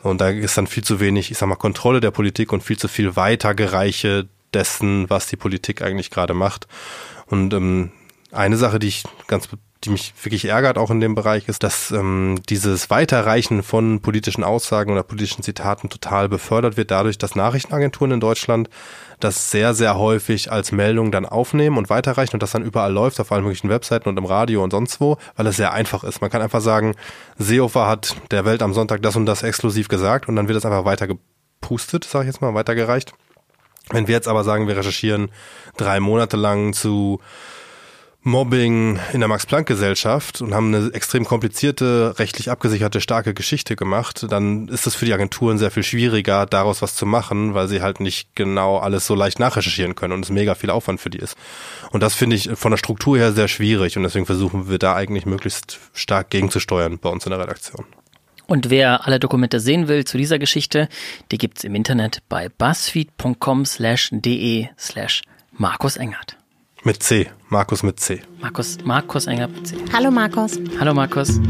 Und 0.03 0.21
da 0.21 0.29
ist 0.29 0.57
dann 0.57 0.67
viel 0.67 0.85
zu 0.85 1.01
wenig, 1.01 1.31
ich 1.31 1.39
sag 1.39 1.49
mal, 1.49 1.57
Kontrolle 1.57 2.01
der 2.01 2.13
Politik 2.13 2.53
und 2.53 2.63
viel 2.63 2.79
zu 2.79 2.89
viel 2.89 3.17
Weitergereiche 3.17 4.29
dessen, 4.55 5.11
was 5.11 5.27
die 5.27 5.37
Politik 5.37 5.83
eigentlich 5.83 6.11
gerade 6.11 6.35
macht. 6.35 6.69
Und 7.27 7.53
ähm, 7.53 7.91
eine 8.31 8.57
Sache, 8.57 8.79
die 8.79 8.89
ich 8.89 9.05
ganz 9.27 9.49
die 9.85 9.91
mich 9.91 10.13
wirklich 10.23 10.47
ärgert 10.47 10.77
auch 10.77 10.91
in 10.91 11.01
dem 11.01 11.15
Bereich, 11.15 11.49
ist, 11.49 11.63
dass 11.63 11.93
ähm, 11.93 12.41
dieses 12.49 12.91
Weiterreichen 12.91 13.63
von 13.63 14.01
politischen 14.01 14.43
Aussagen 14.43 14.93
oder 14.93 15.05
politischen 15.05 15.43
Zitaten 15.43 15.89
total 15.89 16.29
befördert 16.29 16.77
wird, 16.77 16.91
dadurch, 16.91 17.17
dass 17.17 17.37
Nachrichtenagenturen 17.37 18.13
in 18.13 18.21
Deutschland 18.21 18.69
das 19.21 19.51
sehr, 19.51 19.75
sehr 19.75 19.97
häufig 19.97 20.51
als 20.51 20.73
Meldung 20.73 21.13
dann 21.13 21.27
aufnehmen 21.27 21.77
und 21.77 21.91
weiterreichen 21.91 22.35
und 22.35 22.43
das 22.43 22.53
dann 22.53 22.65
überall 22.65 22.93
läuft, 22.93 23.21
auf 23.21 23.31
allen 23.31 23.45
möglichen 23.45 23.69
Webseiten 23.69 24.09
und 24.09 24.17
im 24.17 24.25
Radio 24.25 24.65
und 24.65 24.71
sonst 24.71 25.01
wo, 25.01 25.17
weil 25.37 25.47
es 25.47 25.57
sehr 25.57 25.73
einfach 25.73 26.03
ist. 26.03 26.21
Man 26.21 26.31
kann 26.31 26.43
einfach 26.43 26.61
sagen, 26.61 26.95
Seehofer 27.37 27.87
hat 27.87 28.17
der 28.31 28.45
Welt 28.45 28.63
am 28.63 28.75
Sonntag 28.75 29.03
das 29.03 29.17
und 29.17 29.27
das 29.27 29.45
exklusiv 29.45 29.89
gesagt 29.89 30.29
und 30.29 30.35
dann 30.35 30.49
wird 30.49 30.59
es 30.59 30.65
einfach 30.65 30.85
weiter 30.85 31.07
gepustet, 31.07 32.05
sage 32.05 32.25
ich 32.25 32.35
jetzt 32.35 32.41
mal, 32.41 32.55
weitergereicht. 32.55 33.13
Wenn 33.91 34.07
wir 34.07 34.15
jetzt 34.15 34.29
aber 34.29 34.45
sagen, 34.45 34.67
wir 34.69 34.77
recherchieren 34.77 35.31
drei 35.77 36.01
Monate 36.01 36.37
lang 36.37 36.73
zu 36.73 37.21
Mobbing 38.23 38.99
in 39.13 39.21
der 39.21 39.29
Max-Planck-Gesellschaft 39.29 40.43
und 40.43 40.53
haben 40.53 40.75
eine 40.75 40.93
extrem 40.93 41.25
komplizierte, 41.25 42.19
rechtlich 42.19 42.51
abgesicherte, 42.51 43.01
starke 43.01 43.33
Geschichte 43.33 43.77
gemacht, 43.77 44.27
dann 44.29 44.67
ist 44.69 44.87
es 44.87 44.97
für 44.97 45.05
die 45.05 45.13
Agenturen 45.13 45.57
sehr 45.57 45.71
viel 45.71 45.85
schwieriger, 45.85 46.45
daraus 46.45 46.83
was 46.83 46.97
zu 46.97 47.07
machen, 47.07 47.55
weil 47.55 47.69
sie 47.69 47.81
halt 47.81 48.01
nicht 48.01 48.35
genau 48.35 48.79
alles 48.79 49.07
so 49.07 49.15
leicht 49.15 49.39
nachrecherchieren 49.39 49.95
können 49.95 50.15
und 50.15 50.25
es 50.25 50.31
mega 50.31 50.57
viel 50.57 50.71
Aufwand 50.71 51.01
für 51.01 51.11
die 51.11 51.19
ist. 51.19 51.37
Und 51.91 52.03
das 52.03 52.15
finde 52.15 52.35
ich 52.35 52.51
von 52.55 52.73
der 52.73 52.79
Struktur 52.79 53.17
her 53.17 53.33
sehr 53.33 53.49
schwierig 53.49 53.97
und 53.97 54.03
deswegen 54.03 54.27
versuchen 54.27 54.69
wir 54.69 54.79
da 54.79 54.95
eigentlich 54.97 55.25
möglichst 55.25 55.79
stark 55.95 56.31
gegenzusteuern 56.31 56.99
bei 56.99 57.11
uns 57.11 57.25
in 57.25 57.31
der 57.31 57.41
Redaktion. 57.41 57.87
Und 58.47 58.71
wer 58.71 59.07
alle 59.07 59.21
Dokumente 59.21 59.61
sehen 59.61 59.89
will 59.89 60.05
zu 60.05 60.19
dieser 60.19 60.39
Geschichte, 60.39 60.89
die 61.31 61.39
gibt's 61.39 61.65
im 61.65 61.75
Internet 61.75 62.23
bei 62.29 62.49
buzzfeed.com 62.49 63.65
slash 63.65 64.09
de 64.11 64.69
slash 64.79 65.23
Markus 65.53 65.97
Engert. 65.97 66.38
Mit 66.85 67.03
C. 67.03 67.29
Markus 67.49 67.83
mit 67.83 67.99
C. 67.99 68.23
Markus, 68.41 68.79
Markus 68.85 69.27
Enger 69.27 69.49
mit 69.49 69.67
C. 69.67 69.77
Hallo 69.93 70.13
Markus. 70.13 70.61
Hallo 70.79 70.95
Markus. 70.95 71.41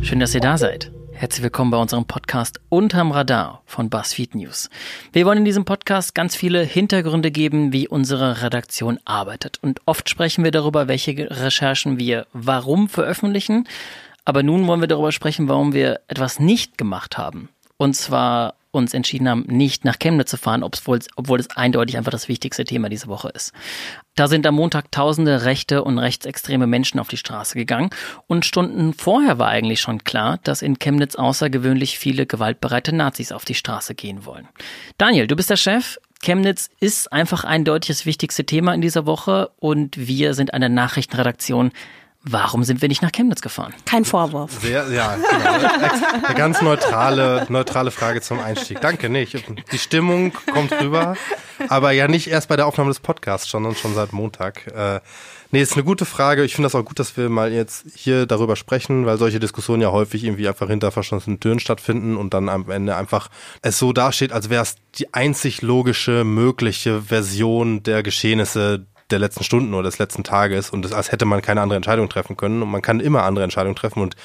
Schön, 0.00 0.20
dass 0.20 0.34
ihr 0.34 0.40
da 0.40 0.56
seid. 0.56 0.90
Herzlich 1.12 1.42
willkommen 1.42 1.70
bei 1.70 1.76
unserem 1.76 2.06
Podcast 2.06 2.58
Unterm 2.70 3.12
Radar 3.12 3.62
von 3.66 3.90
BuzzFeed 3.90 4.34
News. 4.34 4.70
Wir 5.12 5.26
wollen 5.26 5.38
in 5.38 5.44
diesem 5.44 5.66
Podcast 5.66 6.14
ganz 6.14 6.36
viele 6.36 6.62
Hintergründe 6.62 7.30
geben, 7.30 7.74
wie 7.74 7.86
unsere 7.86 8.42
Redaktion 8.42 8.98
arbeitet. 9.04 9.58
Und 9.62 9.82
oft 9.84 10.08
sprechen 10.08 10.42
wir 10.42 10.52
darüber, 10.52 10.88
welche 10.88 11.12
Recherchen 11.30 11.98
wir 11.98 12.26
warum 12.32 12.88
veröffentlichen. 12.88 13.68
Aber 14.24 14.42
nun 14.42 14.66
wollen 14.66 14.80
wir 14.80 14.88
darüber 14.88 15.12
sprechen, 15.12 15.48
warum 15.48 15.74
wir 15.74 16.00
etwas 16.08 16.40
nicht 16.40 16.78
gemacht 16.78 17.18
haben. 17.18 17.50
Und 17.76 17.94
zwar 17.94 18.54
uns 18.74 18.94
entschieden 18.94 19.28
haben, 19.28 19.44
nicht 19.46 19.84
nach 19.84 19.98
Chemnitz 19.98 20.30
zu 20.30 20.36
fahren, 20.36 20.62
obwohl, 20.62 21.00
obwohl 21.16 21.40
es 21.40 21.50
eindeutig 21.50 21.96
einfach 21.96 22.12
das 22.12 22.28
wichtigste 22.28 22.64
Thema 22.64 22.88
diese 22.88 23.08
Woche 23.08 23.28
ist. 23.28 23.52
Da 24.14 24.28
sind 24.28 24.46
am 24.46 24.54
Montag 24.54 24.92
tausende 24.92 25.44
rechte 25.44 25.82
und 25.82 25.98
rechtsextreme 25.98 26.66
Menschen 26.66 27.00
auf 27.00 27.08
die 27.08 27.16
Straße 27.16 27.54
gegangen 27.56 27.90
und 28.26 28.44
Stunden 28.44 28.94
vorher 28.94 29.38
war 29.38 29.48
eigentlich 29.48 29.80
schon 29.80 30.04
klar, 30.04 30.38
dass 30.44 30.62
in 30.62 30.78
Chemnitz 30.78 31.16
außergewöhnlich 31.16 31.98
viele 31.98 32.26
gewaltbereite 32.26 32.94
Nazis 32.94 33.32
auf 33.32 33.44
die 33.44 33.54
Straße 33.54 33.94
gehen 33.94 34.24
wollen. 34.24 34.48
Daniel, 34.98 35.26
du 35.26 35.36
bist 35.36 35.50
der 35.50 35.56
Chef. 35.56 35.98
Chemnitz 36.22 36.70
ist 36.80 37.12
einfach 37.12 37.44
eindeutig 37.44 37.88
das 37.88 38.06
wichtigste 38.06 38.44
Thema 38.44 38.72
in 38.72 38.80
dieser 38.80 39.04
Woche 39.04 39.50
und 39.58 40.08
wir 40.08 40.34
sind 40.34 40.54
eine 40.54 40.70
Nachrichtenredaktion 40.70 41.72
Warum 42.26 42.64
sind 42.64 42.80
wir 42.80 42.88
nicht 42.88 43.02
nach 43.02 43.12
Chemnitz 43.12 43.42
gefahren? 43.42 43.74
Kein 43.84 44.06
Vorwurf. 44.06 44.50
Sehr, 44.62 44.88
ja, 44.90 45.14
genau. 45.14 46.24
Eine 46.26 46.34
ganz 46.34 46.62
neutrale, 46.62 47.44
neutrale 47.50 47.90
Frage 47.90 48.22
zum 48.22 48.40
Einstieg. 48.40 48.80
Danke, 48.80 49.10
nicht. 49.10 49.44
Die 49.72 49.78
Stimmung 49.78 50.32
kommt 50.50 50.72
rüber, 50.72 51.16
aber 51.68 51.92
ja 51.92 52.08
nicht 52.08 52.28
erst 52.28 52.48
bei 52.48 52.56
der 52.56 52.66
Aufnahme 52.66 52.88
des 52.88 53.00
Podcasts, 53.00 53.50
sondern 53.50 53.74
schon 53.74 53.94
seit 53.94 54.14
Montag. 54.14 54.66
Äh, 54.68 55.00
nee, 55.50 55.60
ist 55.60 55.74
eine 55.74 55.84
gute 55.84 56.06
Frage. 56.06 56.44
Ich 56.44 56.54
finde 56.54 56.64
das 56.66 56.74
auch 56.74 56.86
gut, 56.86 56.98
dass 56.98 57.14
wir 57.18 57.28
mal 57.28 57.52
jetzt 57.52 57.84
hier 57.94 58.24
darüber 58.24 58.56
sprechen, 58.56 59.04
weil 59.04 59.18
solche 59.18 59.38
Diskussionen 59.38 59.82
ja 59.82 59.92
häufig 59.92 60.24
irgendwie 60.24 60.48
einfach 60.48 60.68
hinter 60.68 60.92
verschlossenen 60.92 61.40
Türen 61.40 61.60
stattfinden 61.60 62.16
und 62.16 62.32
dann 62.32 62.48
am 62.48 62.70
Ende 62.70 62.96
einfach 62.96 63.28
es 63.60 63.78
so 63.78 63.92
dasteht, 63.92 64.32
als 64.32 64.48
wäre 64.48 64.62
es 64.62 64.76
die 64.94 65.12
einzig 65.12 65.60
logische, 65.60 66.24
mögliche 66.24 67.02
Version 67.02 67.82
der 67.82 68.02
Geschehnisse, 68.02 68.86
der 69.14 69.20
letzten 69.20 69.44
Stunden 69.44 69.74
oder 69.74 69.84
des 69.84 69.98
letzten 69.98 70.24
Tages 70.24 70.70
und 70.70 70.82
das, 70.82 70.92
als 70.92 71.12
hätte 71.12 71.24
man 71.24 71.42
keine 71.42 71.60
andere 71.62 71.76
Entscheidung 71.76 72.08
treffen 72.08 72.36
können. 72.36 72.62
Und 72.62 72.70
man 72.70 72.82
kann 72.82 73.00
immer 73.00 73.22
andere 73.22 73.44
Entscheidungen 73.44 73.76
treffen 73.76 74.02
und 74.02 74.16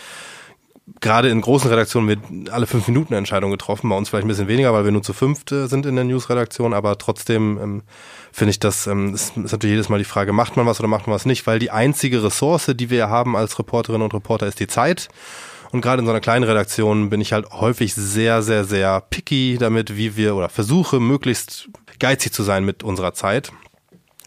gerade 1.01 1.29
in 1.29 1.41
großen 1.41 1.69
Redaktionen 1.69 2.07
wird 2.07 2.51
alle 2.51 2.67
fünf 2.67 2.87
Minuten 2.87 3.13
eine 3.13 3.19
Entscheidung 3.19 3.51
getroffen. 3.51 3.89
Bei 3.89 3.97
uns 3.97 4.09
vielleicht 4.09 4.25
ein 4.25 4.27
bisschen 4.27 4.47
weniger, 4.47 4.73
weil 4.73 4.85
wir 4.85 4.91
nur 4.91 5.03
zu 5.03 5.13
fünft 5.13 5.51
äh, 5.51 5.67
sind 5.67 5.85
in 5.85 5.95
der 5.95 6.05
News-Redaktion, 6.05 6.73
aber 6.73 6.97
trotzdem 6.97 7.59
ähm, 7.61 7.83
finde 8.31 8.51
ich 8.51 8.59
das, 8.59 8.87
ähm, 8.87 9.13
ist, 9.13 9.37
ist 9.37 9.51
natürlich 9.51 9.73
jedes 9.73 9.89
Mal 9.89 9.99
die 9.99 10.05
Frage, 10.05 10.33
macht 10.33 10.57
man 10.57 10.65
was 10.65 10.79
oder 10.79 10.87
macht 10.87 11.07
man 11.07 11.15
was 11.15 11.25
nicht, 11.25 11.47
weil 11.47 11.59
die 11.59 11.71
einzige 11.71 12.23
Ressource, 12.23 12.71
die 12.75 12.89
wir 12.89 13.09
haben 13.09 13.35
als 13.35 13.59
Reporterinnen 13.59 14.03
und 14.03 14.13
Reporter, 14.13 14.47
ist 14.47 14.59
die 14.59 14.67
Zeit. 14.67 15.09
Und 15.71 15.81
gerade 15.81 15.99
in 15.99 16.05
so 16.05 16.11
einer 16.11 16.21
kleinen 16.21 16.45
Redaktion 16.45 17.11
bin 17.11 17.21
ich 17.21 17.31
halt 17.31 17.51
häufig 17.51 17.93
sehr, 17.93 18.41
sehr, 18.41 18.65
sehr 18.65 19.01
picky 19.01 19.57
damit, 19.59 19.95
wie 19.95 20.15
wir 20.15 20.35
oder 20.35 20.49
versuche 20.49 20.99
möglichst 20.99 21.69
geizig 21.99 22.33
zu 22.33 22.41
sein 22.41 22.65
mit 22.65 22.83
unserer 22.83 23.13
Zeit. 23.13 23.51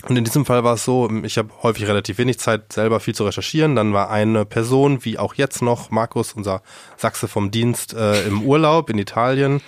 Und 0.08 0.16
in 0.16 0.24
diesem 0.24 0.44
Fall 0.44 0.64
war 0.64 0.74
es 0.74 0.84
so, 0.84 1.08
ich 1.22 1.38
habe 1.38 1.50
häufig 1.62 1.86
relativ 1.86 2.18
wenig 2.18 2.38
Zeit, 2.38 2.72
selber 2.72 2.98
viel 3.00 3.14
zu 3.14 3.24
recherchieren. 3.24 3.76
Dann 3.76 3.92
war 3.92 4.10
eine 4.10 4.44
Person, 4.44 5.04
wie 5.04 5.18
auch 5.18 5.34
jetzt 5.34 5.62
noch, 5.62 5.90
Markus, 5.90 6.32
unser 6.32 6.62
Sachse 6.96 7.28
vom 7.28 7.50
Dienst, 7.50 7.94
äh, 7.94 8.26
im 8.26 8.42
Urlaub 8.42 8.90
in 8.90 8.98
Italien. 8.98 9.60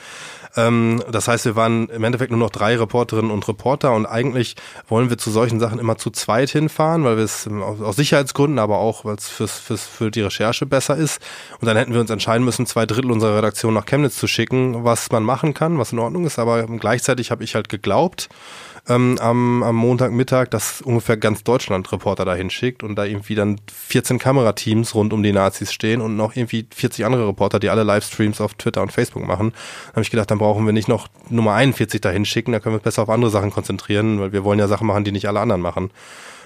Ähm, 0.57 1.03
das 1.11 1.29
heißt, 1.29 1.45
wir 1.45 1.57
waren 1.57 1.89
im 1.89 2.05
Endeffekt 2.05 2.31
nur 2.31 2.41
noch 2.41 2.51
drei 2.51 2.77
Reporterinnen 2.77 3.31
und 3.31 3.47
Reporter 3.49 3.93
und 3.93 4.07
eigentlich 4.07 4.55
wollen 4.89 5.11
wir 5.11 5.19
zu 5.19 5.31
solchen 5.31 5.59
Sachen 5.59 5.79
immer 5.79 5.99
zu 5.99 6.11
zweit 6.11 6.51
hinfahren, 6.51 7.05
weil 7.05 7.17
wir 7.17 7.25
es 7.25 7.49
aus 7.49 7.97
Sicherheitsgründen, 7.97 8.59
aber 8.59 8.79
auch, 8.79 9.05
weil 9.05 9.17
es 9.17 9.29
fürs, 9.29 9.59
fürs, 9.59 9.85
für 9.85 10.11
die 10.11 10.21
Recherche 10.21 10.67
besser 10.67 10.97
ist. 10.97 11.21
Und 11.61 11.67
dann 11.67 11.77
hätten 11.77 11.93
wir 11.93 12.01
uns 12.01 12.11
entscheiden 12.11 12.45
müssen, 12.45 12.67
zwei 12.67 12.87
Drittel 12.87 13.11
unserer 13.11 13.37
Redaktion 13.37 13.75
nach 13.75 13.87
Chemnitz 13.87 14.17
zu 14.17 14.27
schicken, 14.27 14.85
was 14.85 15.11
man 15.11 15.25
machen 15.25 15.55
kann, 15.55 15.79
was 15.79 15.93
in 15.93 15.99
Ordnung 15.99 16.25
ist. 16.25 16.39
Aber 16.39 16.65
gleichzeitig 16.67 17.31
habe 17.31 17.43
ich 17.43 17.55
halt 17.55 17.69
geglaubt, 17.69 18.29
ähm, 18.89 19.17
am, 19.21 19.63
am 19.63 19.77
Montagmittag, 19.77 20.51
dass 20.51 20.83
ungefähr 20.83 21.17
ganz 21.17 21.43
Deutschland 21.43 21.91
Reporter 21.91 22.25
dahin 22.25 22.51
schickt 22.51 22.83
und 22.83 22.97
da 22.97 23.05
irgendwie 23.05 23.35
dann 23.35 23.61
14 23.73 24.19
Kamerateams 24.19 24.95
rund 24.95 25.13
um 25.13 25.23
die 25.23 25.33
Nazis 25.33 25.73
stehen 25.73 26.01
und 26.01 26.17
noch 26.17 26.37
irgendwie 26.37 26.67
40 26.75 27.05
andere 27.05 27.27
Reporter, 27.29 27.59
die 27.59 27.71
alle 27.71 27.83
Livestreams 27.83 28.41
auf 28.41 28.55
Twitter 28.55 28.83
und 28.83 28.93
Facebook 28.93 29.27
machen. 29.27 29.53
Da 29.87 29.93
habe 29.93 30.03
ich 30.03 30.11
gedacht, 30.11 30.31
dann 30.31 30.39
brauchen 30.39 30.67
wir 30.67 30.73
nicht 30.73 30.89
noch 30.89 31.09
Nummer 31.31 31.55
41 31.55 32.01
dahin 32.01 32.25
schicken, 32.25 32.53
da 32.53 32.61
können 32.61 32.75
wir 32.75 32.79
uns 32.79 32.85
besser 32.85 33.03
auf 33.03 33.11
andere 33.11 33.31
Sachen 33.31 33.51
konzentrieren, 33.51 34.21
weil 34.21 34.33
wir 34.33 34.45
wollen 34.45 34.59
ja 34.59 34.69
Sachen 34.69 34.87
machen, 34.87 35.05
die 35.05 35.13
nicht 35.13 35.29
alle 35.29 35.41
anderen 35.41 35.63
machen 35.63 35.91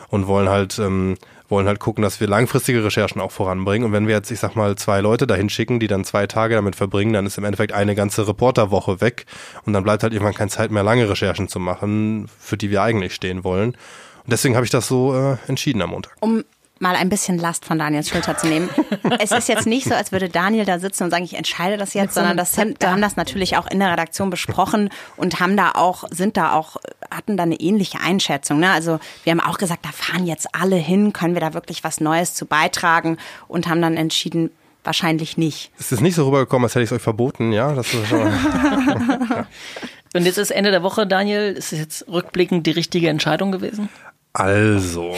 und 0.08 0.26
wollen 0.26 0.48
halt 0.48 0.78
ähm, 0.78 1.16
wollen 1.48 1.66
halt 1.66 1.80
gucken, 1.80 2.02
dass 2.02 2.20
wir 2.20 2.28
langfristige 2.28 2.84
Recherchen 2.84 3.20
auch 3.20 3.32
voranbringen. 3.32 3.86
Und 3.86 3.92
wenn 3.92 4.06
wir 4.06 4.14
jetzt, 4.14 4.30
ich 4.30 4.40
sag 4.40 4.54
mal, 4.54 4.76
zwei 4.76 5.00
Leute 5.00 5.26
dahin 5.26 5.48
schicken, 5.48 5.80
die 5.80 5.86
dann 5.86 6.04
zwei 6.04 6.26
Tage 6.26 6.54
damit 6.54 6.76
verbringen, 6.76 7.12
dann 7.12 7.26
ist 7.26 7.38
im 7.38 7.44
Endeffekt 7.44 7.72
eine 7.72 7.94
ganze 7.94 8.26
Reporterwoche 8.28 9.00
weg 9.00 9.26
und 9.64 9.72
dann 9.72 9.82
bleibt 9.82 10.02
halt 10.02 10.12
irgendwann 10.12 10.34
keine 10.34 10.50
Zeit 10.50 10.70
mehr, 10.70 10.82
lange 10.82 11.08
Recherchen 11.08 11.48
zu 11.48 11.58
machen, 11.58 12.28
für 12.38 12.56
die 12.56 12.70
wir 12.70 12.82
eigentlich 12.82 13.14
stehen 13.14 13.44
wollen. 13.44 13.70
Und 13.70 14.32
deswegen 14.32 14.56
habe 14.56 14.64
ich 14.64 14.70
das 14.70 14.86
so 14.88 15.14
äh, 15.14 15.36
entschieden 15.46 15.80
am 15.80 15.90
Montag. 15.90 16.14
Um 16.20 16.44
mal 16.80 16.96
ein 16.96 17.08
bisschen 17.08 17.38
Last 17.38 17.64
von 17.64 17.78
Daniels 17.78 18.08
Schulter 18.08 18.36
zu 18.36 18.46
nehmen. 18.46 18.68
es 19.18 19.30
ist 19.30 19.48
jetzt 19.48 19.66
nicht 19.66 19.88
so, 19.88 19.94
als 19.94 20.12
würde 20.12 20.28
Daniel 20.28 20.64
da 20.64 20.78
sitzen 20.78 21.04
und 21.04 21.10
sagen, 21.10 21.24
ich 21.24 21.34
entscheide 21.34 21.76
das 21.76 21.94
jetzt, 21.94 22.14
sondern 22.14 22.36
das 22.36 22.52
sind, 22.52 22.80
wir 22.80 22.90
haben 22.90 23.02
das 23.02 23.16
natürlich 23.16 23.56
auch 23.56 23.66
in 23.66 23.80
der 23.80 23.90
Redaktion 23.90 24.30
besprochen 24.30 24.90
und 25.16 25.40
haben 25.40 25.56
da 25.56 25.72
auch, 25.72 26.04
sind 26.10 26.36
da 26.36 26.52
auch 26.52 26.76
hatten 27.10 27.36
da 27.36 27.42
eine 27.42 27.60
ähnliche 27.60 28.00
Einschätzung. 28.00 28.60
Ne? 28.60 28.70
Also 28.70 28.98
wir 29.24 29.32
haben 29.32 29.40
auch 29.40 29.58
gesagt, 29.58 29.84
da 29.84 29.90
fahren 29.90 30.26
jetzt 30.26 30.48
alle 30.52 30.76
hin, 30.76 31.12
können 31.12 31.34
wir 31.34 31.40
da 31.40 31.54
wirklich 31.54 31.84
was 31.84 32.00
Neues 32.00 32.34
zu 32.34 32.46
beitragen 32.46 33.18
und 33.46 33.68
haben 33.68 33.82
dann 33.82 33.96
entschieden, 33.96 34.50
wahrscheinlich 34.84 35.36
nicht. 35.36 35.70
Es 35.78 35.92
ist 35.92 36.00
nicht 36.00 36.14
so 36.14 36.26
rübergekommen, 36.26 36.64
als 36.64 36.74
hätte 36.74 36.84
ich 36.84 36.90
es 36.90 36.96
euch 36.96 37.02
verboten, 37.02 37.52
ja? 37.52 37.74
Das 37.74 37.92
ist 37.92 38.08
schon 38.08 38.20
ja. 38.20 39.46
Und 40.14 40.24
jetzt 40.24 40.38
ist 40.38 40.50
Ende 40.50 40.70
der 40.70 40.82
Woche, 40.82 41.06
Daniel. 41.06 41.52
Ist 41.52 41.72
es 41.72 41.78
jetzt 41.78 42.08
rückblickend 42.08 42.66
die 42.66 42.70
richtige 42.70 43.08
Entscheidung 43.08 43.52
gewesen? 43.52 43.90
Also, 44.32 45.14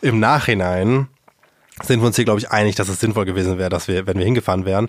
im 0.00 0.20
Nachhinein 0.20 1.08
sind 1.82 2.00
wir 2.00 2.06
uns 2.06 2.16
hier, 2.16 2.24
glaube 2.24 2.40
ich, 2.40 2.50
einig, 2.50 2.76
dass 2.76 2.88
es 2.88 3.00
sinnvoll 3.00 3.24
gewesen 3.24 3.58
wäre, 3.58 3.68
dass 3.68 3.88
wir, 3.88 4.06
wenn 4.06 4.18
wir 4.18 4.24
hingefahren 4.24 4.64
wären. 4.64 4.88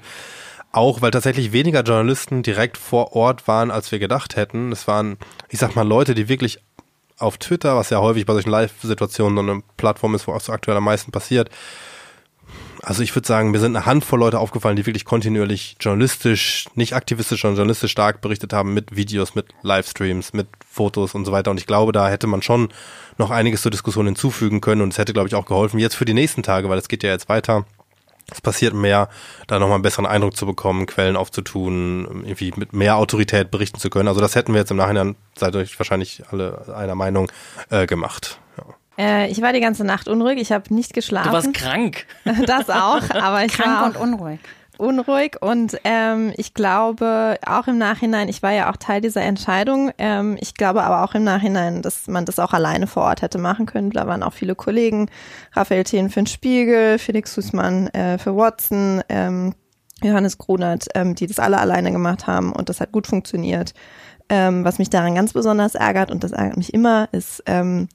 Auch 0.78 1.02
weil 1.02 1.10
tatsächlich 1.10 1.54
weniger 1.54 1.82
Journalisten 1.82 2.44
direkt 2.44 2.78
vor 2.78 3.14
Ort 3.16 3.48
waren, 3.48 3.72
als 3.72 3.92
wir 3.92 3.98
gedacht 3.98 4.36
hätten. 4.36 4.72
Es 4.72 4.88
waren, 4.88 5.18
ich 5.50 5.58
sag 5.58 5.76
mal, 5.76 5.82
Leute, 5.82 6.14
die 6.14 6.30
wirklich 6.30 6.60
auf 7.18 7.40
Twitter, 7.40 7.76
was 7.76 7.90
ja 7.90 7.98
häufig 7.98 8.28
bei 8.28 8.34
solchen 8.34 8.52
Live-Situationen 8.52 9.36
so 9.36 9.52
eine 9.52 9.64
Plattform 9.78 10.14
ist, 10.14 10.28
wo 10.28 10.34
auch 10.34 10.40
so 10.40 10.52
aktuell 10.52 10.78
am 10.78 10.84
meisten 10.84 11.12
passiert, 11.12 11.50
also 12.84 13.02
ich 13.02 13.16
würde 13.16 13.28
sagen, 13.28 13.50
mir 13.50 13.60
sind 13.60 13.76
eine 13.76 13.88
Handvoll 13.88 14.20
Leute 14.20 14.38
aufgefallen, 14.38 14.76
die 14.76 14.86
wirklich 14.86 15.04
kontinuierlich 15.04 15.78
journalistisch, 15.80 16.68
nicht 16.76 16.94
aktivistisch, 16.94 17.42
sondern 17.42 17.58
journalistisch 17.58 17.92
stark 17.92 18.22
berichtet 18.22 18.54
haben 18.54 18.76
mit 18.76 18.96
Videos, 18.96 19.34
mit 19.34 19.48
Livestreams, 19.64 20.34
mit 20.34 20.48
Fotos 20.70 21.16
und 21.16 21.26
so 21.26 21.32
weiter. 21.32 21.50
Und 21.50 21.60
ich 21.60 21.66
glaube, 21.66 21.92
da 21.92 22.08
hätte 22.08 22.28
man 22.28 22.44
schon 22.44 22.70
noch 23.18 23.32
einiges 23.32 23.64
zur 23.64 23.72
Diskussion 23.72 24.06
hinzufügen 24.06 24.62
können 24.62 24.82
und 24.82 24.94
es 24.94 25.00
hätte, 25.00 25.14
glaube 25.14 25.28
ich, 25.28 25.34
auch 25.34 25.48
geholfen, 25.48 25.80
jetzt 25.80 25.96
für 25.96 26.06
die 26.06 26.14
nächsten 26.14 26.44
Tage, 26.44 26.70
weil 26.70 26.78
es 26.78 26.88
geht 26.88 27.02
ja 27.02 27.10
jetzt 27.10 27.30
weiter. 27.30 27.66
Es 28.30 28.42
passiert 28.42 28.74
mehr, 28.74 29.08
da 29.48 29.58
nochmal 29.58 29.76
einen 29.76 29.84
besseren 29.84 30.06
Eindruck 30.06 30.36
zu 30.36 30.46
bekommen, 30.46 30.86
Quellen 30.86 31.16
aufzutun, 31.16 32.24
irgendwie 32.26 32.54
mit 32.58 32.74
mehr 32.74 32.98
Autorität 32.98 33.52
berichten 33.52 33.80
zu 33.80 33.90
können. 33.90 34.10
Also 34.10 34.20
das 34.20 34.36
hätten 34.36 34.54
wir 34.54 34.60
jetzt 34.60 34.72
im 34.72 34.78
Nachhinein, 34.78 35.16
seid 35.38 35.56
euch 35.56 35.80
wahrscheinlich 35.80 36.24
alle 36.30 36.76
einer 36.76 36.96
Meinung, 36.96 37.32
äh, 37.70 37.86
gemacht. 37.88 38.40
Ja. 38.58 38.64
Äh, 38.98 39.32
ich 39.32 39.42
war 39.42 39.54
die 39.54 39.62
ganze 39.62 39.86
Nacht 39.86 40.10
unruhig, 40.10 40.40
ich 40.40 40.52
habe 40.52 40.74
nicht 40.74 40.94
geschlafen. 40.94 41.30
Du 41.30 41.34
warst 41.34 41.54
krank. 41.54 42.06
Das 42.46 42.70
auch, 42.70 43.10
aber 43.12 43.46
ich 43.46 43.54
krank 43.54 43.80
war 43.80 43.86
und 43.86 43.96
unruhig. 43.96 44.40
Unruhig 44.80 45.38
und 45.42 45.78
ähm, 45.84 46.34
ich 46.38 46.54
glaube 46.54 47.38
auch 47.46 47.68
im 47.68 47.78
Nachhinein, 47.78 48.30
ich 48.30 48.44
war 48.44 48.52
ja 48.52 48.72
auch 48.72 48.78
Teil 48.78 49.02
dieser 49.02 49.22
Entscheidung, 49.22 49.92
ähm, 49.98 50.38
ich 50.40 50.54
glaube 50.54 50.84
aber 50.84 51.04
auch 51.04 51.16
im 51.16 51.24
Nachhinein, 51.24 51.82
dass 51.82 52.08
man 52.08 52.26
das 52.26 52.40
auch 52.40 52.54
alleine 52.54 52.88
vor 52.88 53.04
Ort 53.04 53.22
hätte 53.22 53.38
machen 53.38 53.66
können. 53.66 53.92
Da 53.92 54.08
waren 54.08 54.24
auch 54.24 54.34
viele 54.34 54.56
Kollegen, 54.56 55.10
Raphael 55.54 55.84
Thien 55.84 56.10
für 56.10 56.22
den 56.22 56.28
Spiegel, 56.28 57.00
Felix 57.00 57.36
Hußmann 57.36 57.88
äh, 57.88 58.18
für 58.18 58.36
Watson, 58.36 59.02
ähm, 59.10 59.54
Johannes 60.04 60.38
Grunert, 60.38 60.88
ähm, 60.96 61.16
die 61.16 61.28
das 61.28 61.40
alle 61.40 61.60
alleine 61.60 61.92
gemacht 61.92 62.28
haben 62.28 62.54
und 62.54 62.70
das 62.70 62.80
hat 62.80 62.92
gut 62.92 63.08
funktioniert. 63.08 63.74
Ähm, 64.30 64.66
was 64.66 64.78
mich 64.78 64.90
daran 64.90 65.16
ganz 65.16 65.34
besonders 65.34 65.76
ärgert 65.76 66.12
und 66.12 66.24
das 66.24 66.34
ärgert 66.34 66.58
mich 66.58 66.74
immer, 66.74 67.08
ist, 67.14 67.44
ähm, 67.46 67.88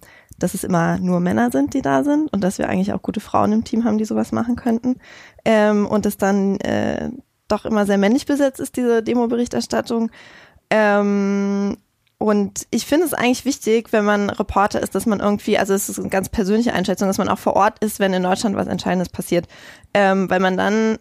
dass 0.42 0.54
es 0.54 0.64
immer 0.64 0.98
nur 0.98 1.20
Männer 1.20 1.50
sind, 1.50 1.74
die 1.74 1.82
da 1.82 2.02
sind 2.02 2.32
und 2.32 2.42
dass 2.42 2.58
wir 2.58 2.68
eigentlich 2.68 2.92
auch 2.92 3.02
gute 3.02 3.20
Frauen 3.20 3.52
im 3.52 3.64
Team 3.64 3.84
haben, 3.84 3.98
die 3.98 4.04
sowas 4.04 4.32
machen 4.32 4.56
könnten. 4.56 4.96
Ähm, 5.44 5.86
und 5.86 6.04
es 6.06 6.16
dann 6.16 6.58
äh, 6.60 7.10
doch 7.48 7.64
immer 7.64 7.86
sehr 7.86 7.98
männlich 7.98 8.26
besetzt 8.26 8.58
ist, 8.60 8.76
diese 8.76 9.02
Demo-Berichterstattung. 9.02 10.10
Ähm, 10.70 11.76
und 12.18 12.66
ich 12.70 12.86
finde 12.86 13.06
es 13.06 13.14
eigentlich 13.14 13.44
wichtig, 13.44 13.92
wenn 13.92 14.04
man 14.04 14.30
Reporter 14.30 14.80
ist, 14.80 14.94
dass 14.94 15.06
man 15.06 15.20
irgendwie, 15.20 15.58
also 15.58 15.74
es 15.74 15.88
ist 15.88 15.98
eine 15.98 16.08
ganz 16.08 16.28
persönliche 16.28 16.72
Einschätzung, 16.72 17.08
dass 17.08 17.18
man 17.18 17.28
auch 17.28 17.38
vor 17.38 17.54
Ort 17.54 17.78
ist, 17.80 18.00
wenn 18.00 18.12
in 18.12 18.22
Deutschland 18.22 18.56
was 18.56 18.68
Entscheidendes 18.68 19.08
passiert. 19.08 19.46
Ähm, 19.92 20.30
weil 20.30 20.40
man 20.40 20.56
dann 20.56 20.98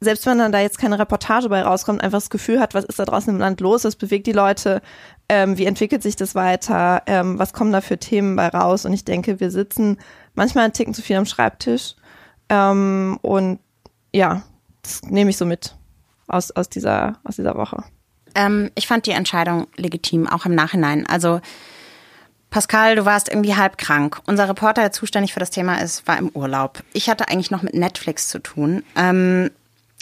selbst 0.00 0.26
wenn 0.26 0.38
dann 0.38 0.52
da 0.52 0.60
jetzt 0.60 0.78
keine 0.78 0.98
Reportage 0.98 1.48
bei 1.48 1.62
rauskommt, 1.62 2.02
einfach 2.02 2.18
das 2.18 2.30
Gefühl 2.30 2.60
hat, 2.60 2.74
was 2.74 2.84
ist 2.84 2.98
da 2.98 3.04
draußen 3.04 3.32
im 3.32 3.40
Land 3.40 3.60
los, 3.60 3.84
was 3.84 3.96
bewegt 3.96 4.26
die 4.26 4.32
Leute, 4.32 4.82
ähm, 5.28 5.56
wie 5.56 5.64
entwickelt 5.64 6.02
sich 6.02 6.16
das 6.16 6.34
weiter, 6.34 7.02
ähm, 7.06 7.38
was 7.38 7.52
kommen 7.52 7.72
da 7.72 7.80
für 7.80 7.98
Themen 7.98 8.36
bei 8.36 8.48
raus. 8.48 8.84
Und 8.84 8.92
ich 8.92 9.04
denke, 9.04 9.40
wir 9.40 9.50
sitzen 9.50 9.98
manchmal 10.34 10.64
einen 10.64 10.74
Ticken 10.74 10.94
zu 10.94 11.02
viel 11.02 11.16
am 11.16 11.26
Schreibtisch. 11.26 11.94
Ähm, 12.48 13.18
und 13.22 13.58
ja, 14.12 14.42
das 14.82 15.02
nehme 15.02 15.30
ich 15.30 15.36
so 15.36 15.46
mit 15.46 15.74
aus, 16.28 16.50
aus, 16.50 16.68
dieser, 16.68 17.18
aus 17.24 17.36
dieser 17.36 17.56
Woche. 17.56 17.82
Ähm, 18.34 18.70
ich 18.74 18.86
fand 18.86 19.06
die 19.06 19.12
Entscheidung 19.12 19.66
legitim, 19.76 20.28
auch 20.28 20.44
im 20.44 20.54
Nachhinein. 20.54 21.06
Also 21.06 21.40
Pascal, 22.50 22.96
du 22.96 23.04
warst 23.04 23.28
irgendwie 23.28 23.56
halb 23.56 23.78
krank. 23.78 24.20
Unser 24.26 24.48
Reporter, 24.48 24.82
der 24.82 24.92
zuständig 24.92 25.32
für 25.32 25.40
das 25.40 25.50
Thema 25.50 25.80
ist, 25.80 26.06
war 26.06 26.18
im 26.18 26.28
Urlaub. 26.28 26.82
Ich 26.92 27.08
hatte 27.08 27.28
eigentlich 27.28 27.50
noch 27.50 27.62
mit 27.62 27.74
Netflix 27.74 28.28
zu 28.28 28.38
tun. 28.38 28.84
Ähm, 28.94 29.50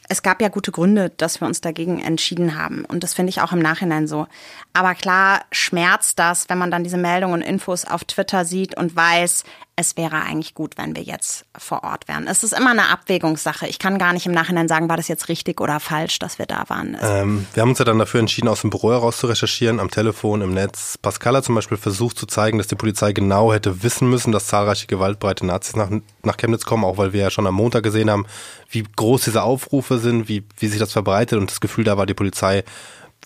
es 0.08 0.22
gab 0.22 0.42
ja 0.42 0.48
gute 0.48 0.72
Gründe, 0.72 1.10
dass 1.16 1.40
wir 1.40 1.46
uns 1.46 1.60
dagegen 1.60 2.00
entschieden 2.00 2.56
haben. 2.56 2.84
Und 2.84 3.02
das 3.02 3.14
finde 3.14 3.30
ich 3.30 3.40
auch 3.40 3.52
im 3.52 3.58
Nachhinein 3.58 4.06
so. 4.06 4.26
Aber 4.72 4.94
klar 4.94 5.44
schmerzt 5.50 6.18
das, 6.18 6.48
wenn 6.48 6.58
man 6.58 6.70
dann 6.70 6.84
diese 6.84 6.98
Meldungen 6.98 7.34
und 7.34 7.42
Infos 7.42 7.84
auf 7.84 8.04
Twitter 8.04 8.44
sieht 8.44 8.76
und 8.76 8.94
weiß, 8.94 9.44
es 9.76 9.96
wäre 9.96 10.22
eigentlich 10.22 10.54
gut, 10.54 10.74
wenn 10.76 10.94
wir 10.94 11.02
jetzt 11.02 11.46
vor 11.56 11.82
Ort 11.82 12.06
wären. 12.06 12.28
Es 12.28 12.44
ist 12.44 12.52
immer 12.52 12.70
eine 12.70 12.90
Abwägungssache. 12.90 13.66
Ich 13.66 13.80
kann 13.80 13.98
gar 13.98 14.12
nicht 14.12 14.24
im 14.24 14.32
Nachhinein 14.32 14.68
sagen, 14.68 14.88
war 14.88 14.96
das 14.96 15.08
jetzt 15.08 15.28
richtig 15.28 15.60
oder 15.60 15.80
falsch, 15.80 16.20
dass 16.20 16.38
wir 16.38 16.46
da 16.46 16.64
waren. 16.68 16.96
Ähm, 17.02 17.46
wir 17.54 17.60
haben 17.60 17.70
uns 17.70 17.80
ja 17.80 17.84
dann 17.84 17.98
dafür 17.98 18.20
entschieden, 18.20 18.46
aus 18.46 18.60
dem 18.60 18.70
Büro 18.70 18.92
heraus 18.92 19.18
zu 19.18 19.26
recherchieren, 19.26 19.80
am 19.80 19.90
Telefon, 19.90 20.42
im 20.42 20.54
Netz. 20.54 20.96
Pascal 20.98 21.36
hat 21.36 21.44
zum 21.44 21.56
Beispiel 21.56 21.76
versucht 21.76 22.16
zu 22.16 22.26
zeigen, 22.26 22.58
dass 22.58 22.68
die 22.68 22.76
Polizei 22.76 23.12
genau 23.12 23.52
hätte 23.52 23.82
wissen 23.82 24.08
müssen, 24.08 24.30
dass 24.30 24.46
zahlreiche 24.46 24.86
gewaltbereite 24.86 25.44
Nazis 25.44 25.74
nach, 25.74 25.90
nach 26.22 26.36
Chemnitz 26.36 26.64
kommen, 26.64 26.84
auch 26.84 26.96
weil 26.96 27.12
wir 27.12 27.22
ja 27.22 27.30
schon 27.30 27.46
am 27.46 27.54
Montag 27.54 27.82
gesehen 27.82 28.10
haben, 28.10 28.26
wie 28.70 28.84
groß 28.84 29.24
diese 29.24 29.42
Aufrufe 29.42 29.98
sind, 29.98 30.28
wie, 30.28 30.44
wie 30.58 30.68
sich 30.68 30.78
das 30.78 30.92
verbreitet 30.92 31.38
und 31.38 31.50
das 31.50 31.60
Gefühl 31.60 31.84
da 31.84 31.96
war, 31.96 32.06
die 32.06 32.14
Polizei 32.14 32.62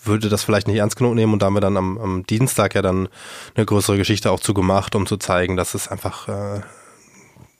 würde 0.09 0.29
das 0.29 0.43
vielleicht 0.43 0.67
nicht 0.67 0.77
ernst 0.77 0.97
genug 0.97 1.15
nehmen 1.15 1.33
und 1.33 1.41
da 1.41 1.47
haben 1.47 1.55
wir 1.55 1.61
dann 1.61 1.77
am, 1.77 1.97
am 1.97 2.25
Dienstag 2.25 2.75
ja 2.75 2.81
dann 2.81 3.07
eine 3.55 3.65
größere 3.65 3.97
Geschichte 3.97 4.31
auch 4.31 4.39
zu 4.39 4.53
gemacht, 4.53 4.95
um 4.95 5.05
zu 5.05 5.17
zeigen, 5.17 5.55
dass 5.55 5.73
es 5.73 5.87
einfach 5.87 6.27
äh, 6.27 6.61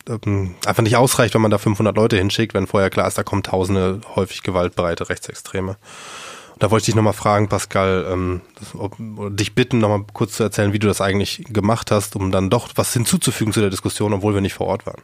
ähm, 0.09 0.55
einfach 0.65 0.83
nicht 0.83 0.97
ausreicht, 0.97 1.33
wenn 1.33 1.41
man 1.41 1.51
da 1.51 1.57
500 1.57 1.95
Leute 1.95 2.17
hinschickt, 2.17 2.53
wenn 2.53 2.67
vorher 2.67 2.89
klar 2.89 3.07
ist, 3.07 3.17
da 3.17 3.23
kommen 3.23 3.43
tausende 3.43 4.01
häufig 4.15 4.43
gewaltbereite 4.43 5.09
Rechtsextreme. 5.09 5.77
Da 6.57 6.71
wollte 6.71 6.81
ich 6.81 6.85
dich 6.87 6.95
nochmal 6.95 7.13
fragen, 7.13 7.47
Pascal, 7.47 8.05
ähm, 8.11 8.41
das, 8.59 8.75
ob, 8.75 8.95
dich 8.97 9.55
bitten, 9.55 9.79
nochmal 9.79 10.03
kurz 10.13 10.33
zu 10.33 10.43
erzählen, 10.43 10.73
wie 10.73 10.79
du 10.79 10.87
das 10.87 10.99
eigentlich 10.99 11.45
gemacht 11.47 11.89
hast, 11.89 12.15
um 12.17 12.31
dann 12.31 12.49
doch 12.49 12.69
was 12.75 12.91
hinzuzufügen 12.91 13.53
zu 13.53 13.61
der 13.61 13.69
Diskussion, 13.69 14.13
obwohl 14.13 14.33
wir 14.33 14.41
nicht 14.41 14.55
vor 14.55 14.67
Ort 14.67 14.85
waren. 14.85 15.01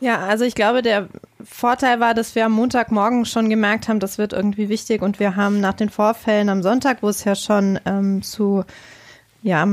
Ja, 0.00 0.20
also 0.26 0.44
ich 0.44 0.54
glaube, 0.54 0.82
der 0.82 1.08
Vorteil 1.44 2.00
war, 2.00 2.14
dass 2.14 2.34
wir 2.34 2.46
am 2.46 2.52
Montagmorgen 2.52 3.24
schon 3.24 3.48
gemerkt 3.48 3.88
haben, 3.88 4.00
das 4.00 4.18
wird 4.18 4.32
irgendwie 4.32 4.68
wichtig. 4.68 5.02
Und 5.02 5.20
wir 5.20 5.36
haben 5.36 5.60
nach 5.60 5.74
den 5.74 5.88
Vorfällen 5.88 6.48
am 6.48 6.62
Sonntag, 6.62 7.02
wo 7.02 7.08
es 7.08 7.24
ja 7.24 7.34
schon 7.34 7.78
ähm, 7.86 8.22
zu 8.22 8.64
ja, 9.42 9.66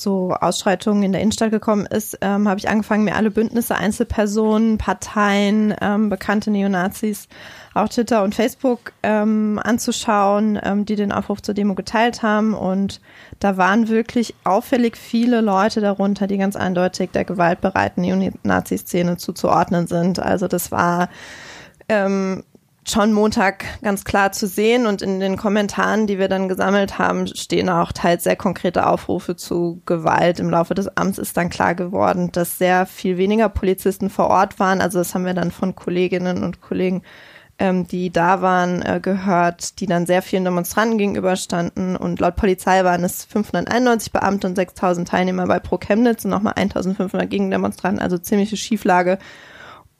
so 0.00 0.32
Ausschreitungen 0.32 1.02
in 1.02 1.12
der 1.12 1.20
Innenstadt 1.20 1.50
gekommen 1.50 1.86
ist, 1.86 2.18
ähm, 2.20 2.48
habe 2.48 2.58
ich 2.58 2.68
angefangen, 2.68 3.04
mir 3.04 3.16
alle 3.16 3.30
Bündnisse, 3.30 3.76
Einzelpersonen, 3.76 4.78
Parteien, 4.78 5.74
ähm, 5.80 6.08
bekannte 6.08 6.50
Neonazis 6.50 7.28
auch 7.74 7.88
Twitter 7.88 8.24
und 8.24 8.34
Facebook 8.34 8.92
ähm, 9.02 9.60
anzuschauen, 9.62 10.58
ähm, 10.62 10.84
die 10.84 10.96
den 10.96 11.12
Aufruf 11.12 11.40
zur 11.40 11.54
Demo 11.54 11.74
geteilt 11.74 12.22
haben. 12.22 12.54
Und 12.54 13.00
da 13.38 13.56
waren 13.56 13.88
wirklich 13.88 14.34
auffällig 14.44 14.96
viele 14.96 15.40
Leute 15.40 15.80
darunter, 15.80 16.26
die 16.26 16.38
ganz 16.38 16.56
eindeutig 16.56 17.10
der 17.10 17.24
gewaltbereiten 17.24 18.02
Neonazi-Szene 18.02 19.18
zuzuordnen 19.18 19.86
sind. 19.86 20.18
Also 20.18 20.48
das 20.48 20.72
war 20.72 21.10
ähm, 21.88 22.42
schon 22.90 23.12
Montag 23.12 23.64
ganz 23.82 24.04
klar 24.04 24.32
zu 24.32 24.46
sehen 24.46 24.86
und 24.86 25.02
in 25.02 25.20
den 25.20 25.36
Kommentaren, 25.36 26.06
die 26.06 26.18
wir 26.18 26.28
dann 26.28 26.48
gesammelt 26.48 26.98
haben, 26.98 27.26
stehen 27.26 27.68
auch 27.68 27.92
teils 27.92 28.24
sehr 28.24 28.36
konkrete 28.36 28.86
Aufrufe 28.86 29.36
zu 29.36 29.80
Gewalt. 29.86 30.40
Im 30.40 30.50
Laufe 30.50 30.74
des 30.74 30.96
Amts 30.96 31.18
ist 31.18 31.36
dann 31.36 31.50
klar 31.50 31.74
geworden, 31.74 32.30
dass 32.32 32.58
sehr 32.58 32.86
viel 32.86 33.16
weniger 33.16 33.48
Polizisten 33.48 34.10
vor 34.10 34.28
Ort 34.28 34.58
waren. 34.58 34.80
Also 34.80 34.98
das 34.98 35.14
haben 35.14 35.24
wir 35.24 35.34
dann 35.34 35.50
von 35.50 35.74
Kolleginnen 35.74 36.42
und 36.42 36.60
Kollegen 36.60 37.02
ähm, 37.60 37.86
die 37.86 38.10
da 38.10 38.40
waren, 38.40 38.80
äh, 38.80 39.00
gehört, 39.00 39.80
die 39.80 39.86
dann 39.86 40.06
sehr 40.06 40.22
vielen 40.22 40.44
Demonstranten 40.44 40.96
gegenüberstanden. 40.96 41.94
Und 41.94 42.18
laut 42.18 42.34
Polizei 42.34 42.82
waren 42.84 43.04
es 43.04 43.24
591 43.26 44.12
Beamte 44.12 44.46
und 44.46 44.56
6000 44.56 45.06
Teilnehmer 45.06 45.46
bei 45.46 45.60
Pro 45.60 45.76
Chemnitz 45.76 46.24
und 46.24 46.30
nochmal 46.30 46.54
1500 46.56 47.28
Gegendemonstranten, 47.28 48.02
also 48.02 48.16
ziemliche 48.16 48.56
Schieflage. 48.56 49.18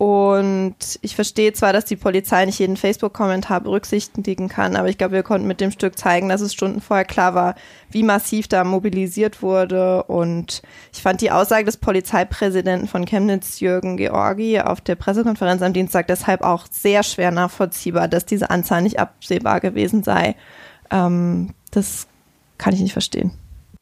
Und 0.00 0.76
ich 1.02 1.14
verstehe 1.14 1.52
zwar, 1.52 1.74
dass 1.74 1.84
die 1.84 1.94
Polizei 1.94 2.46
nicht 2.46 2.58
jeden 2.58 2.78
Facebook-Kommentar 2.78 3.60
berücksichtigen 3.60 4.48
kann, 4.48 4.74
aber 4.74 4.88
ich 4.88 4.96
glaube, 4.96 5.12
wir 5.12 5.22
konnten 5.22 5.46
mit 5.46 5.60
dem 5.60 5.70
Stück 5.70 5.98
zeigen, 5.98 6.30
dass 6.30 6.40
es 6.40 6.54
Stunden 6.54 6.80
vorher 6.80 7.04
klar 7.04 7.34
war, 7.34 7.54
wie 7.90 8.02
massiv 8.02 8.48
da 8.48 8.64
mobilisiert 8.64 9.42
wurde. 9.42 10.04
Und 10.04 10.62
ich 10.94 11.02
fand 11.02 11.20
die 11.20 11.30
Aussage 11.30 11.66
des 11.66 11.76
Polizeipräsidenten 11.76 12.88
von 12.88 13.04
Chemnitz, 13.04 13.60
Jürgen 13.60 13.98
Georgi, 13.98 14.58
auf 14.58 14.80
der 14.80 14.94
Pressekonferenz 14.94 15.60
am 15.60 15.74
Dienstag 15.74 16.06
deshalb 16.06 16.40
auch 16.40 16.64
sehr 16.70 17.02
schwer 17.02 17.30
nachvollziehbar, 17.30 18.08
dass 18.08 18.24
diese 18.24 18.48
Anzahl 18.48 18.80
nicht 18.80 18.98
absehbar 18.98 19.60
gewesen 19.60 20.02
sei. 20.02 20.34
Ähm, 20.90 21.52
das 21.72 22.06
kann 22.56 22.72
ich 22.72 22.80
nicht 22.80 22.94
verstehen. 22.94 23.32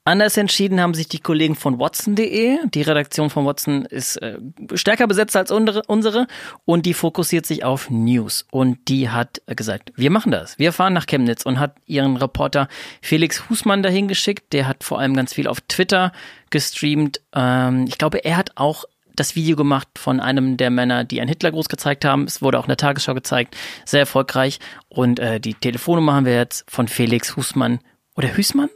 Anders 0.09 0.38
entschieden 0.38 0.80
haben 0.80 0.94
sich 0.94 1.06
die 1.06 1.18
Kollegen 1.18 1.54
von 1.54 1.78
Watson.de. 1.78 2.61
Die 2.72 2.80
Redaktion 2.80 3.28
von 3.28 3.44
Watson 3.44 3.84
ist 3.84 4.16
äh, 4.16 4.38
stärker 4.72 5.06
besetzt 5.06 5.36
als 5.36 5.50
unsere, 5.50 6.26
und 6.64 6.86
die 6.86 6.94
fokussiert 6.94 7.44
sich 7.44 7.62
auf 7.62 7.90
News. 7.90 8.46
Und 8.50 8.88
die 8.88 9.11
hat 9.11 9.42
gesagt, 9.44 9.92
wir 9.96 10.11
machen 10.11 10.32
das. 10.32 10.59
Wir 10.59 10.72
fahren 10.72 10.94
nach 10.94 11.04
Chemnitz 11.06 11.44
und 11.44 11.61
hat 11.61 11.76
ihren 11.84 12.16
Reporter 12.16 12.68
Felix 13.02 13.50
Husmann 13.50 13.82
dahin 13.82 14.09
geschickt. 14.09 14.54
Der 14.54 14.66
hat 14.66 14.82
vor 14.82 14.98
allem 14.98 15.12
ganz 15.12 15.34
viel 15.34 15.46
auf 15.46 15.61
Twitter 15.61 16.12
gestreamt. 16.48 17.20
Ähm, 17.34 17.84
ich 17.86 17.98
glaube, 17.98 18.24
er 18.24 18.38
hat 18.38 18.52
auch 18.54 18.86
das 19.14 19.36
Video 19.36 19.56
gemacht 19.56 19.88
von 19.98 20.20
einem 20.20 20.56
der 20.56 20.70
Männer, 20.70 21.04
die 21.04 21.20
einen 21.20 21.28
Hitlergruß 21.28 21.68
gezeigt 21.68 22.06
haben. 22.06 22.24
Es 22.24 22.40
wurde 22.40 22.59
auch 22.59 22.64
in 22.64 22.68
der 22.68 22.78
Tagesschau 22.78 23.12
gezeigt. 23.12 23.59
Sehr 23.84 24.00
erfolgreich. 24.00 24.59
Und 24.88 25.18
äh, 25.18 25.38
die 25.38 25.52
Telefonnummer 25.52 26.14
haben 26.14 26.24
wir 26.24 26.34
jetzt 26.34 26.64
von 26.66 26.88
Felix 26.88 27.36
Husmann. 27.36 27.80
Oder 28.16 28.34
Hüßmann? 28.34 28.70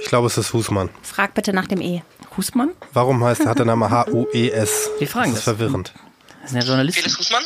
Ich 0.00 0.06
glaube, 0.08 0.26
es 0.26 0.36
ist 0.38 0.52
Husmann. 0.52 0.90
Frag 1.02 1.34
bitte 1.34 1.52
nach 1.52 1.66
dem 1.66 1.80
E. 1.80 2.02
Husmann? 2.36 2.70
Warum 2.92 3.24
heißt 3.24 3.46
hat 3.46 3.58
der 3.58 3.66
Name 3.66 3.90
H-U-E-S? 3.90 4.90
Wir 4.98 5.08
fragen 5.08 5.30
das. 5.30 5.40
ist 5.40 5.46
das. 5.46 5.56
verwirrend. 5.56 5.92
Das 6.42 6.50
sind 6.50 6.60
ja 6.60 6.66
Journalisten. 6.66 7.02
Felix 7.02 7.18
Husmann? 7.18 7.42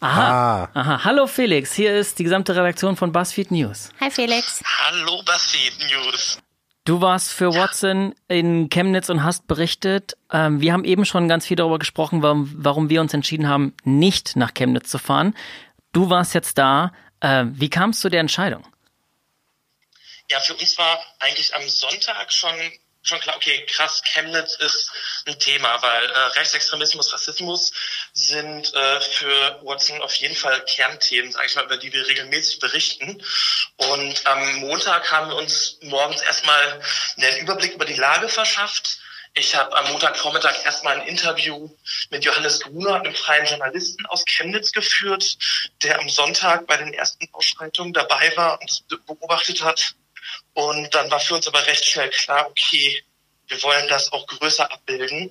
Aha. 0.00 0.64
Ah. 0.64 0.68
Aha. 0.74 1.04
Hallo 1.04 1.26
Felix, 1.26 1.72
hier 1.72 1.96
ist 1.96 2.18
die 2.18 2.24
gesamte 2.24 2.54
Redaktion 2.54 2.96
von 2.96 3.12
BuzzFeed 3.12 3.50
News. 3.50 3.90
Hi 4.00 4.10
Felix. 4.10 4.62
Hallo, 4.84 5.22
BuzzFeed 5.24 5.72
News. 5.90 6.38
Du 6.84 7.00
warst 7.00 7.32
für 7.32 7.52
Watson 7.54 8.14
in 8.28 8.68
Chemnitz 8.68 9.08
und 9.08 9.24
hast 9.24 9.48
berichtet. 9.48 10.16
Ähm, 10.30 10.60
wir 10.60 10.72
haben 10.72 10.84
eben 10.84 11.04
schon 11.04 11.28
ganz 11.28 11.46
viel 11.46 11.56
darüber 11.56 11.78
gesprochen, 11.78 12.22
warum, 12.22 12.52
warum 12.58 12.90
wir 12.90 13.00
uns 13.00 13.12
entschieden 13.14 13.48
haben, 13.48 13.72
nicht 13.84 14.36
nach 14.36 14.54
Chemnitz 14.54 14.90
zu 14.90 14.98
fahren. 14.98 15.34
Du 15.92 16.10
warst 16.10 16.34
jetzt 16.34 16.58
da. 16.58 16.92
Äh, 17.20 17.46
wie 17.48 17.70
kam 17.70 17.90
es 17.90 18.00
zu 18.00 18.08
der 18.10 18.20
Entscheidung? 18.20 18.62
Ja, 20.28 20.40
für 20.40 20.54
uns 20.54 20.76
war 20.78 21.04
eigentlich 21.20 21.54
am 21.54 21.68
Sonntag 21.68 22.32
schon 22.32 22.54
schon 23.06 23.20
klar, 23.20 23.36
okay, 23.36 23.64
krass, 23.66 24.02
Chemnitz 24.04 24.56
ist 24.56 24.90
ein 25.26 25.38
Thema, 25.38 25.80
weil 25.80 26.10
äh, 26.10 26.18
Rechtsextremismus, 26.38 27.12
Rassismus 27.12 27.72
sind 28.12 28.74
äh, 28.74 29.00
für 29.00 29.60
Watson 29.62 30.02
auf 30.02 30.14
jeden 30.16 30.34
Fall 30.34 30.64
Kernthemen, 30.64 31.30
sage 31.30 31.46
ich 31.46 31.54
mal, 31.54 31.64
über 31.64 31.76
die 31.76 31.92
wir 31.92 32.06
regelmäßig 32.06 32.58
berichten. 32.58 33.22
Und 33.76 34.26
am 34.26 34.56
Montag 34.56 35.10
haben 35.12 35.28
wir 35.28 35.36
uns 35.36 35.78
morgens 35.82 36.22
erstmal 36.22 36.82
einen 37.16 37.38
Überblick 37.38 37.74
über 37.74 37.84
die 37.84 37.94
Lage 37.94 38.28
verschafft. 38.28 38.98
Ich 39.34 39.54
habe 39.54 39.76
am 39.76 39.92
Montagvormittag 39.92 40.64
erstmal 40.64 40.98
ein 40.98 41.06
Interview 41.06 41.68
mit 42.10 42.24
Johannes 42.24 42.60
Gruner, 42.60 42.94
einem 42.94 43.14
freien 43.14 43.46
Journalisten 43.46 44.06
aus 44.06 44.24
Chemnitz 44.24 44.72
geführt, 44.72 45.36
der 45.82 46.00
am 46.00 46.08
Sonntag 46.08 46.66
bei 46.66 46.78
den 46.78 46.94
ersten 46.94 47.28
Ausschreitungen 47.32 47.92
dabei 47.92 48.34
war 48.36 48.58
und 48.60 48.70
das 48.70 48.82
beobachtet 49.04 49.62
hat. 49.62 49.94
Und 50.56 50.94
dann 50.94 51.10
war 51.10 51.20
für 51.20 51.34
uns 51.34 51.46
aber 51.46 51.66
recht 51.66 51.84
schnell 51.84 52.08
klar, 52.08 52.46
okay, 52.48 53.04
wir 53.48 53.62
wollen 53.62 53.86
das 53.88 54.10
auch 54.10 54.26
größer 54.26 54.72
abbilden 54.72 55.30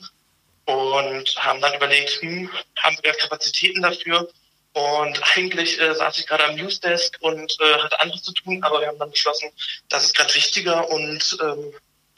und 0.65 1.35
haben 1.37 1.59
dann 1.61 1.73
überlegt, 1.73 2.21
hm, 2.21 2.47
haben 2.77 2.97
wir 3.01 3.11
Kapazitäten 3.13 3.81
dafür? 3.81 4.29
Und 4.73 5.19
eigentlich 5.35 5.81
äh, 5.81 5.95
saß 5.95 6.19
ich 6.19 6.27
gerade 6.27 6.45
am 6.45 6.53
Newsdesk 6.53 7.17
und 7.21 7.57
äh, 7.59 7.81
hatte 7.81 7.99
anderes 8.01 8.21
zu 8.21 8.33
tun, 8.33 8.63
aber 8.63 8.81
wir 8.81 8.87
haben 8.87 8.99
dann 8.99 9.09
beschlossen, 9.09 9.49
das 9.89 10.05
ist 10.05 10.15
gerade 10.15 10.35
wichtiger 10.35 10.87
und 10.91 11.37
ähm, 11.41 11.73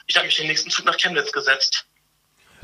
ich 0.06 0.16
habe 0.16 0.26
mich 0.26 0.36
den 0.36 0.46
nächsten 0.46 0.68
Zug 0.68 0.84
nach 0.84 0.98
Chemnitz 0.98 1.32
gesetzt. 1.32 1.86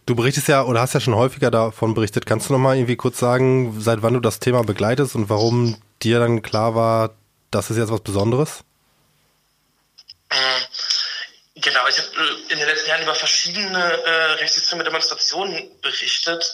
Du 0.05 0.15
berichtest 0.15 0.49
ja 0.49 0.63
oder 0.65 0.83
hast 0.83 0.93
ja 0.93 1.01
schon 1.01 1.15
häufiger 1.15 1.51
davon 1.51 1.95
berichtet. 1.95 2.27
Kannst 2.27 2.51
du 2.51 2.53
noch 2.53 2.61
mal 2.61 2.77
irgendwie 2.77 2.97
kurz 2.97 3.19
sagen, 3.19 3.81
seit 3.81 4.03
wann 4.03 4.13
du 4.13 4.21
das 4.21 4.41
Thema 4.41 4.63
begleitest 4.63 5.15
und 5.15 5.31
warum 5.31 5.81
dir 6.03 6.19
dann 6.19 6.43
klar 6.43 6.75
war, 6.75 7.15
das 7.51 7.71
ist 7.71 7.79
jetzt 7.79 7.91
was 7.91 8.03
Besonderes? 8.03 8.63
Genau, 11.57 11.87
ich 11.87 11.99
habe 11.99 12.09
in 12.49 12.59
den 12.59 12.67
letzten 12.67 12.89
Jahren 12.89 13.03
über 13.03 13.15
verschiedene 13.15 13.79
äh, 13.79 14.33
rechtsextreme 14.33 14.83
Demonstrationen 14.83 15.81
berichtet. 15.81 16.53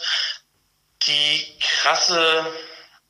Die 1.07 1.57
krasse, 1.59 2.45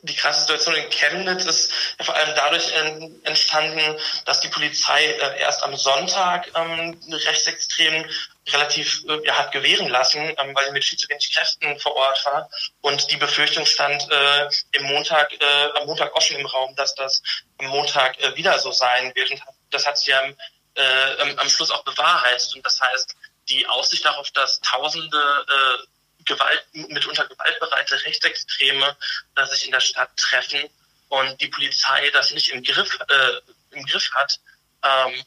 die 0.02 0.16
krasse 0.16 0.42
Situation 0.42 0.76
in 0.76 0.90
Chemnitz 0.90 1.44
ist 1.44 1.74
ja 2.00 2.06
vor 2.06 2.16
allem 2.16 2.34
dadurch 2.34 2.72
en, 2.72 3.22
entstanden, 3.26 4.00
dass 4.24 4.40
die 4.40 4.48
Polizei 4.48 5.04
äh, 5.04 5.40
erst 5.42 5.64
am 5.64 5.76
Sonntag 5.76 6.50
ähm, 6.56 6.98
Rechtsextremen 7.12 8.10
relativ 8.48 9.04
äh, 9.10 9.28
ja, 9.28 9.38
hat 9.38 9.52
gewähren 9.52 9.90
lassen, 9.90 10.22
ähm, 10.22 10.56
weil 10.56 10.68
sie 10.68 10.72
mit 10.72 10.86
viel 10.86 10.98
zu 10.98 11.10
wenig 11.10 11.36
Kräften 11.36 11.78
vor 11.78 11.98
Ort 11.98 12.26
war. 12.26 12.50
Und 12.80 13.12
die 13.12 13.18
Befürchtung 13.18 13.66
stand 13.66 14.10
äh, 14.10 14.50
im 14.72 14.84
Montag, 14.84 15.34
äh, 15.34 15.80
am 15.80 15.88
Montag 15.88 16.16
auch 16.16 16.22
schon 16.22 16.38
im 16.38 16.46
Raum, 16.46 16.74
dass 16.78 16.96
das 16.96 17.22
am 17.58 17.68
Montag 17.68 18.18
äh, 18.24 18.38
wieder 18.38 18.58
so 18.60 18.72
sein 18.72 19.14
wird. 19.14 19.30
Und 19.30 19.42
das 19.72 19.86
hat 19.86 19.98
sich 19.98 20.08
ja 20.08 20.22
äh, 20.76 21.36
am 21.38 21.50
Schluss 21.50 21.72
auch 21.72 21.84
bewahrheitet. 21.84 22.56
Und 22.56 22.66
das 22.66 22.80
heißt, 22.80 23.16
die 23.50 23.68
Aussicht 23.68 24.06
darauf, 24.06 24.30
dass 24.32 24.60
Tausende 24.62 25.18
äh, 25.18 25.86
Gewalt, 26.26 26.64
mitunter 26.74 27.28
gewaltbereite 27.28 28.04
Rechtsextreme 28.04 28.96
äh, 29.36 29.46
sich 29.48 29.66
in 29.66 29.72
der 29.72 29.80
Stadt 29.80 30.16
treffen 30.18 30.70
und 31.10 31.42
die 31.42 31.48
Polizei 31.48 32.10
das 32.12 32.32
nicht 32.32 32.50
im 32.52 32.64
Griff, 32.64 33.00
äh, 33.08 33.76
im 33.76 33.86
Griff 33.86 34.10
hat, 34.14 34.40
ähm, 34.84 35.26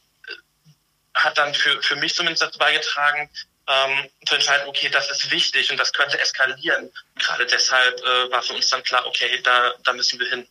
hat 1.14 1.36
dann 1.36 1.54
für, 1.54 1.82
für 1.82 1.96
mich 1.96 2.14
zumindest 2.14 2.42
dazu 2.42 2.58
beigetragen, 2.58 3.30
ähm, 3.66 4.10
zu 4.26 4.34
entscheiden, 4.34 4.68
okay, 4.68 4.88
das 4.88 5.10
ist 5.10 5.30
wichtig 5.30 5.70
und 5.70 5.78
das 5.78 5.92
könnte 5.92 6.18
eskalieren. 6.18 6.92
Gerade 7.16 7.46
deshalb 7.46 8.00
äh, 8.00 8.30
war 8.30 8.42
für 8.42 8.54
uns 8.54 8.68
dann 8.68 8.82
klar, 8.82 9.06
okay, 9.06 9.40
da, 9.42 9.74
da 9.84 9.92
müssen 9.92 10.18
wir 10.20 10.28
hin. 10.28 10.46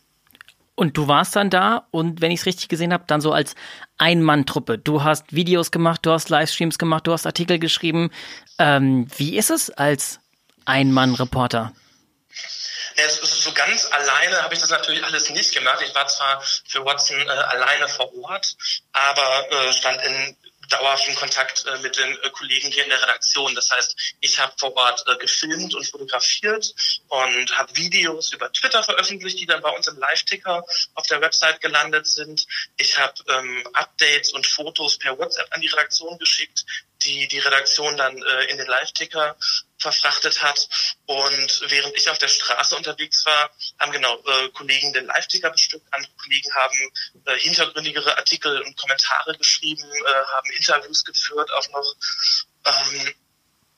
Und 0.76 0.96
du 0.96 1.06
warst 1.06 1.36
dann 1.36 1.50
da 1.50 1.86
und 1.92 2.20
wenn 2.20 2.32
ich 2.32 2.40
es 2.40 2.46
richtig 2.46 2.68
gesehen 2.68 2.92
habe, 2.92 3.04
dann 3.06 3.20
so 3.20 3.32
als 3.32 3.54
Ein-Mann-Truppe. 3.98 4.78
Du 4.78 5.04
hast 5.04 5.32
Videos 5.32 5.70
gemacht, 5.70 6.00
du 6.04 6.10
hast 6.10 6.30
Livestreams 6.30 6.78
gemacht, 6.78 7.06
du 7.06 7.12
hast 7.12 7.26
Artikel 7.26 7.60
geschrieben. 7.60 8.10
Ähm, 8.58 9.06
wie 9.16 9.36
ist 9.36 9.50
es 9.50 9.70
als 9.70 10.18
Ein-Mann-Reporter? 10.64 11.72
Ja, 12.96 13.08
so 13.08 13.52
ganz 13.52 13.86
alleine 13.86 14.42
habe 14.42 14.54
ich 14.54 14.60
das 14.60 14.70
natürlich 14.70 15.04
alles 15.04 15.30
nicht 15.30 15.52
gemacht. 15.52 15.80
Ich 15.84 15.94
war 15.94 16.06
zwar 16.06 16.40
für 16.40 16.84
Watson 16.84 17.20
äh, 17.20 17.28
alleine 17.28 17.88
vor 17.88 18.12
Ort, 18.22 18.56
aber 18.92 19.46
äh, 19.50 19.72
stand 19.72 20.00
in 20.02 20.36
dauerhaften 20.68 21.14
Kontakt 21.14 21.64
äh, 21.66 21.78
mit 21.78 21.96
den 21.96 22.12
äh, 22.22 22.30
Kollegen 22.30 22.70
hier 22.70 22.84
in 22.84 22.90
der 22.90 23.02
Redaktion. 23.02 23.54
Das 23.54 23.70
heißt, 23.70 23.96
ich 24.20 24.38
habe 24.38 24.52
vor 24.58 24.76
Ort 24.76 25.04
äh, 25.06 25.16
gefilmt 25.16 25.74
und 25.74 25.86
fotografiert 25.86 26.74
und 27.08 27.58
habe 27.58 27.76
Videos 27.76 28.32
über 28.32 28.52
Twitter 28.52 28.82
veröffentlicht, 28.82 29.40
die 29.40 29.46
dann 29.46 29.62
bei 29.62 29.70
uns 29.70 29.86
im 29.86 29.98
Live-Ticker 29.98 30.64
auf 30.94 31.06
der 31.06 31.20
Website 31.20 31.60
gelandet 31.60 32.06
sind. 32.06 32.46
Ich 32.76 32.98
habe 32.98 33.14
ähm, 33.28 33.66
Updates 33.74 34.32
und 34.32 34.46
Fotos 34.46 34.98
per 34.98 35.18
WhatsApp 35.18 35.48
an 35.50 35.60
die 35.60 35.68
Redaktion 35.68 36.18
geschickt, 36.18 36.64
die 37.02 37.28
die 37.28 37.38
Redaktion 37.38 37.96
dann 37.96 38.16
äh, 38.16 38.44
in 38.44 38.58
den 38.58 38.66
Live-Ticker 38.66 39.36
verfrachtet 39.84 40.42
hat. 40.42 40.68
Und 41.06 41.60
während 41.68 41.96
ich 41.96 42.08
auf 42.08 42.18
der 42.18 42.28
Straße 42.28 42.74
unterwegs 42.76 43.24
war, 43.26 43.50
haben 43.78 43.92
genau 43.92 44.18
äh, 44.26 44.48
Kollegen 44.50 44.92
den 44.92 45.06
Live-Ticker 45.06 45.50
bestückt, 45.50 45.86
andere 45.90 46.12
Kollegen 46.16 46.52
haben 46.54 46.78
äh, 47.26 47.38
hintergründigere 47.38 48.16
Artikel 48.16 48.62
und 48.62 48.76
Kommentare 48.76 49.36
geschrieben, 49.36 49.84
äh, 49.84 50.26
haben 50.34 50.50
Interviews 50.50 51.04
geführt, 51.04 51.50
auch 51.52 51.68
noch. 51.70 51.94
Ähm, 52.66 53.14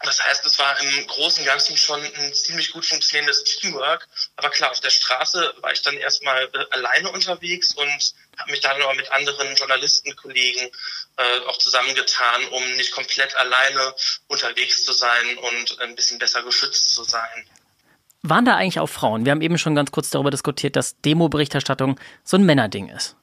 das 0.00 0.22
heißt, 0.22 0.44
es 0.44 0.58
war 0.58 0.78
im 0.80 1.06
Großen 1.06 1.40
und 1.40 1.46
Ganzen 1.46 1.76
schon 1.76 2.02
ein 2.02 2.34
ziemlich 2.34 2.72
gut 2.72 2.84
funktionierendes 2.84 3.44
Teamwork. 3.44 4.06
Aber 4.36 4.50
klar, 4.50 4.70
auf 4.70 4.80
der 4.80 4.90
Straße 4.90 5.54
war 5.60 5.72
ich 5.72 5.82
dann 5.82 5.96
erstmal 5.96 6.44
äh, 6.44 6.66
alleine 6.70 7.10
unterwegs 7.10 7.74
und 7.74 8.14
habe 8.36 8.50
mich 8.50 8.60
dann 8.60 8.80
aber 8.82 8.94
mit 8.94 9.10
anderen 9.10 9.54
Journalistenkollegen 9.56 10.70
äh, 11.16 11.38
auch 11.46 11.56
zusammengetan, 11.56 12.46
um 12.48 12.72
nicht 12.72 12.92
komplett 12.92 13.34
alleine 13.36 13.94
unterwegs 14.28 14.84
zu 14.84 14.92
sein 14.92 15.38
und 15.38 15.80
ein 15.80 15.94
bisschen 15.94 16.18
besser 16.18 16.42
geschützt 16.42 16.94
zu 16.94 17.02
sein. 17.04 17.48
Waren 18.22 18.44
da 18.44 18.56
eigentlich 18.56 18.80
auch 18.80 18.88
Frauen? 18.88 19.24
Wir 19.24 19.32
haben 19.32 19.40
eben 19.40 19.56
schon 19.56 19.74
ganz 19.74 19.92
kurz 19.92 20.10
darüber 20.10 20.30
diskutiert, 20.30 20.76
dass 20.76 21.00
Demo-Berichterstattung 21.00 21.98
so 22.22 22.36
ein 22.36 22.44
Männerding 22.44 22.88
ist. 22.88 23.16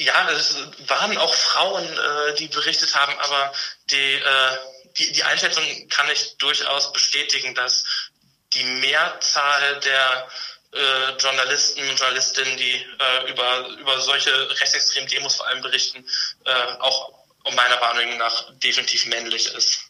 Ja, 0.00 0.30
es 0.30 0.56
waren 0.86 1.18
auch 1.18 1.34
Frauen, 1.34 1.84
äh, 1.84 2.34
die 2.36 2.48
berichtet 2.48 2.94
haben, 2.94 3.12
aber 3.18 3.52
die, 3.90 4.14
äh, 4.14 4.58
die, 4.96 5.12
die 5.12 5.22
Einschätzung 5.24 5.62
kann 5.90 6.08
ich 6.10 6.38
durchaus 6.38 6.90
bestätigen, 6.94 7.54
dass 7.54 7.84
die 8.54 8.64
Mehrzahl 8.64 9.78
der 9.80 10.26
äh, 10.72 11.16
Journalisten 11.18 11.86
und 11.86 11.98
Journalistinnen, 11.98 12.56
die 12.56 12.86
äh, 12.98 13.30
über, 13.30 13.68
über 13.78 14.00
solche 14.00 14.48
rechtsextremen 14.48 15.10
Demos 15.10 15.36
vor 15.36 15.46
allem 15.48 15.60
berichten, 15.60 16.08
äh, 16.46 16.50
auch 16.78 17.12
meiner 17.54 17.78
Wahrnehmung 17.82 18.16
nach 18.16 18.50
definitiv 18.52 19.04
männlich 19.04 19.52
ist. 19.54 19.89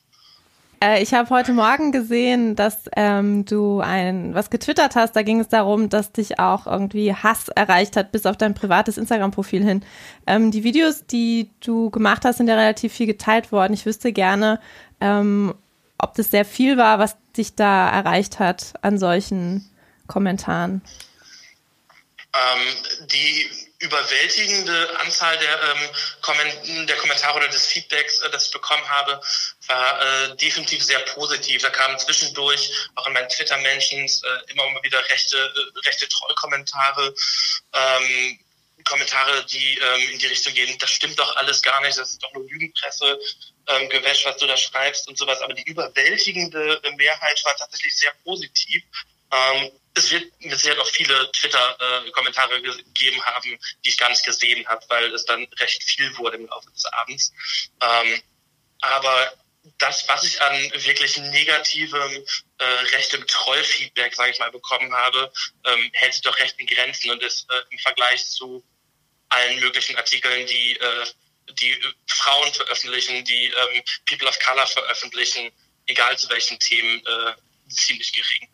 Äh, 0.82 1.02
ich 1.02 1.12
habe 1.12 1.28
heute 1.30 1.52
Morgen 1.52 1.92
gesehen, 1.92 2.56
dass 2.56 2.84
ähm, 2.96 3.44
du 3.44 3.80
ein 3.80 4.34
was 4.34 4.48
getwittert 4.50 4.96
hast. 4.96 5.14
Da 5.14 5.22
ging 5.22 5.40
es 5.40 5.48
darum, 5.48 5.90
dass 5.90 6.12
dich 6.12 6.38
auch 6.38 6.66
irgendwie 6.66 7.14
Hass 7.14 7.48
erreicht 7.48 7.96
hat, 7.96 8.12
bis 8.12 8.24
auf 8.26 8.36
dein 8.36 8.54
privates 8.54 8.96
Instagram-Profil 8.96 9.62
hin. 9.62 9.84
Ähm, 10.26 10.50
die 10.50 10.64
Videos, 10.64 11.06
die 11.06 11.50
du 11.60 11.90
gemacht 11.90 12.24
hast, 12.24 12.38
sind 12.38 12.48
ja 12.48 12.54
relativ 12.54 12.94
viel 12.94 13.06
geteilt 13.06 13.52
worden. 13.52 13.74
Ich 13.74 13.84
wüsste 13.84 14.12
gerne, 14.12 14.58
ähm, 15.00 15.54
ob 15.98 16.14
das 16.14 16.30
sehr 16.30 16.46
viel 16.46 16.78
war, 16.78 16.98
was 16.98 17.16
dich 17.36 17.54
da 17.54 17.90
erreicht 17.90 18.38
hat 18.38 18.72
an 18.80 18.98
solchen 18.98 19.68
Kommentaren. 20.06 20.80
Ähm, 22.32 23.06
die 23.12 23.69
überwältigende 23.80 25.00
Anzahl 25.00 25.36
der, 25.38 25.62
ähm, 25.62 25.90
Komment 26.20 26.88
der 26.88 26.96
Kommentare 26.96 27.36
oder 27.36 27.48
des 27.48 27.66
Feedbacks, 27.66 28.20
äh, 28.20 28.30
das 28.30 28.46
ich 28.46 28.52
bekommen 28.52 28.86
habe, 28.88 29.20
war 29.66 30.02
äh, 30.02 30.36
definitiv 30.36 30.84
sehr 30.84 31.00
positiv. 31.00 31.62
Da 31.62 31.70
kamen 31.70 31.98
zwischendurch 31.98 32.70
auch 32.94 33.06
in 33.06 33.14
meinen 33.14 33.28
Twitter-Mentions 33.28 34.22
äh, 34.22 34.52
immer 34.52 34.64
wieder 34.82 35.02
rechte, 35.08 35.36
äh, 35.36 35.78
rechte 35.86 36.08
Trollkommentare. 36.08 37.14
Ähm, 37.72 38.38
Kommentare, 38.84 39.44
die 39.46 39.78
ähm, 39.78 40.10
in 40.12 40.18
die 40.18 40.26
Richtung 40.26 40.54
gehen, 40.54 40.76
das 40.78 40.90
stimmt 40.90 41.18
doch 41.18 41.36
alles 41.36 41.62
gar 41.62 41.80
nicht, 41.82 41.98
das 41.98 42.12
ist 42.12 42.22
doch 42.22 42.32
nur 42.32 42.44
Lügenpresse, 42.48 43.18
ähm, 43.66 43.88
Gewäsch, 43.88 44.24
was 44.24 44.36
du 44.38 44.46
da 44.46 44.56
schreibst 44.56 45.06
und 45.08 45.18
sowas. 45.18 45.40
Aber 45.42 45.54
die 45.54 45.62
überwältigende 45.62 46.80
Mehrheit 46.96 47.44
war 47.44 47.56
tatsächlich 47.56 47.96
sehr 47.96 48.12
positiv. 48.24 48.82
Ähm, 49.32 49.70
es 49.94 50.10
wird 50.10 50.32
mit 50.40 50.58
Sicherheit 50.58 50.78
auch 50.78 50.88
viele 50.88 51.30
Twitter-Kommentare 51.32 52.56
äh, 52.56 52.60
gegeben 52.62 53.22
haben, 53.24 53.58
die 53.84 53.88
ich 53.88 53.98
gar 53.98 54.08
nicht 54.08 54.24
gesehen 54.24 54.66
habe, 54.68 54.84
weil 54.88 55.12
es 55.12 55.24
dann 55.24 55.44
recht 55.58 55.82
viel 55.82 56.16
wurde 56.16 56.36
im 56.36 56.46
Laufe 56.46 56.70
des 56.70 56.84
Abends. 56.86 57.32
Ähm, 57.80 58.22
aber 58.80 59.32
das, 59.78 60.08
was 60.08 60.24
ich 60.24 60.40
an 60.40 60.72
wirklich 60.84 61.16
negativem, 61.18 62.24
äh, 62.58 62.64
rechtem 62.64 63.26
Trollfeedback, 63.26 64.14
sage 64.14 64.30
ich 64.30 64.38
mal, 64.38 64.50
bekommen 64.50 64.92
habe, 64.94 65.32
ähm, 65.66 65.90
hält 65.92 66.14
sich 66.14 66.22
doch 66.22 66.38
recht 66.38 66.58
in 66.58 66.66
Grenzen 66.66 67.10
und 67.10 67.22
ist 67.22 67.50
äh, 67.50 67.62
im 67.70 67.78
Vergleich 67.78 68.26
zu 68.26 68.64
allen 69.28 69.60
möglichen 69.60 69.96
Artikeln, 69.96 70.46
die 70.46 70.76
äh, 70.76 71.06
die 71.54 71.76
Frauen 72.06 72.52
veröffentlichen, 72.52 73.24
die 73.24 73.46
ähm, 73.46 73.82
People 74.06 74.28
of 74.28 74.38
Color 74.38 74.66
veröffentlichen, 74.66 75.50
egal 75.86 76.16
zu 76.16 76.28
welchen 76.30 76.58
Themen, 76.58 77.04
äh, 77.04 77.34
ziemlich 77.68 78.12
gering. 78.12 78.48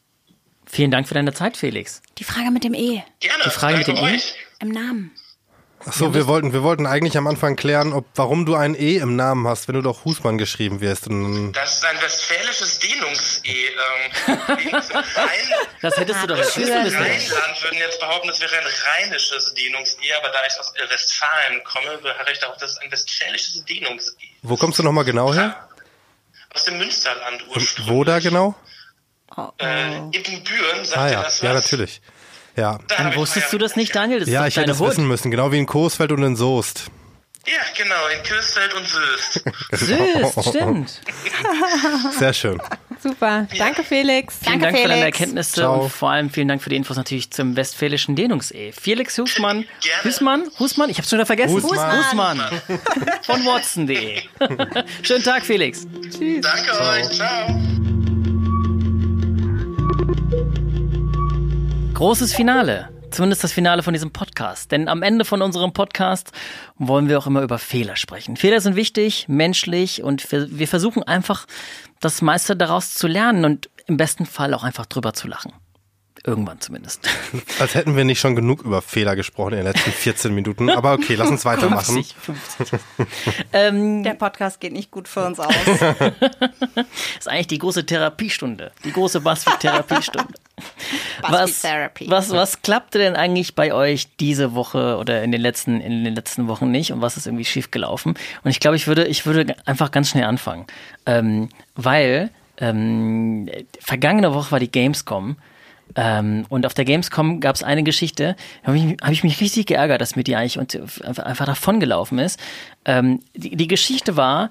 Vielen 0.68 0.90
Dank 0.90 1.06
für 1.08 1.14
deine 1.14 1.32
Zeit, 1.32 1.56
Felix. 1.56 2.02
Die 2.18 2.24
Frage 2.24 2.50
mit 2.50 2.64
dem 2.64 2.74
E. 2.74 3.02
Gerne. 3.20 3.44
Die 3.44 3.50
Frage 3.50 3.78
mit 3.78 3.86
dem 3.86 3.96
E? 3.96 4.20
Im 4.60 4.68
Namen. 4.70 5.12
Ach 5.88 5.92
so, 5.92 6.14
wir 6.14 6.26
wollten, 6.26 6.52
wir 6.52 6.64
wollten 6.64 6.84
eigentlich 6.86 7.16
am 7.16 7.28
Anfang 7.28 7.54
klären, 7.54 7.92
ob, 7.92 8.06
warum 8.16 8.44
du 8.44 8.56
ein 8.56 8.74
E 8.74 8.96
im 8.96 9.14
Namen 9.14 9.46
hast, 9.46 9.68
wenn 9.68 9.76
du 9.76 9.82
doch 9.82 10.04
Husmann 10.04 10.36
geschrieben 10.36 10.80
wirst. 10.80 11.06
Und, 11.06 11.52
Das 11.52 11.76
ist 11.76 11.84
ein 11.84 12.02
westfälisches 12.02 12.78
Dehnungs-E. 12.80 13.66
Ähm, 13.68 14.42
Das 15.82 15.96
hättest 15.96 16.22
du 16.22 16.26
doch 16.26 16.38
jetzt 16.38 16.56
wissen 16.56 16.82
müssen. 16.82 16.96
Rheinland 16.96 17.62
würden 17.62 17.78
jetzt 17.78 18.00
behaupten, 18.00 18.26
das 18.28 18.40
wäre 18.40 18.56
ein 18.58 18.64
rheinisches 18.66 19.54
Dehnungs-E, 19.54 20.12
aber 20.18 20.30
da 20.30 20.38
ich 20.50 20.58
aus 20.58 20.72
Westfalen 20.90 21.62
komme, 21.62 21.98
beharre 21.98 22.32
ich 22.32 22.38
darauf, 22.40 22.56
dass 22.56 22.72
es 22.72 22.78
ein 22.78 22.90
westfälisches 22.90 23.64
Dehnungs-E 23.64 24.24
wo 24.42 24.56
kommst 24.56 24.78
du 24.78 24.82
nochmal 24.82 25.04
genau 25.04 25.32
her? 25.34 25.68
aus 26.54 26.64
dem 26.64 26.78
Münsterland 26.78 27.42
Und 27.42 27.56
ursprünglich. 27.56 27.94
wo 27.94 28.02
da 28.04 28.18
genau? 28.18 28.54
Äh, 29.58 29.96
Ibbenbüren, 30.16 30.84
sagt 30.84 30.96
Ah 30.96 31.08
ja, 31.10 31.22
das 31.22 31.34
was? 31.36 31.40
ja, 31.42 31.52
natürlich. 31.52 32.00
Ja. 32.56 32.78
Da 32.88 32.96
Dann 32.96 33.14
wusstest 33.16 33.52
du 33.52 33.58
das 33.58 33.76
nicht, 33.76 33.94
Daniel? 33.94 34.20
Das 34.20 34.28
Ja, 34.28 34.46
ich 34.46 34.56
hätte 34.56 34.70
es 34.70 34.80
wissen 34.80 35.06
müssen, 35.06 35.30
genau 35.30 35.52
wie 35.52 35.58
in 35.58 35.66
Coesfeld 35.66 36.12
und 36.12 36.22
in 36.22 36.36
Soest. 36.36 36.86
Ja, 37.46 37.52
genau, 37.80 37.94
in 38.08 38.22
Kösfeld 38.24 38.74
und 38.74 38.88
Söst. 38.88 39.44
Süß, 39.72 40.46
stimmt. 40.48 41.00
Sehr 42.18 42.32
schön. 42.32 42.60
Super. 43.00 43.46
Danke, 43.56 43.84
Felix. 43.84 44.34
Vielen 44.42 44.58
Danke, 44.58 44.64
Dank 44.64 44.78
für 44.78 44.88
deine 44.88 45.00
Felix. 45.02 45.18
Erkenntnisse 45.20 45.52
Ciao. 45.52 45.82
und 45.84 45.90
vor 45.92 46.10
allem 46.10 46.30
vielen 46.30 46.48
Dank 46.48 46.60
für 46.60 46.70
die 46.70 46.76
Infos 46.76 46.96
natürlich 46.96 47.30
zum 47.30 47.54
westfälischen 47.54 48.16
Dehnungs-E. 48.16 48.72
Felix 48.72 49.16
Husmann, 49.18 49.58
Gerne. 49.80 50.02
Husmann, 50.04 50.50
Husmann, 50.58 50.90
ich 50.90 50.98
hab's 50.98 51.08
schon 51.10 51.18
wieder 51.18 51.26
vergessen. 51.26 51.62
Husmann. 51.62 52.04
Husmann. 52.04 52.40
Von 53.22 53.44
Watson.de. 53.46 54.22
Schönen 55.02 55.22
Tag, 55.22 55.44
Felix. 55.44 55.86
Danke 55.86 56.80
euch, 56.80 57.10
ciao. 57.10 57.95
Großes 61.97 62.34
Finale. 62.34 62.90
Zumindest 63.11 63.42
das 63.42 63.55
Finale 63.55 63.82
von 63.82 63.94
diesem 63.94 64.11
Podcast. 64.11 64.70
Denn 64.70 64.86
am 64.86 65.03
Ende 65.03 65.24
von 65.24 65.40
unserem 65.40 65.72
Podcast 65.72 66.30
wollen 66.76 67.09
wir 67.09 67.18
auch 67.18 67.26
immer 67.26 67.40
über 67.40 67.59
Fehler 67.59 67.97
sprechen. 67.97 68.36
Fehler 68.36 68.61
sind 68.61 68.76
wichtig, 68.76 69.28
menschlich 69.28 70.03
und 70.03 70.30
wir, 70.30 70.68
versuchen 70.68 71.05
einfach 71.05 71.47
das 72.01 72.20
meiste 72.20 72.55
daraus 72.55 72.92
zu 72.92 73.07
lernen 73.07 73.47
und 73.47 73.70
im 73.86 73.97
besten 73.97 74.26
Fall 74.26 74.53
auch 74.53 74.62
einfach 74.62 74.84
drüber 74.84 75.14
zu 75.14 75.26
lachen. 75.26 75.55
Irgendwann 76.26 76.60
zumindest. 76.60 77.08
Als 77.60 77.76
hätten 77.76 77.94
wir 77.96 78.04
nicht 78.04 78.18
schon 78.18 78.34
genug 78.34 78.62
über 78.62 78.82
Fehler 78.82 79.14
gesprochen 79.14 79.52
in 79.52 79.58
den 79.58 79.66
letzten 79.66 79.92
14 79.92 80.34
Minuten. 80.34 80.68
Aber 80.70 80.92
okay, 80.94 81.14
lass 81.14 81.28
uns 81.28 81.44
weitermachen. 81.44 82.02
50, 82.02 82.16
50. 82.58 82.80
ähm, 83.52 84.02
Der 84.02 84.14
Podcast 84.14 84.58
geht 84.58 84.72
nicht 84.72 84.90
gut 84.90 85.06
für 85.06 85.24
uns 85.24 85.38
aus. 85.38 85.54
ist 87.18 87.28
eigentlich 87.28 87.46
die 87.46 87.58
große 87.58 87.86
Therapiestunde. 87.86 88.72
Die 88.84 88.90
große 88.92 89.20
Buzzfeed-Therapiestunde. 89.20 90.34
was, 91.22 91.62
was, 92.06 92.30
was 92.32 92.60
klappte 92.62 92.98
denn 92.98 93.14
eigentlich 93.14 93.54
bei 93.54 93.72
euch 93.72 94.08
diese 94.18 94.54
Woche 94.54 94.96
oder 94.96 95.22
in 95.22 95.30
den 95.30 95.40
letzten, 95.40 95.80
in 95.80 96.02
den 96.02 96.16
letzten 96.16 96.48
Wochen 96.48 96.72
nicht 96.72 96.92
und 96.92 97.02
was 97.02 97.16
ist 97.16 97.26
irgendwie 97.26 97.44
schief 97.44 97.70
gelaufen? 97.70 98.14
Und 98.42 98.50
ich 98.50 98.58
glaube, 98.58 98.74
ich 98.76 98.88
würde, 98.88 99.06
ich 99.06 99.26
würde 99.26 99.54
einfach 99.64 99.92
ganz 99.92 100.10
schnell 100.10 100.24
anfangen. 100.24 100.66
Ähm, 101.06 101.50
weil 101.76 102.30
ähm, 102.58 103.48
vergangene 103.80 104.34
Woche 104.34 104.50
war 104.50 104.58
die 104.58 104.72
Gamescom. 104.72 105.36
Ähm, 105.95 106.45
und 106.49 106.66
auf 106.66 106.74
der 106.74 106.84
Gamescom 106.84 107.41
gab 107.41 107.55
es 107.55 107.62
eine 107.62 107.82
Geschichte, 107.82 108.37
habe 108.64 108.76
ich, 108.76 108.84
hab 109.01 109.12
ich 109.12 109.24
mich 109.24 109.41
richtig 109.41 109.66
geärgert, 109.66 110.01
dass 110.01 110.16
mir 110.16 110.24
die 110.24 110.37
eigentlich 110.37 110.59
und 110.59 110.74
einfach, 111.05 111.24
einfach 111.24 111.47
davon 111.47 111.80
gelaufen 111.80 112.18
ist. 112.18 112.41
Ähm, 112.84 113.20
die, 113.34 113.57
die 113.57 113.68
Geschichte 113.68 114.16
war, 114.16 114.51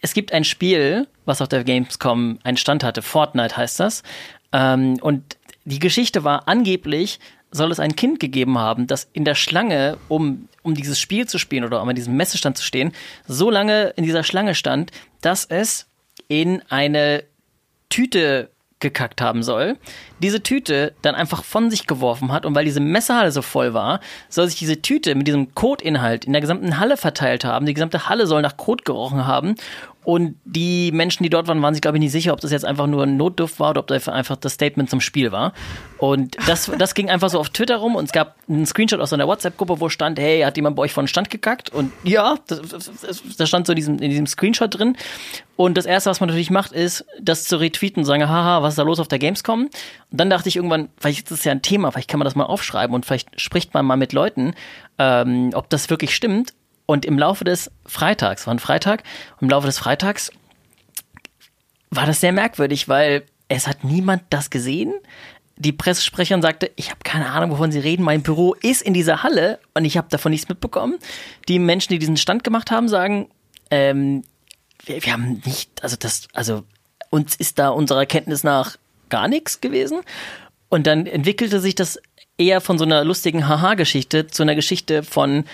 es 0.00 0.14
gibt 0.14 0.32
ein 0.32 0.44
Spiel, 0.44 1.06
was 1.24 1.40
auf 1.40 1.48
der 1.48 1.64
Gamescom 1.64 2.38
einen 2.42 2.56
Stand 2.56 2.84
hatte, 2.84 3.02
Fortnite 3.02 3.56
heißt 3.56 3.80
das. 3.80 4.02
Ähm, 4.52 4.98
und 5.00 5.36
die 5.64 5.78
Geschichte 5.78 6.24
war 6.24 6.48
angeblich, 6.48 7.20
soll 7.52 7.70
es 7.70 7.80
ein 7.80 7.96
Kind 7.96 8.18
gegeben 8.18 8.58
haben, 8.58 8.86
das 8.86 9.08
in 9.12 9.24
der 9.24 9.34
Schlange, 9.34 9.98
um, 10.08 10.48
um 10.62 10.74
dieses 10.74 10.98
Spiel 10.98 11.28
zu 11.28 11.38
spielen 11.38 11.64
oder 11.64 11.82
um 11.82 11.88
an 11.88 11.94
diesem 11.94 12.16
Messestand 12.16 12.58
zu 12.58 12.64
stehen, 12.64 12.92
so 13.26 13.50
lange 13.50 13.92
in 13.96 14.04
dieser 14.04 14.24
Schlange 14.24 14.54
stand, 14.54 14.90
dass 15.20 15.44
es 15.44 15.86
in 16.28 16.62
eine 16.70 17.24
Tüte 17.90 18.50
gekackt 18.82 19.22
haben 19.22 19.42
soll, 19.42 19.78
diese 20.18 20.42
Tüte 20.42 20.92
dann 21.00 21.14
einfach 21.14 21.42
von 21.44 21.70
sich 21.70 21.86
geworfen 21.86 22.30
hat 22.32 22.44
und 22.44 22.54
weil 22.54 22.66
diese 22.66 22.80
Messerhalle 22.80 23.32
so 23.32 23.40
voll 23.40 23.72
war, 23.72 24.00
soll 24.28 24.46
sich 24.46 24.58
diese 24.58 24.82
Tüte 24.82 25.14
mit 25.14 25.26
diesem 25.26 25.54
Kotinhalt 25.54 26.26
in 26.26 26.32
der 26.32 26.42
gesamten 26.42 26.78
Halle 26.78 26.98
verteilt 26.98 27.44
haben. 27.44 27.64
Die 27.64 27.74
gesamte 27.74 28.08
Halle 28.08 28.26
soll 28.26 28.42
nach 28.42 28.58
Kot 28.58 28.84
gerochen 28.84 29.26
haben 29.26 29.54
und 30.04 30.36
die 30.44 30.90
Menschen, 30.92 31.22
die 31.22 31.30
dort 31.30 31.46
waren, 31.46 31.62
waren 31.62 31.74
sich, 31.74 31.80
glaube 31.80 31.96
ich, 31.96 32.00
nicht 32.00 32.12
sicher, 32.12 32.32
ob 32.32 32.40
das 32.40 32.50
jetzt 32.50 32.64
einfach 32.64 32.88
nur 32.88 33.04
ein 33.04 33.16
Notduft 33.16 33.60
war 33.60 33.70
oder 33.70 33.80
ob 33.80 33.86
das 33.86 34.08
einfach 34.08 34.36
das 34.36 34.54
Statement 34.54 34.90
zum 34.90 35.00
Spiel 35.00 35.30
war. 35.30 35.52
Und 35.98 36.36
das, 36.48 36.70
das 36.78 36.94
ging 36.94 37.08
einfach 37.08 37.30
so 37.30 37.38
auf 37.38 37.50
Twitter 37.50 37.76
rum 37.76 37.94
und 37.94 38.06
es 38.06 38.12
gab 38.12 38.34
einen 38.48 38.66
Screenshot 38.66 39.00
aus 39.00 39.12
einer 39.12 39.28
WhatsApp-Gruppe, 39.28 39.80
wo 39.80 39.88
stand, 39.88 40.18
hey, 40.18 40.40
hat 40.40 40.56
jemand 40.56 40.74
bei 40.74 40.82
euch 40.82 40.92
von 40.92 41.04
den 41.04 41.08
Stand 41.08 41.30
gekackt? 41.30 41.70
Und 41.70 41.92
ja, 42.02 42.36
das, 42.48 42.60
das, 43.00 43.22
das 43.36 43.48
stand 43.48 43.66
so 43.66 43.72
in 43.72 43.76
diesem, 43.76 43.98
in 43.98 44.10
diesem 44.10 44.26
Screenshot 44.26 44.76
drin. 44.76 44.96
Und 45.54 45.76
das 45.76 45.86
Erste, 45.86 46.10
was 46.10 46.18
man 46.18 46.28
natürlich 46.28 46.50
macht, 46.50 46.72
ist, 46.72 47.04
das 47.20 47.44
zu 47.44 47.56
retweeten 47.58 48.00
und 48.00 48.06
sagen, 48.06 48.28
haha, 48.28 48.62
was 48.62 48.72
ist 48.72 48.78
da 48.78 48.82
los 48.82 48.98
auf 48.98 49.06
der 49.06 49.20
Gamescom? 49.20 49.66
Und 49.66 49.70
dann 50.10 50.30
dachte 50.30 50.48
ich 50.48 50.56
irgendwann, 50.56 50.88
vielleicht 50.98 51.30
ist 51.30 51.30
das 51.30 51.44
ja 51.44 51.52
ein 51.52 51.62
Thema, 51.62 51.92
vielleicht 51.92 52.08
kann 52.08 52.18
man 52.18 52.24
das 52.24 52.34
mal 52.34 52.44
aufschreiben 52.44 52.94
und 52.94 53.06
vielleicht 53.06 53.40
spricht 53.40 53.72
man 53.72 53.86
mal 53.86 53.96
mit 53.96 54.12
Leuten, 54.12 54.54
ähm, 54.98 55.50
ob 55.54 55.70
das 55.70 55.90
wirklich 55.90 56.14
stimmt. 56.14 56.54
Und 56.86 57.04
im 57.04 57.18
Laufe 57.18 57.44
des 57.44 57.70
Freitags, 57.86 58.46
war 58.46 58.54
ein 58.54 58.58
Freitag, 58.58 59.02
im 59.40 59.48
Laufe 59.48 59.66
des 59.66 59.78
Freitags 59.78 60.30
war 61.90 62.06
das 62.06 62.20
sehr 62.20 62.32
merkwürdig, 62.32 62.88
weil 62.88 63.24
es 63.48 63.66
hat 63.66 63.84
niemand 63.84 64.22
das 64.30 64.48
gesehen. 64.48 64.94
Die 65.56 65.72
Pressesprecherin 65.72 66.40
sagte, 66.40 66.70
ich 66.76 66.90
habe 66.90 67.00
keine 67.04 67.26
Ahnung, 67.26 67.50
wovon 67.50 67.70
Sie 67.70 67.78
reden. 67.78 68.02
Mein 68.02 68.22
Büro 68.22 68.54
ist 68.54 68.80
in 68.80 68.94
dieser 68.94 69.22
Halle 69.22 69.58
und 69.74 69.84
ich 69.84 69.98
habe 69.98 70.08
davon 70.08 70.32
nichts 70.32 70.48
mitbekommen. 70.48 70.98
Die 71.48 71.58
Menschen, 71.58 71.92
die 71.92 71.98
diesen 71.98 72.16
Stand 72.16 72.44
gemacht 72.44 72.70
haben, 72.70 72.88
sagen, 72.88 73.28
ähm, 73.70 74.24
wir, 74.86 75.04
wir 75.04 75.12
haben 75.12 75.42
nicht, 75.44 75.82
also 75.82 75.96
das, 75.98 76.28
also 76.32 76.64
uns 77.10 77.36
ist 77.36 77.58
da 77.58 77.68
unserer 77.68 78.06
Kenntnis 78.06 78.42
nach 78.42 78.78
gar 79.10 79.28
nichts 79.28 79.60
gewesen. 79.60 80.00
Und 80.70 80.86
dann 80.86 81.06
entwickelte 81.06 81.60
sich 81.60 81.74
das 81.74 82.00
eher 82.38 82.62
von 82.62 82.78
so 82.78 82.84
einer 82.84 83.04
lustigen 83.04 83.46
Haha-Geschichte 83.46 84.26
zu 84.28 84.42
einer 84.42 84.54
Geschichte 84.54 85.02
von, 85.02 85.44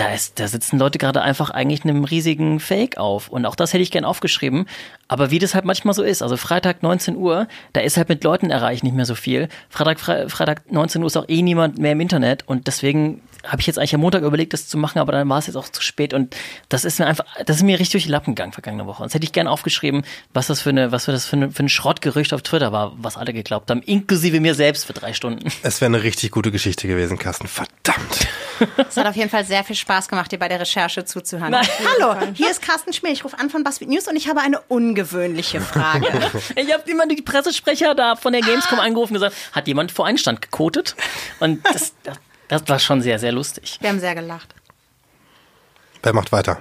da, 0.00 0.14
ist, 0.14 0.40
da 0.40 0.48
sitzen 0.48 0.78
Leute 0.78 0.96
gerade 0.96 1.20
einfach 1.20 1.50
eigentlich 1.50 1.84
einem 1.84 2.04
riesigen 2.04 2.58
Fake 2.58 2.96
auf. 2.96 3.28
Und 3.28 3.44
auch 3.44 3.54
das 3.54 3.74
hätte 3.74 3.82
ich 3.82 3.90
gern 3.90 4.06
aufgeschrieben. 4.06 4.64
Aber 5.08 5.30
wie 5.30 5.38
das 5.38 5.54
halt 5.54 5.66
manchmal 5.66 5.92
so 5.92 6.02
ist, 6.02 6.22
also 6.22 6.38
Freitag 6.38 6.82
19 6.82 7.16
Uhr, 7.16 7.48
da 7.74 7.82
ist 7.82 7.98
halt 7.98 8.08
mit 8.08 8.24
Leuten 8.24 8.50
erreicht 8.50 8.82
nicht 8.82 8.96
mehr 8.96 9.04
so 9.04 9.14
viel. 9.14 9.48
Freitag, 9.68 10.00
Fre 10.00 10.30
Freitag 10.30 10.72
19 10.72 11.02
Uhr 11.02 11.06
ist 11.08 11.18
auch 11.18 11.28
eh 11.28 11.42
niemand 11.42 11.78
mehr 11.78 11.92
im 11.92 12.00
Internet. 12.00 12.48
Und 12.48 12.66
deswegen 12.66 13.20
habe 13.44 13.60
ich 13.60 13.66
jetzt 13.66 13.78
eigentlich 13.78 13.94
am 13.94 14.00
Montag 14.00 14.22
überlegt, 14.22 14.54
das 14.54 14.68
zu 14.68 14.78
machen, 14.78 15.00
aber 15.00 15.12
dann 15.12 15.28
war 15.28 15.38
es 15.38 15.48
jetzt 15.48 15.56
auch 15.56 15.68
zu 15.68 15.82
spät. 15.82 16.14
Und 16.14 16.34
das 16.70 16.86
ist 16.86 16.98
mir 16.98 17.06
einfach, 17.06 17.26
das 17.44 17.58
ist 17.58 17.62
mir 17.62 17.78
richtig 17.78 17.92
durch 17.92 18.04
die 18.04 18.10
Lappen 18.10 18.34
gegangen 18.34 18.52
vergangene 18.52 18.86
Woche. 18.86 19.02
Und 19.02 19.10
das 19.10 19.14
hätte 19.14 19.24
ich 19.24 19.32
gern 19.32 19.48
aufgeschrieben, 19.48 20.02
was 20.32 20.46
das 20.46 20.62
für 20.62 20.70
eine, 20.70 20.92
was 20.92 21.04
für 21.04 21.12
das 21.12 21.26
für, 21.26 21.36
eine, 21.36 21.50
für 21.50 21.62
ein 21.62 21.68
Schrottgerücht 21.68 22.32
auf 22.32 22.40
Twitter 22.40 22.72
war, 22.72 22.94
was 22.96 23.18
alle 23.18 23.34
geglaubt 23.34 23.70
haben, 23.70 23.82
inklusive 23.82 24.40
mir 24.40 24.54
selbst 24.54 24.86
für 24.86 24.94
drei 24.94 25.12
Stunden. 25.12 25.52
Es 25.62 25.82
wäre 25.82 25.90
eine 25.90 26.02
richtig 26.02 26.30
gute 26.30 26.50
Geschichte 26.50 26.88
gewesen, 26.88 27.18
Carsten. 27.18 27.48
Verdammt. 27.48 28.28
Es 28.76 28.96
hat 28.96 29.06
auf 29.06 29.16
jeden 29.16 29.30
Fall 29.30 29.44
sehr 29.44 29.64
viel 29.64 29.76
Spaß 29.76 30.08
gemacht, 30.08 30.30
dir 30.32 30.38
bei 30.38 30.48
der 30.48 30.60
Recherche 30.60 31.04
zuzuhören. 31.04 31.50
Nein. 31.50 31.66
Hallo, 31.98 32.16
hier 32.34 32.50
ist 32.50 32.62
Carsten 32.62 32.92
Schmier. 32.92 33.12
Ich 33.12 33.24
rufe 33.24 33.38
an 33.38 33.50
von 33.50 33.64
BuzzFeed 33.64 33.88
News 33.88 34.08
und 34.08 34.16
ich 34.16 34.28
habe 34.28 34.40
eine 34.40 34.60
ungewöhnliche 34.62 35.60
Frage. 35.60 36.06
Ich 36.56 36.72
habe 36.72 36.88
immer 36.90 37.06
die 37.06 37.22
Pressesprecher 37.22 37.94
da 37.94 38.16
von 38.16 38.32
der 38.32 38.42
Gamescom 38.42 38.78
angerufen 38.80 39.14
und 39.14 39.22
gesagt, 39.22 39.36
hat 39.52 39.66
jemand 39.66 39.92
vor 39.92 40.06
einen 40.06 40.18
Stand 40.18 40.42
gekotet? 40.42 40.94
Und 41.38 41.64
das, 41.66 41.94
das 42.02 42.18
Das 42.48 42.68
war 42.68 42.78
schon 42.78 43.00
sehr, 43.02 43.18
sehr 43.18 43.32
lustig. 43.32 43.78
Wir 43.80 43.88
haben 43.88 44.00
sehr 44.00 44.14
gelacht. 44.14 44.54
Wer 46.02 46.12
macht 46.12 46.32
weiter? 46.32 46.58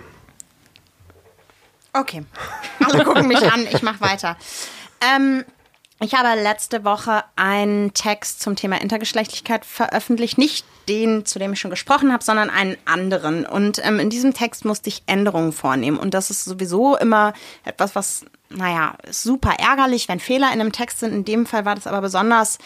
Okay. 1.94 2.24
Alle 2.86 3.04
gucken 3.04 3.28
mich 3.28 3.42
an, 3.52 3.68
ich 3.72 3.82
mache 3.82 4.02
weiter. 4.02 4.38
Ähm, 5.16 5.44
ich 6.02 6.14
habe 6.14 6.42
letzte 6.42 6.86
Woche 6.86 7.24
einen 7.36 7.94
Text 7.94 8.42
zum 8.42 8.56
Thema 8.56 8.80
Intergeschlechtlichkeit 8.80 9.66
veröffentlicht. 9.66 10.38
Nicht 10.38 10.66
den, 10.88 11.26
zu 11.26 11.40
dem 11.40 11.54
ich 11.54 11.60
schon 11.60 11.72
gesprochen 11.72 12.14
habe, 12.14 12.24
sondern 12.24 12.50
einen 12.50 12.78
anderen. 12.86 13.46
Und 13.46 13.86
ähm, 13.86 14.00
in 14.00 14.10
diesem 14.10 14.34
Text 14.34 14.64
musste 14.64 14.90
ich 14.90 15.04
Änderungen 15.08 15.52
vornehmen. 15.52 15.98
Und 15.98 16.14
das 16.14 16.30
ist 16.30 16.46
sowieso 16.46 16.96
immer 16.96 17.34
etwas, 17.66 17.96
was, 17.96 18.26
naja, 18.50 18.96
super 19.10 19.56
ärgerlich, 19.60 20.08
wenn 20.08 20.22
Fehler 20.22 20.48
in 20.48 20.62
einem 20.62 20.72
Text 20.72 21.00
sind. 21.00 21.14
In 21.14 21.26
dem 21.26 21.46
Fall 21.46 21.66
war 21.66 21.76
das 21.76 21.86
aber 21.86 22.02
besonders 22.02 22.60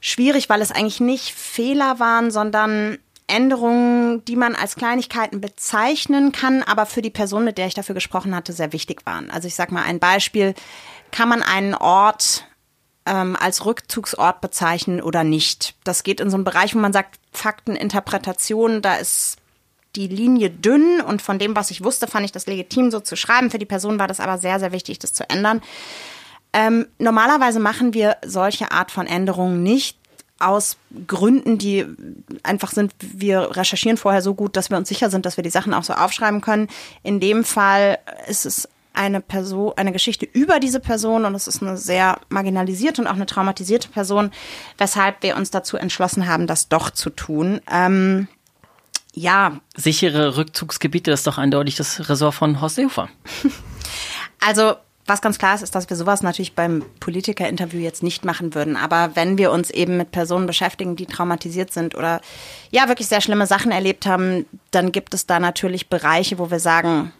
schwierig, 0.00 0.48
weil 0.48 0.60
es 0.60 0.72
eigentlich 0.72 1.00
nicht 1.00 1.32
Fehler 1.32 2.00
waren, 2.00 2.32
sondern 2.32 2.98
Änderungen, 3.28 4.24
die 4.24 4.36
man 4.36 4.56
als 4.56 4.74
Kleinigkeiten 4.74 5.40
bezeichnen 5.40 6.32
kann, 6.32 6.62
aber 6.62 6.86
für 6.86 7.02
die 7.02 7.10
Person, 7.10 7.44
mit 7.44 7.56
der 7.56 7.68
ich 7.68 7.74
dafür 7.74 7.94
gesprochen 7.94 8.34
hatte, 8.34 8.52
sehr 8.52 8.72
wichtig 8.72 9.06
waren. 9.06 9.30
Also 9.30 9.48
ich 9.48 9.54
sage 9.54 9.72
mal 9.72 9.84
ein 9.84 10.00
Beispiel, 10.00 10.54
kann 11.12 11.28
man 11.28 11.42
einen 11.42 11.74
Ort 11.74 12.44
ähm, 13.06 13.36
als 13.38 13.64
Rückzugsort 13.64 14.40
bezeichnen 14.40 15.00
oder 15.00 15.22
nicht? 15.22 15.74
Das 15.84 16.02
geht 16.02 16.20
in 16.20 16.30
so 16.30 16.36
einen 16.36 16.44
Bereich, 16.44 16.74
wo 16.74 16.78
man 16.78 16.92
sagt, 16.92 17.20
Fakteninterpretation, 17.32 18.82
da 18.82 18.96
ist 18.96 19.36
die 19.94 20.08
Linie 20.08 20.50
dünn 20.50 21.00
und 21.00 21.22
von 21.22 21.38
dem, 21.38 21.54
was 21.54 21.70
ich 21.70 21.84
wusste, 21.84 22.06
fand 22.06 22.24
ich 22.24 22.32
das 22.32 22.46
legitim, 22.46 22.90
so 22.90 23.00
zu 23.00 23.14
schreiben. 23.14 23.50
Für 23.50 23.58
die 23.58 23.66
Person 23.66 23.98
war 23.98 24.08
das 24.08 24.20
aber 24.20 24.38
sehr, 24.38 24.58
sehr 24.58 24.72
wichtig, 24.72 24.98
das 24.98 25.12
zu 25.12 25.28
ändern. 25.28 25.60
Ähm, 26.54 26.86
normalerweise 26.98 27.60
machen 27.60 27.94
wir 27.94 28.16
solche 28.24 28.72
Art 28.72 28.90
von 28.90 29.06
Änderungen 29.06 29.62
nicht 29.62 29.98
aus 30.38 30.76
Gründen, 31.06 31.56
die 31.56 31.86
einfach 32.42 32.72
sind, 32.72 32.92
wir 33.00 33.56
recherchieren 33.56 33.96
vorher 33.96 34.22
so 34.22 34.34
gut, 34.34 34.56
dass 34.56 34.70
wir 34.70 34.76
uns 34.76 34.88
sicher 34.88 35.08
sind, 35.08 35.24
dass 35.24 35.36
wir 35.36 35.44
die 35.44 35.50
Sachen 35.50 35.72
auch 35.72 35.84
so 35.84 35.92
aufschreiben 35.92 36.40
können. 36.40 36.68
In 37.02 37.20
dem 37.20 37.44
Fall 37.44 37.98
ist 38.26 38.44
es 38.44 38.68
eine 38.94 39.20
Person, 39.20 39.72
eine 39.76 39.92
Geschichte 39.92 40.26
über 40.32 40.60
diese 40.60 40.80
Person 40.80 41.24
und 41.24 41.34
es 41.34 41.46
ist 41.46 41.62
eine 41.62 41.76
sehr 41.76 42.20
marginalisierte 42.28 43.00
und 43.00 43.08
auch 43.08 43.14
eine 43.14 43.26
traumatisierte 43.26 43.88
Person, 43.88 44.30
weshalb 44.78 45.22
wir 45.22 45.36
uns 45.36 45.50
dazu 45.50 45.76
entschlossen 45.76 46.26
haben, 46.26 46.46
das 46.46 46.68
doch 46.68 46.90
zu 46.90 47.10
tun. 47.10 47.60
Ähm, 47.70 48.28
ja. 49.14 49.60
Sichere 49.76 50.36
Rückzugsgebiete, 50.36 51.10
das 51.10 51.20
ist 51.20 51.26
doch 51.26 51.38
eindeutig 51.38 51.76
das 51.76 52.08
Ressort 52.08 52.34
von 52.34 52.60
Horst 52.60 52.76
Seehofer. 52.76 53.08
Also 54.44 54.74
was 55.06 55.20
ganz 55.20 55.38
klar 55.38 55.54
ist, 55.54 55.62
ist, 55.62 55.74
dass 55.74 55.90
wir 55.90 55.96
sowas 55.96 56.22
natürlich 56.22 56.54
beim 56.54 56.84
Politikerinterview 57.00 57.80
jetzt 57.80 58.02
nicht 58.02 58.24
machen 58.24 58.54
würden. 58.54 58.76
Aber 58.76 59.14
wenn 59.14 59.36
wir 59.36 59.50
uns 59.50 59.70
eben 59.70 59.96
mit 59.96 60.12
Personen 60.12 60.46
beschäftigen, 60.46 60.94
die 60.94 61.06
traumatisiert 61.06 61.72
sind 61.72 61.94
oder 61.96 62.20
ja 62.70 62.88
wirklich 62.88 63.08
sehr 63.08 63.20
schlimme 63.20 63.46
Sachen 63.46 63.72
erlebt 63.72 64.06
haben, 64.06 64.46
dann 64.70 64.92
gibt 64.92 65.12
es 65.14 65.26
da 65.26 65.40
natürlich 65.40 65.88
Bereiche, 65.88 66.38
wo 66.38 66.50
wir 66.50 66.60
sagen, 66.60 67.12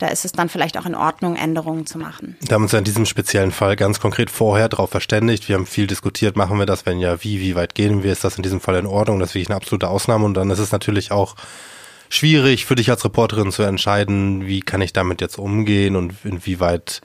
da 0.00 0.08
ist 0.08 0.24
es 0.24 0.32
dann 0.32 0.48
vielleicht 0.48 0.78
auch 0.78 0.86
in 0.86 0.94
Ordnung, 0.94 1.36
Änderungen 1.36 1.86
zu 1.86 1.98
machen. 1.98 2.36
Wir 2.40 2.54
haben 2.54 2.62
uns 2.62 2.72
ja 2.72 2.78
in 2.78 2.84
diesem 2.84 3.06
speziellen 3.06 3.52
Fall 3.52 3.76
ganz 3.76 4.00
konkret 4.00 4.30
vorher 4.30 4.68
darauf 4.68 4.90
verständigt. 4.90 5.48
Wir 5.48 5.56
haben 5.56 5.66
viel 5.66 5.86
diskutiert, 5.86 6.36
machen 6.36 6.58
wir 6.58 6.66
das, 6.66 6.86
wenn 6.86 6.98
ja, 6.98 7.22
wie, 7.22 7.40
wie 7.40 7.54
weit 7.54 7.74
gehen 7.74 8.02
wir, 8.02 8.10
ist 8.10 8.24
das 8.24 8.36
in 8.36 8.42
diesem 8.42 8.60
Fall 8.60 8.76
in 8.76 8.86
Ordnung? 8.86 9.20
Das 9.20 9.30
ist 9.30 9.34
wirklich 9.34 9.50
eine 9.50 9.56
absolute 9.56 9.88
Ausnahme 9.88 10.24
und 10.24 10.34
dann 10.34 10.50
ist 10.50 10.58
es 10.58 10.72
natürlich 10.72 11.12
auch 11.12 11.36
schwierig 12.08 12.64
für 12.64 12.74
dich 12.74 12.90
als 12.90 13.04
Reporterin 13.04 13.52
zu 13.52 13.62
entscheiden, 13.62 14.46
wie 14.46 14.60
kann 14.60 14.80
ich 14.80 14.92
damit 14.92 15.20
jetzt 15.20 15.38
umgehen 15.38 15.96
und 15.96 16.14
inwieweit 16.24 17.02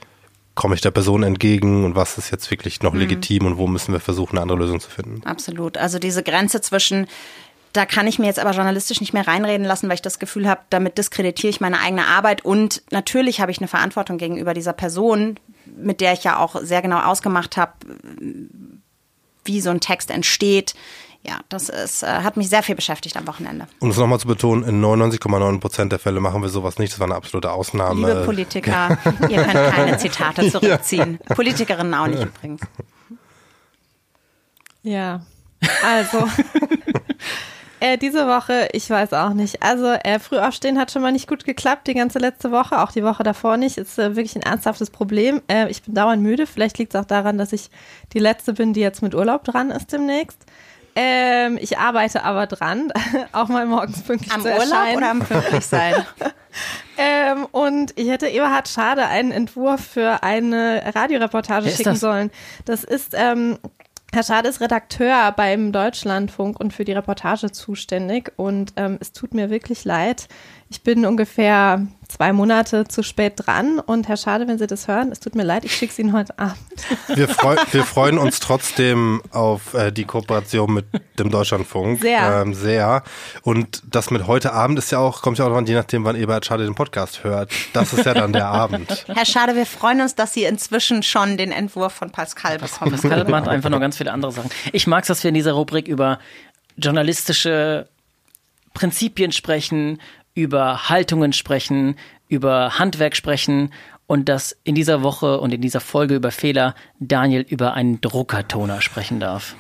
komme 0.56 0.74
ich 0.74 0.82
der 0.82 0.92
Person 0.92 1.24
entgegen 1.24 1.84
und 1.84 1.96
was 1.96 2.18
ist 2.18 2.32
jetzt 2.32 2.50
wirklich 2.50 2.82
noch 2.82 2.94
mhm. 2.94 3.00
legitim 3.00 3.46
und 3.46 3.58
wo 3.58 3.68
müssen 3.68 3.92
wir 3.92 4.00
versuchen, 4.00 4.38
eine 4.38 4.44
andere 4.44 4.60
Lösung 4.60 4.80
zu 4.80 4.90
finden. 4.90 5.22
Absolut. 5.26 5.78
Also 5.78 6.00
diese 6.00 6.24
Grenze 6.24 6.62
zwischen 6.62 7.08
da 7.76 7.86
kann 7.86 8.08
ich 8.08 8.20
mir 8.20 8.26
jetzt 8.26 8.40
aber 8.40 8.52
journalistisch 8.52 9.02
nicht 9.02 9.14
mehr 9.14 9.28
reinreden 9.28 9.66
lassen, 9.66 9.88
weil 9.88 9.96
ich 9.96 10.02
das 10.02 10.20
Gefühl 10.20 10.48
habe, 10.48 10.62
damit 10.70 10.98
diskreditiere 10.98 11.50
ich 11.50 11.62
meine 11.62 11.80
eigene 11.80 12.08
Arbeit. 12.08 12.46
Und 12.46 12.84
natürlich 12.92 13.42
habe 13.42 13.52
ich 13.52 13.60
eine 13.60 13.68
Verantwortung 13.68 14.18
gegenüber 14.18 14.54
dieser 14.54 14.74
Person, 14.74 15.40
mit 15.78 16.02
der 16.02 16.14
ich 16.14 16.24
ja 16.24 16.38
auch 16.38 16.56
sehr 16.62 16.82
genau 16.82 17.00
ausgemacht 17.00 17.58
habe, 17.58 17.74
wie 19.44 19.62
so 19.62 19.70
ein 19.70 19.80
Text 19.80 20.10
entsteht, 20.10 20.76
ja, 21.28 21.40
das 21.50 21.70
ist, 21.70 22.04
äh, 22.04 22.08
hat 22.08 22.38
mich 22.38 22.50
sehr 22.50 22.62
viel 22.62 22.76
beschäftigt 22.76 23.18
am 23.18 23.26
Wochenende. 23.26 23.68
Um 23.80 23.90
es 23.90 23.98
nochmal 23.98 24.20
zu 24.20 24.28
betonen, 24.28 24.64
in 24.64 24.84
99,9 24.84 25.60
Prozent 25.60 25.92
der 25.92 25.98
Fälle 25.98 26.20
machen 26.20 26.44
wir 26.44 26.50
sowas 26.50 26.78
nicht. 26.78 26.94
Das 26.94 27.00
war 27.00 27.08
eine 27.08 27.16
absolute 27.16 27.52
Ausnahme. 27.52 28.08
Liebe 28.08 28.26
Politiker, 28.26 28.96
ihr 29.30 29.44
könnt 29.44 29.74
keine 29.74 29.98
Zitate 29.98 30.52
zurückziehen. 30.52 31.20
Ja. 31.28 31.36
Politikerinnen 31.36 31.94
auch 31.96 32.06
nicht 32.06 32.24
übrigens. 32.24 32.62
Ja, 34.84 35.26
also. 35.84 36.28
Äh, 37.80 37.98
diese 37.98 38.28
Woche, 38.28 38.70
ich 38.72 38.90
weiß 38.90 39.14
auch 39.14 39.34
nicht. 39.34 39.62
Also 39.62 39.88
äh, 39.88 40.20
Frühaufstehen 40.20 40.80
hat 40.80 40.92
schon 40.92 41.02
mal 41.02 41.12
nicht 41.12 41.28
gut 41.28 41.44
geklappt, 41.44 41.88
die 41.88 41.94
ganze 41.94 42.20
letzte 42.20 42.52
Woche, 42.52 42.82
auch 42.82 42.92
die 42.92 43.04
Woche 43.04 43.24
davor 43.24 43.58
nicht. 43.58 43.78
Ist 43.78 44.00
äh, 44.00 44.16
wirklich 44.16 44.36
ein 44.36 44.42
ernsthaftes 44.42 44.90
Problem. 44.90 45.42
Äh, 45.48 45.70
ich 45.70 45.84
bin 45.84 45.94
dauernd 45.94 46.24
müde. 46.24 46.48
Vielleicht 46.48 46.78
liegt 46.78 46.96
es 46.96 47.02
auch 47.02 47.06
daran, 47.06 47.38
dass 47.38 47.54
ich 47.54 47.70
die 48.14 48.20
Letzte 48.20 48.54
bin, 48.54 48.74
die 48.74 48.80
jetzt 48.80 49.02
mit 49.02 49.14
Urlaub 49.14 49.44
dran 49.44 49.72
ist 49.72 49.92
demnächst. 49.92 50.46
Ähm, 50.98 51.58
ich 51.60 51.78
arbeite 51.78 52.24
aber 52.24 52.48
dran, 52.48 52.94
auch 53.34 53.50
mal 53.50 53.66
morgens 53.66 54.02
pünktlich 54.04 54.32
am 54.32 54.42
zu 54.42 54.48
Urlaub 54.48 54.62
erscheinen. 54.62 54.98
oder 54.98 55.10
am 55.10 55.20
pünktlich 55.20 55.66
sein? 55.66 55.94
ähm, 56.98 57.46
und 57.52 57.92
ich 58.00 58.10
hätte 58.10 58.28
Eberhard 58.28 58.70
Schade 58.70 59.06
einen 59.06 59.32
Entwurf 59.32 59.82
für 59.82 60.24
eine 60.24 60.94
Radioreportage 60.96 61.70
schicken 61.70 61.84
das? 61.84 62.00
sollen. 62.00 62.32
Das 62.64 62.86
ist 62.86 63.14
ähm, 63.14 63.60
Herr 64.16 64.24
Schade 64.24 64.48
ist 64.48 64.62
Redakteur 64.62 65.34
beim 65.36 65.74
Deutschlandfunk 65.74 66.58
und 66.58 66.72
für 66.72 66.86
die 66.86 66.94
Reportage 66.94 67.52
zuständig. 67.52 68.32
Und 68.38 68.72
ähm, 68.78 68.98
es 69.02 69.12
tut 69.12 69.34
mir 69.34 69.50
wirklich 69.50 69.84
leid. 69.84 70.30
Ich 70.68 70.82
bin 70.82 71.06
ungefähr 71.06 71.86
zwei 72.08 72.34
Monate 72.34 72.88
zu 72.88 73.04
spät 73.04 73.34
dran. 73.38 73.80
Und 73.80 74.08
Herr 74.08 74.18
Schade, 74.18 74.48
wenn 74.48 74.58
Sie 74.58 74.66
das 74.66 74.88
hören, 74.88 75.12
es 75.12 75.20
tut 75.20 75.36
mir 75.36 75.44
leid, 75.44 75.64
ich 75.64 75.76
schicke 75.76 75.92
es 75.92 76.00
Ihnen 76.00 76.12
heute 76.12 76.38
Abend. 76.40 76.58
Wir, 77.08 77.28
freu 77.28 77.56
wir 77.72 77.84
freuen 77.84 78.18
uns 78.18 78.40
trotzdem 78.40 79.22
auf 79.32 79.76
äh, 79.76 79.92
die 79.92 80.06
Kooperation 80.06 80.74
mit 80.74 80.86
dem 81.20 81.30
Deutschlandfunk. 81.30 82.02
Sehr. 82.02 82.42
Ähm, 82.42 82.56
sehr. 82.56 83.04
Und 83.44 83.84
das 83.86 84.10
mit 84.10 84.26
heute 84.26 84.54
Abend 84.54 84.80
ist 84.80 84.92
ja 84.92 84.98
auch, 84.98 85.22
kommt 85.22 85.38
ja 85.38 85.46
auch 85.46 85.50
noch 85.50 85.68
je 85.68 85.76
nachdem, 85.76 86.04
wann 86.04 86.16
Ebert 86.16 86.46
Schade 86.46 86.66
den 86.66 86.76
Podcast 86.76 87.24
hört. 87.24 87.52
Das 87.74 87.94
ist 87.94 88.06
ja 88.06 88.16
dann 88.16 88.34
der 88.34 88.48
Abend. 88.48 89.06
Herr 89.14 89.26
Schade, 89.26 89.56
wir 89.56 89.68
freuen 89.68 90.02
uns, 90.02 90.16
dass 90.16 90.34
Sie 90.34 90.46
inzwischen 90.46 91.04
schon 91.04 91.38
den 91.38 91.52
Entwurf 91.52 91.94
von 91.94 92.10
Pascal 92.10 92.58
bekommen. 92.58 92.92
Pascal 92.92 93.24
macht 93.26 93.48
einfach 93.48 93.70
noch 93.70 93.80
ganz 93.80 93.98
viele 93.98 94.12
andere 94.12 94.32
Sachen. 94.32 94.50
Ich 94.74 94.88
mag 94.88 95.04
es, 95.04 95.08
dass 95.10 95.24
wir 95.24 95.30
in 95.30 95.36
dieser 95.36 95.54
Rubrik 95.54 95.88
über 95.88 96.18
journalistische 96.78 97.88
Prinzipien 98.74 99.32
sprechen, 99.32 100.00
über 100.36 100.90
Haltungen 100.90 101.34
sprechen, 101.34 101.96
über 102.28 102.78
Handwerk 102.78 103.16
sprechen 103.16 103.72
und 104.06 104.30
dass 104.30 104.56
in 104.64 104.76
dieser 104.76 105.02
Woche 105.02 105.40
und 105.40 105.54
in 105.54 105.62
dieser 105.62 105.80
Folge 105.80 106.16
über 106.16 106.32
Fehler 106.32 106.76
Daniel 107.00 107.44
über 107.48 107.74
einen 107.74 108.02
Druckertoner 108.02 108.82
sprechen 108.82 109.20
darf. 109.20 109.56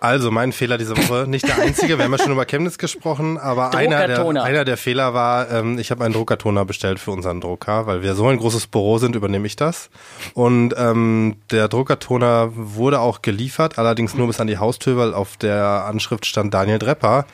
Also 0.00 0.30
mein 0.30 0.52
Fehler 0.52 0.76
diese 0.76 0.94
Woche, 0.98 1.26
nicht 1.26 1.48
der 1.48 1.58
einzige, 1.58 1.96
wir 1.96 2.04
haben 2.04 2.12
ja 2.12 2.18
schon 2.18 2.32
über 2.32 2.44
Chemnitz 2.44 2.76
gesprochen, 2.76 3.38
aber 3.38 3.74
einer 3.74 4.06
der, 4.06 4.42
einer 4.42 4.66
der 4.66 4.76
Fehler 4.76 5.14
war, 5.14 5.50
ähm, 5.50 5.78
ich 5.78 5.90
habe 5.90 6.04
einen 6.04 6.12
Druckertoner 6.12 6.66
bestellt 6.66 6.98
für 6.98 7.10
unseren 7.10 7.40
Drucker, 7.40 7.86
weil 7.86 8.02
wir 8.02 8.14
so 8.14 8.26
ein 8.28 8.36
großes 8.36 8.66
Büro 8.66 8.98
sind, 8.98 9.16
übernehme 9.16 9.46
ich 9.46 9.56
das. 9.56 9.88
Und 10.34 10.74
ähm, 10.76 11.36
der 11.50 11.68
Druckertoner 11.68 12.50
wurde 12.54 13.00
auch 13.00 13.22
geliefert, 13.22 13.78
allerdings 13.78 14.14
nur 14.14 14.26
bis 14.26 14.40
an 14.40 14.46
die 14.46 14.58
Haustür, 14.58 14.98
weil 14.98 15.14
auf 15.14 15.38
der 15.38 15.86
Anschrift 15.86 16.26
stand 16.26 16.52
Daniel 16.52 16.78
Drepper 16.78 17.24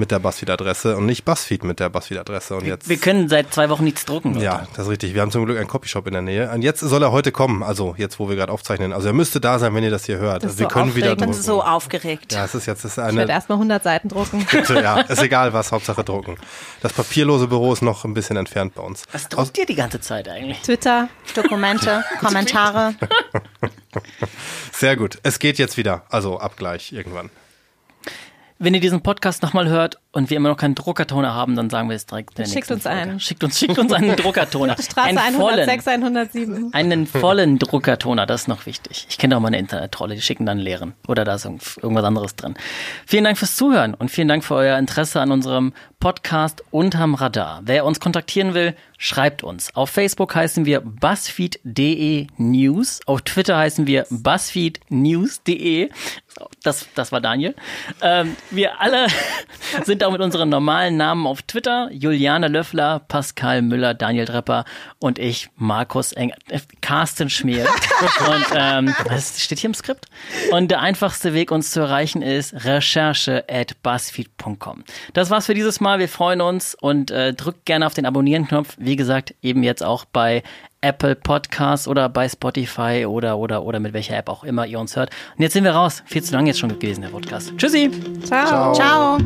mit 0.00 0.10
der 0.10 0.18
Buzzfeed-Adresse 0.18 0.96
und 0.96 1.06
nicht 1.06 1.24
Buzzfeed 1.24 1.62
mit 1.62 1.78
der 1.78 1.88
Buzzfeed-Adresse. 1.90 2.56
Und 2.56 2.66
jetzt, 2.66 2.88
wir 2.88 2.96
können 2.96 3.28
seit 3.28 3.54
zwei 3.54 3.68
Wochen 3.68 3.84
nichts 3.84 4.04
drucken. 4.04 4.34
Leute. 4.34 4.44
Ja, 4.44 4.66
das 4.74 4.86
ist 4.86 4.90
richtig. 4.90 5.14
Wir 5.14 5.20
haben 5.22 5.30
zum 5.30 5.44
Glück 5.44 5.58
einen 5.58 5.68
Copyshop 5.68 6.06
in 6.08 6.14
der 6.14 6.22
Nähe. 6.22 6.50
Und 6.50 6.62
jetzt 6.62 6.80
soll 6.80 7.02
er 7.02 7.12
heute 7.12 7.30
kommen. 7.30 7.62
Also 7.62 7.94
jetzt, 7.98 8.18
wo 8.18 8.28
wir 8.28 8.34
gerade 8.34 8.50
aufzeichnen. 8.50 8.92
Also 8.92 9.08
er 9.08 9.12
müsste 9.12 9.40
da 9.40 9.58
sein, 9.58 9.74
wenn 9.74 9.84
ihr 9.84 9.90
das 9.90 10.06
hier 10.06 10.18
hört. 10.18 10.42
Das 10.42 10.52
also 10.52 10.58
wir 10.58 10.64
so 10.64 10.68
können 10.74 10.96
wieder 10.96 11.14
drucken. 11.14 11.30
Ich 11.30 11.36
bin 11.36 11.42
so 11.42 11.62
aufgeregt. 11.62 12.32
Ja, 12.32 12.44
es 12.44 12.54
ist 12.54 12.66
jetzt 12.66 12.84
ist 12.84 12.98
eine. 12.98 13.10
Ich 13.10 13.16
werde 13.16 13.32
erstmal 13.32 13.56
100 13.56 13.84
Seiten 13.84 14.08
drucken. 14.08 14.46
Bitte, 14.50 14.80
ja, 14.80 15.00
ist 15.00 15.22
egal 15.22 15.52
was, 15.52 15.70
Hauptsache 15.72 16.02
drucken. 16.02 16.36
Das 16.80 16.92
papierlose 16.92 17.46
Büro 17.46 17.72
ist 17.72 17.82
noch 17.82 18.04
ein 18.04 18.14
bisschen 18.14 18.36
entfernt 18.36 18.74
bei 18.74 18.82
uns. 18.82 19.04
Was 19.12 19.28
druckt 19.28 19.58
ihr 19.58 19.66
die 19.66 19.74
ganze 19.76 20.00
Zeit 20.00 20.28
eigentlich? 20.28 20.60
Twitter, 20.62 21.08
Dokumente, 21.34 22.02
Kommentare. 22.20 22.94
Sehr 24.72 24.96
gut. 24.96 25.18
Es 25.22 25.38
geht 25.38 25.58
jetzt 25.58 25.76
wieder. 25.76 26.04
Also 26.08 26.40
Abgleich 26.40 26.92
irgendwann. 26.92 27.30
Wenn 28.62 28.74
ihr 28.74 28.80
diesen 28.80 29.00
Podcast 29.00 29.42
nochmal 29.42 29.70
hört 29.70 29.98
und 30.12 30.28
wir 30.30 30.36
immer 30.36 30.48
noch 30.48 30.56
keinen 30.56 30.74
Druckertoner 30.74 31.34
haben, 31.34 31.54
dann 31.56 31.70
sagen 31.70 31.88
wir 31.88 31.94
es 31.96 32.04
direkt. 32.06 32.36
Schickt 32.48 32.70
uns 32.70 32.82
Folge. 32.82 32.98
einen. 32.98 33.20
Schickt 33.20 33.44
uns, 33.44 33.58
schickt 33.58 33.78
uns 33.78 33.92
einen 33.92 34.16
Druckertoner. 34.16 34.76
Straße 34.80 35.08
einen 35.08 35.18
106, 35.18 35.84
vollen, 35.84 36.02
107. 36.02 36.70
einen 36.74 37.06
vollen 37.06 37.58
Druckertoner, 37.58 38.26
das 38.26 38.42
ist 38.42 38.48
noch 38.48 38.66
wichtig. 38.66 39.06
Ich 39.08 39.18
kenne 39.18 39.36
auch 39.36 39.40
mal 39.40 39.48
eine 39.48 39.58
Internettrolle, 39.58 40.14
die 40.16 40.22
schicken 40.22 40.46
dann 40.46 40.58
einen 40.58 40.64
leeren. 40.64 40.94
Oder 41.06 41.24
da 41.24 41.34
ist 41.36 41.44
irgend- 41.44 41.76
irgendwas 41.82 42.04
anderes 42.04 42.34
drin. 42.36 42.54
Vielen 43.06 43.24
Dank 43.24 43.38
fürs 43.38 43.54
Zuhören 43.56 43.94
und 43.94 44.10
vielen 44.10 44.28
Dank 44.28 44.42
für 44.44 44.54
euer 44.56 44.78
Interesse 44.78 45.20
an 45.20 45.30
unserem 45.30 45.72
Podcast 46.00 46.64
Unterm 46.70 47.14
Radar. 47.14 47.60
Wer 47.64 47.84
uns 47.84 48.00
kontaktieren 48.00 48.54
will, 48.54 48.74
schreibt 48.96 49.42
uns. 49.44 49.74
Auf 49.76 49.90
Facebook 49.90 50.34
heißen 50.34 50.64
wir 50.64 50.80
buzzfeed.de 50.80 52.26
News. 52.38 53.00
Auf 53.06 53.20
Twitter 53.22 53.58
heißen 53.58 53.86
wir 53.86 54.06
buzzfeednews.de. 54.10 55.90
Das, 56.62 56.86
das 56.94 57.12
war 57.12 57.20
Daniel. 57.20 57.54
Ähm, 58.02 58.34
wir 58.50 58.80
alle 58.80 59.06
sind 59.84 59.99
auch 60.04 60.12
mit 60.12 60.20
unseren 60.20 60.48
normalen 60.48 60.96
Namen 60.96 61.26
auf 61.26 61.42
Twitter. 61.42 61.88
Juliane 61.92 62.48
Löffler, 62.48 63.00
Pascal 63.08 63.62
Müller, 63.62 63.94
Daniel 63.94 64.24
Drepper 64.24 64.64
und 64.98 65.18
ich, 65.18 65.48
Markus 65.56 66.12
Eng, 66.12 66.32
äh, 66.48 66.60
Carsten 66.80 67.30
Schmiel. 67.30 67.66
und 68.28 68.46
ähm, 68.54 68.94
das 69.08 69.42
steht 69.42 69.58
hier 69.58 69.70
im 69.70 69.74
Skript. 69.74 70.06
Und 70.52 70.70
der 70.70 70.80
einfachste 70.80 71.34
Weg, 71.34 71.50
uns 71.50 71.70
zu 71.70 71.80
erreichen, 71.80 72.22
ist 72.22 72.64
recherche 72.64 73.44
at 73.48 73.82
buzzfeed.com. 73.82 74.84
Das 75.12 75.30
war's 75.30 75.46
für 75.46 75.54
dieses 75.54 75.80
Mal. 75.80 75.98
Wir 75.98 76.08
freuen 76.08 76.40
uns 76.40 76.74
und 76.74 77.10
äh, 77.10 77.32
drückt 77.32 77.66
gerne 77.66 77.86
auf 77.86 77.94
den 77.94 78.06
Abonnieren-Knopf. 78.06 78.76
Wie 78.78 78.96
gesagt, 78.96 79.34
eben 79.42 79.62
jetzt 79.62 79.82
auch 79.82 80.04
bei 80.04 80.42
Apple 80.80 81.14
Podcasts 81.14 81.86
oder 81.86 82.08
bei 82.08 82.28
Spotify 82.28 83.04
oder 83.06 83.38
oder 83.38 83.62
oder 83.64 83.80
mit 83.80 83.92
welcher 83.92 84.16
App 84.16 84.28
auch 84.28 84.44
immer 84.44 84.66
ihr 84.66 84.80
uns 84.80 84.96
hört. 84.96 85.10
Und 85.36 85.42
jetzt 85.42 85.52
sind 85.52 85.64
wir 85.64 85.72
raus. 85.72 86.02
Viel 86.06 86.22
zu 86.22 86.32
lange 86.32 86.48
jetzt 86.48 86.58
schon 86.58 86.78
gewesen, 86.78 87.02
der 87.02 87.08
Podcast. 87.10 87.52
Tschüssi! 87.56 87.90
Ciao. 88.24 88.72
Ciao. 88.72 89.18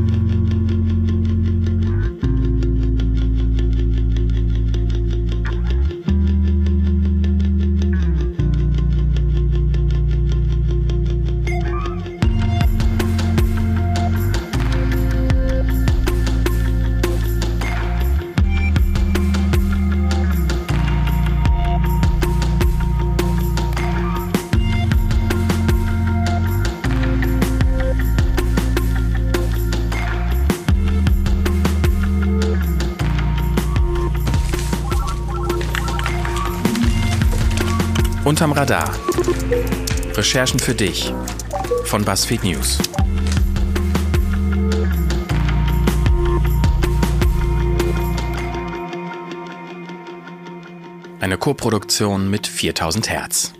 Unterm 38.34 38.50
Radar. 38.50 38.92
Recherchen 40.14 40.58
für 40.58 40.74
dich 40.74 41.14
von 41.84 42.04
BuzzFeed 42.04 42.42
News. 42.42 42.78
Eine 51.20 51.38
Koproduktion 51.38 52.28
mit 52.28 52.48
4000 52.48 53.08
Hertz. 53.08 53.52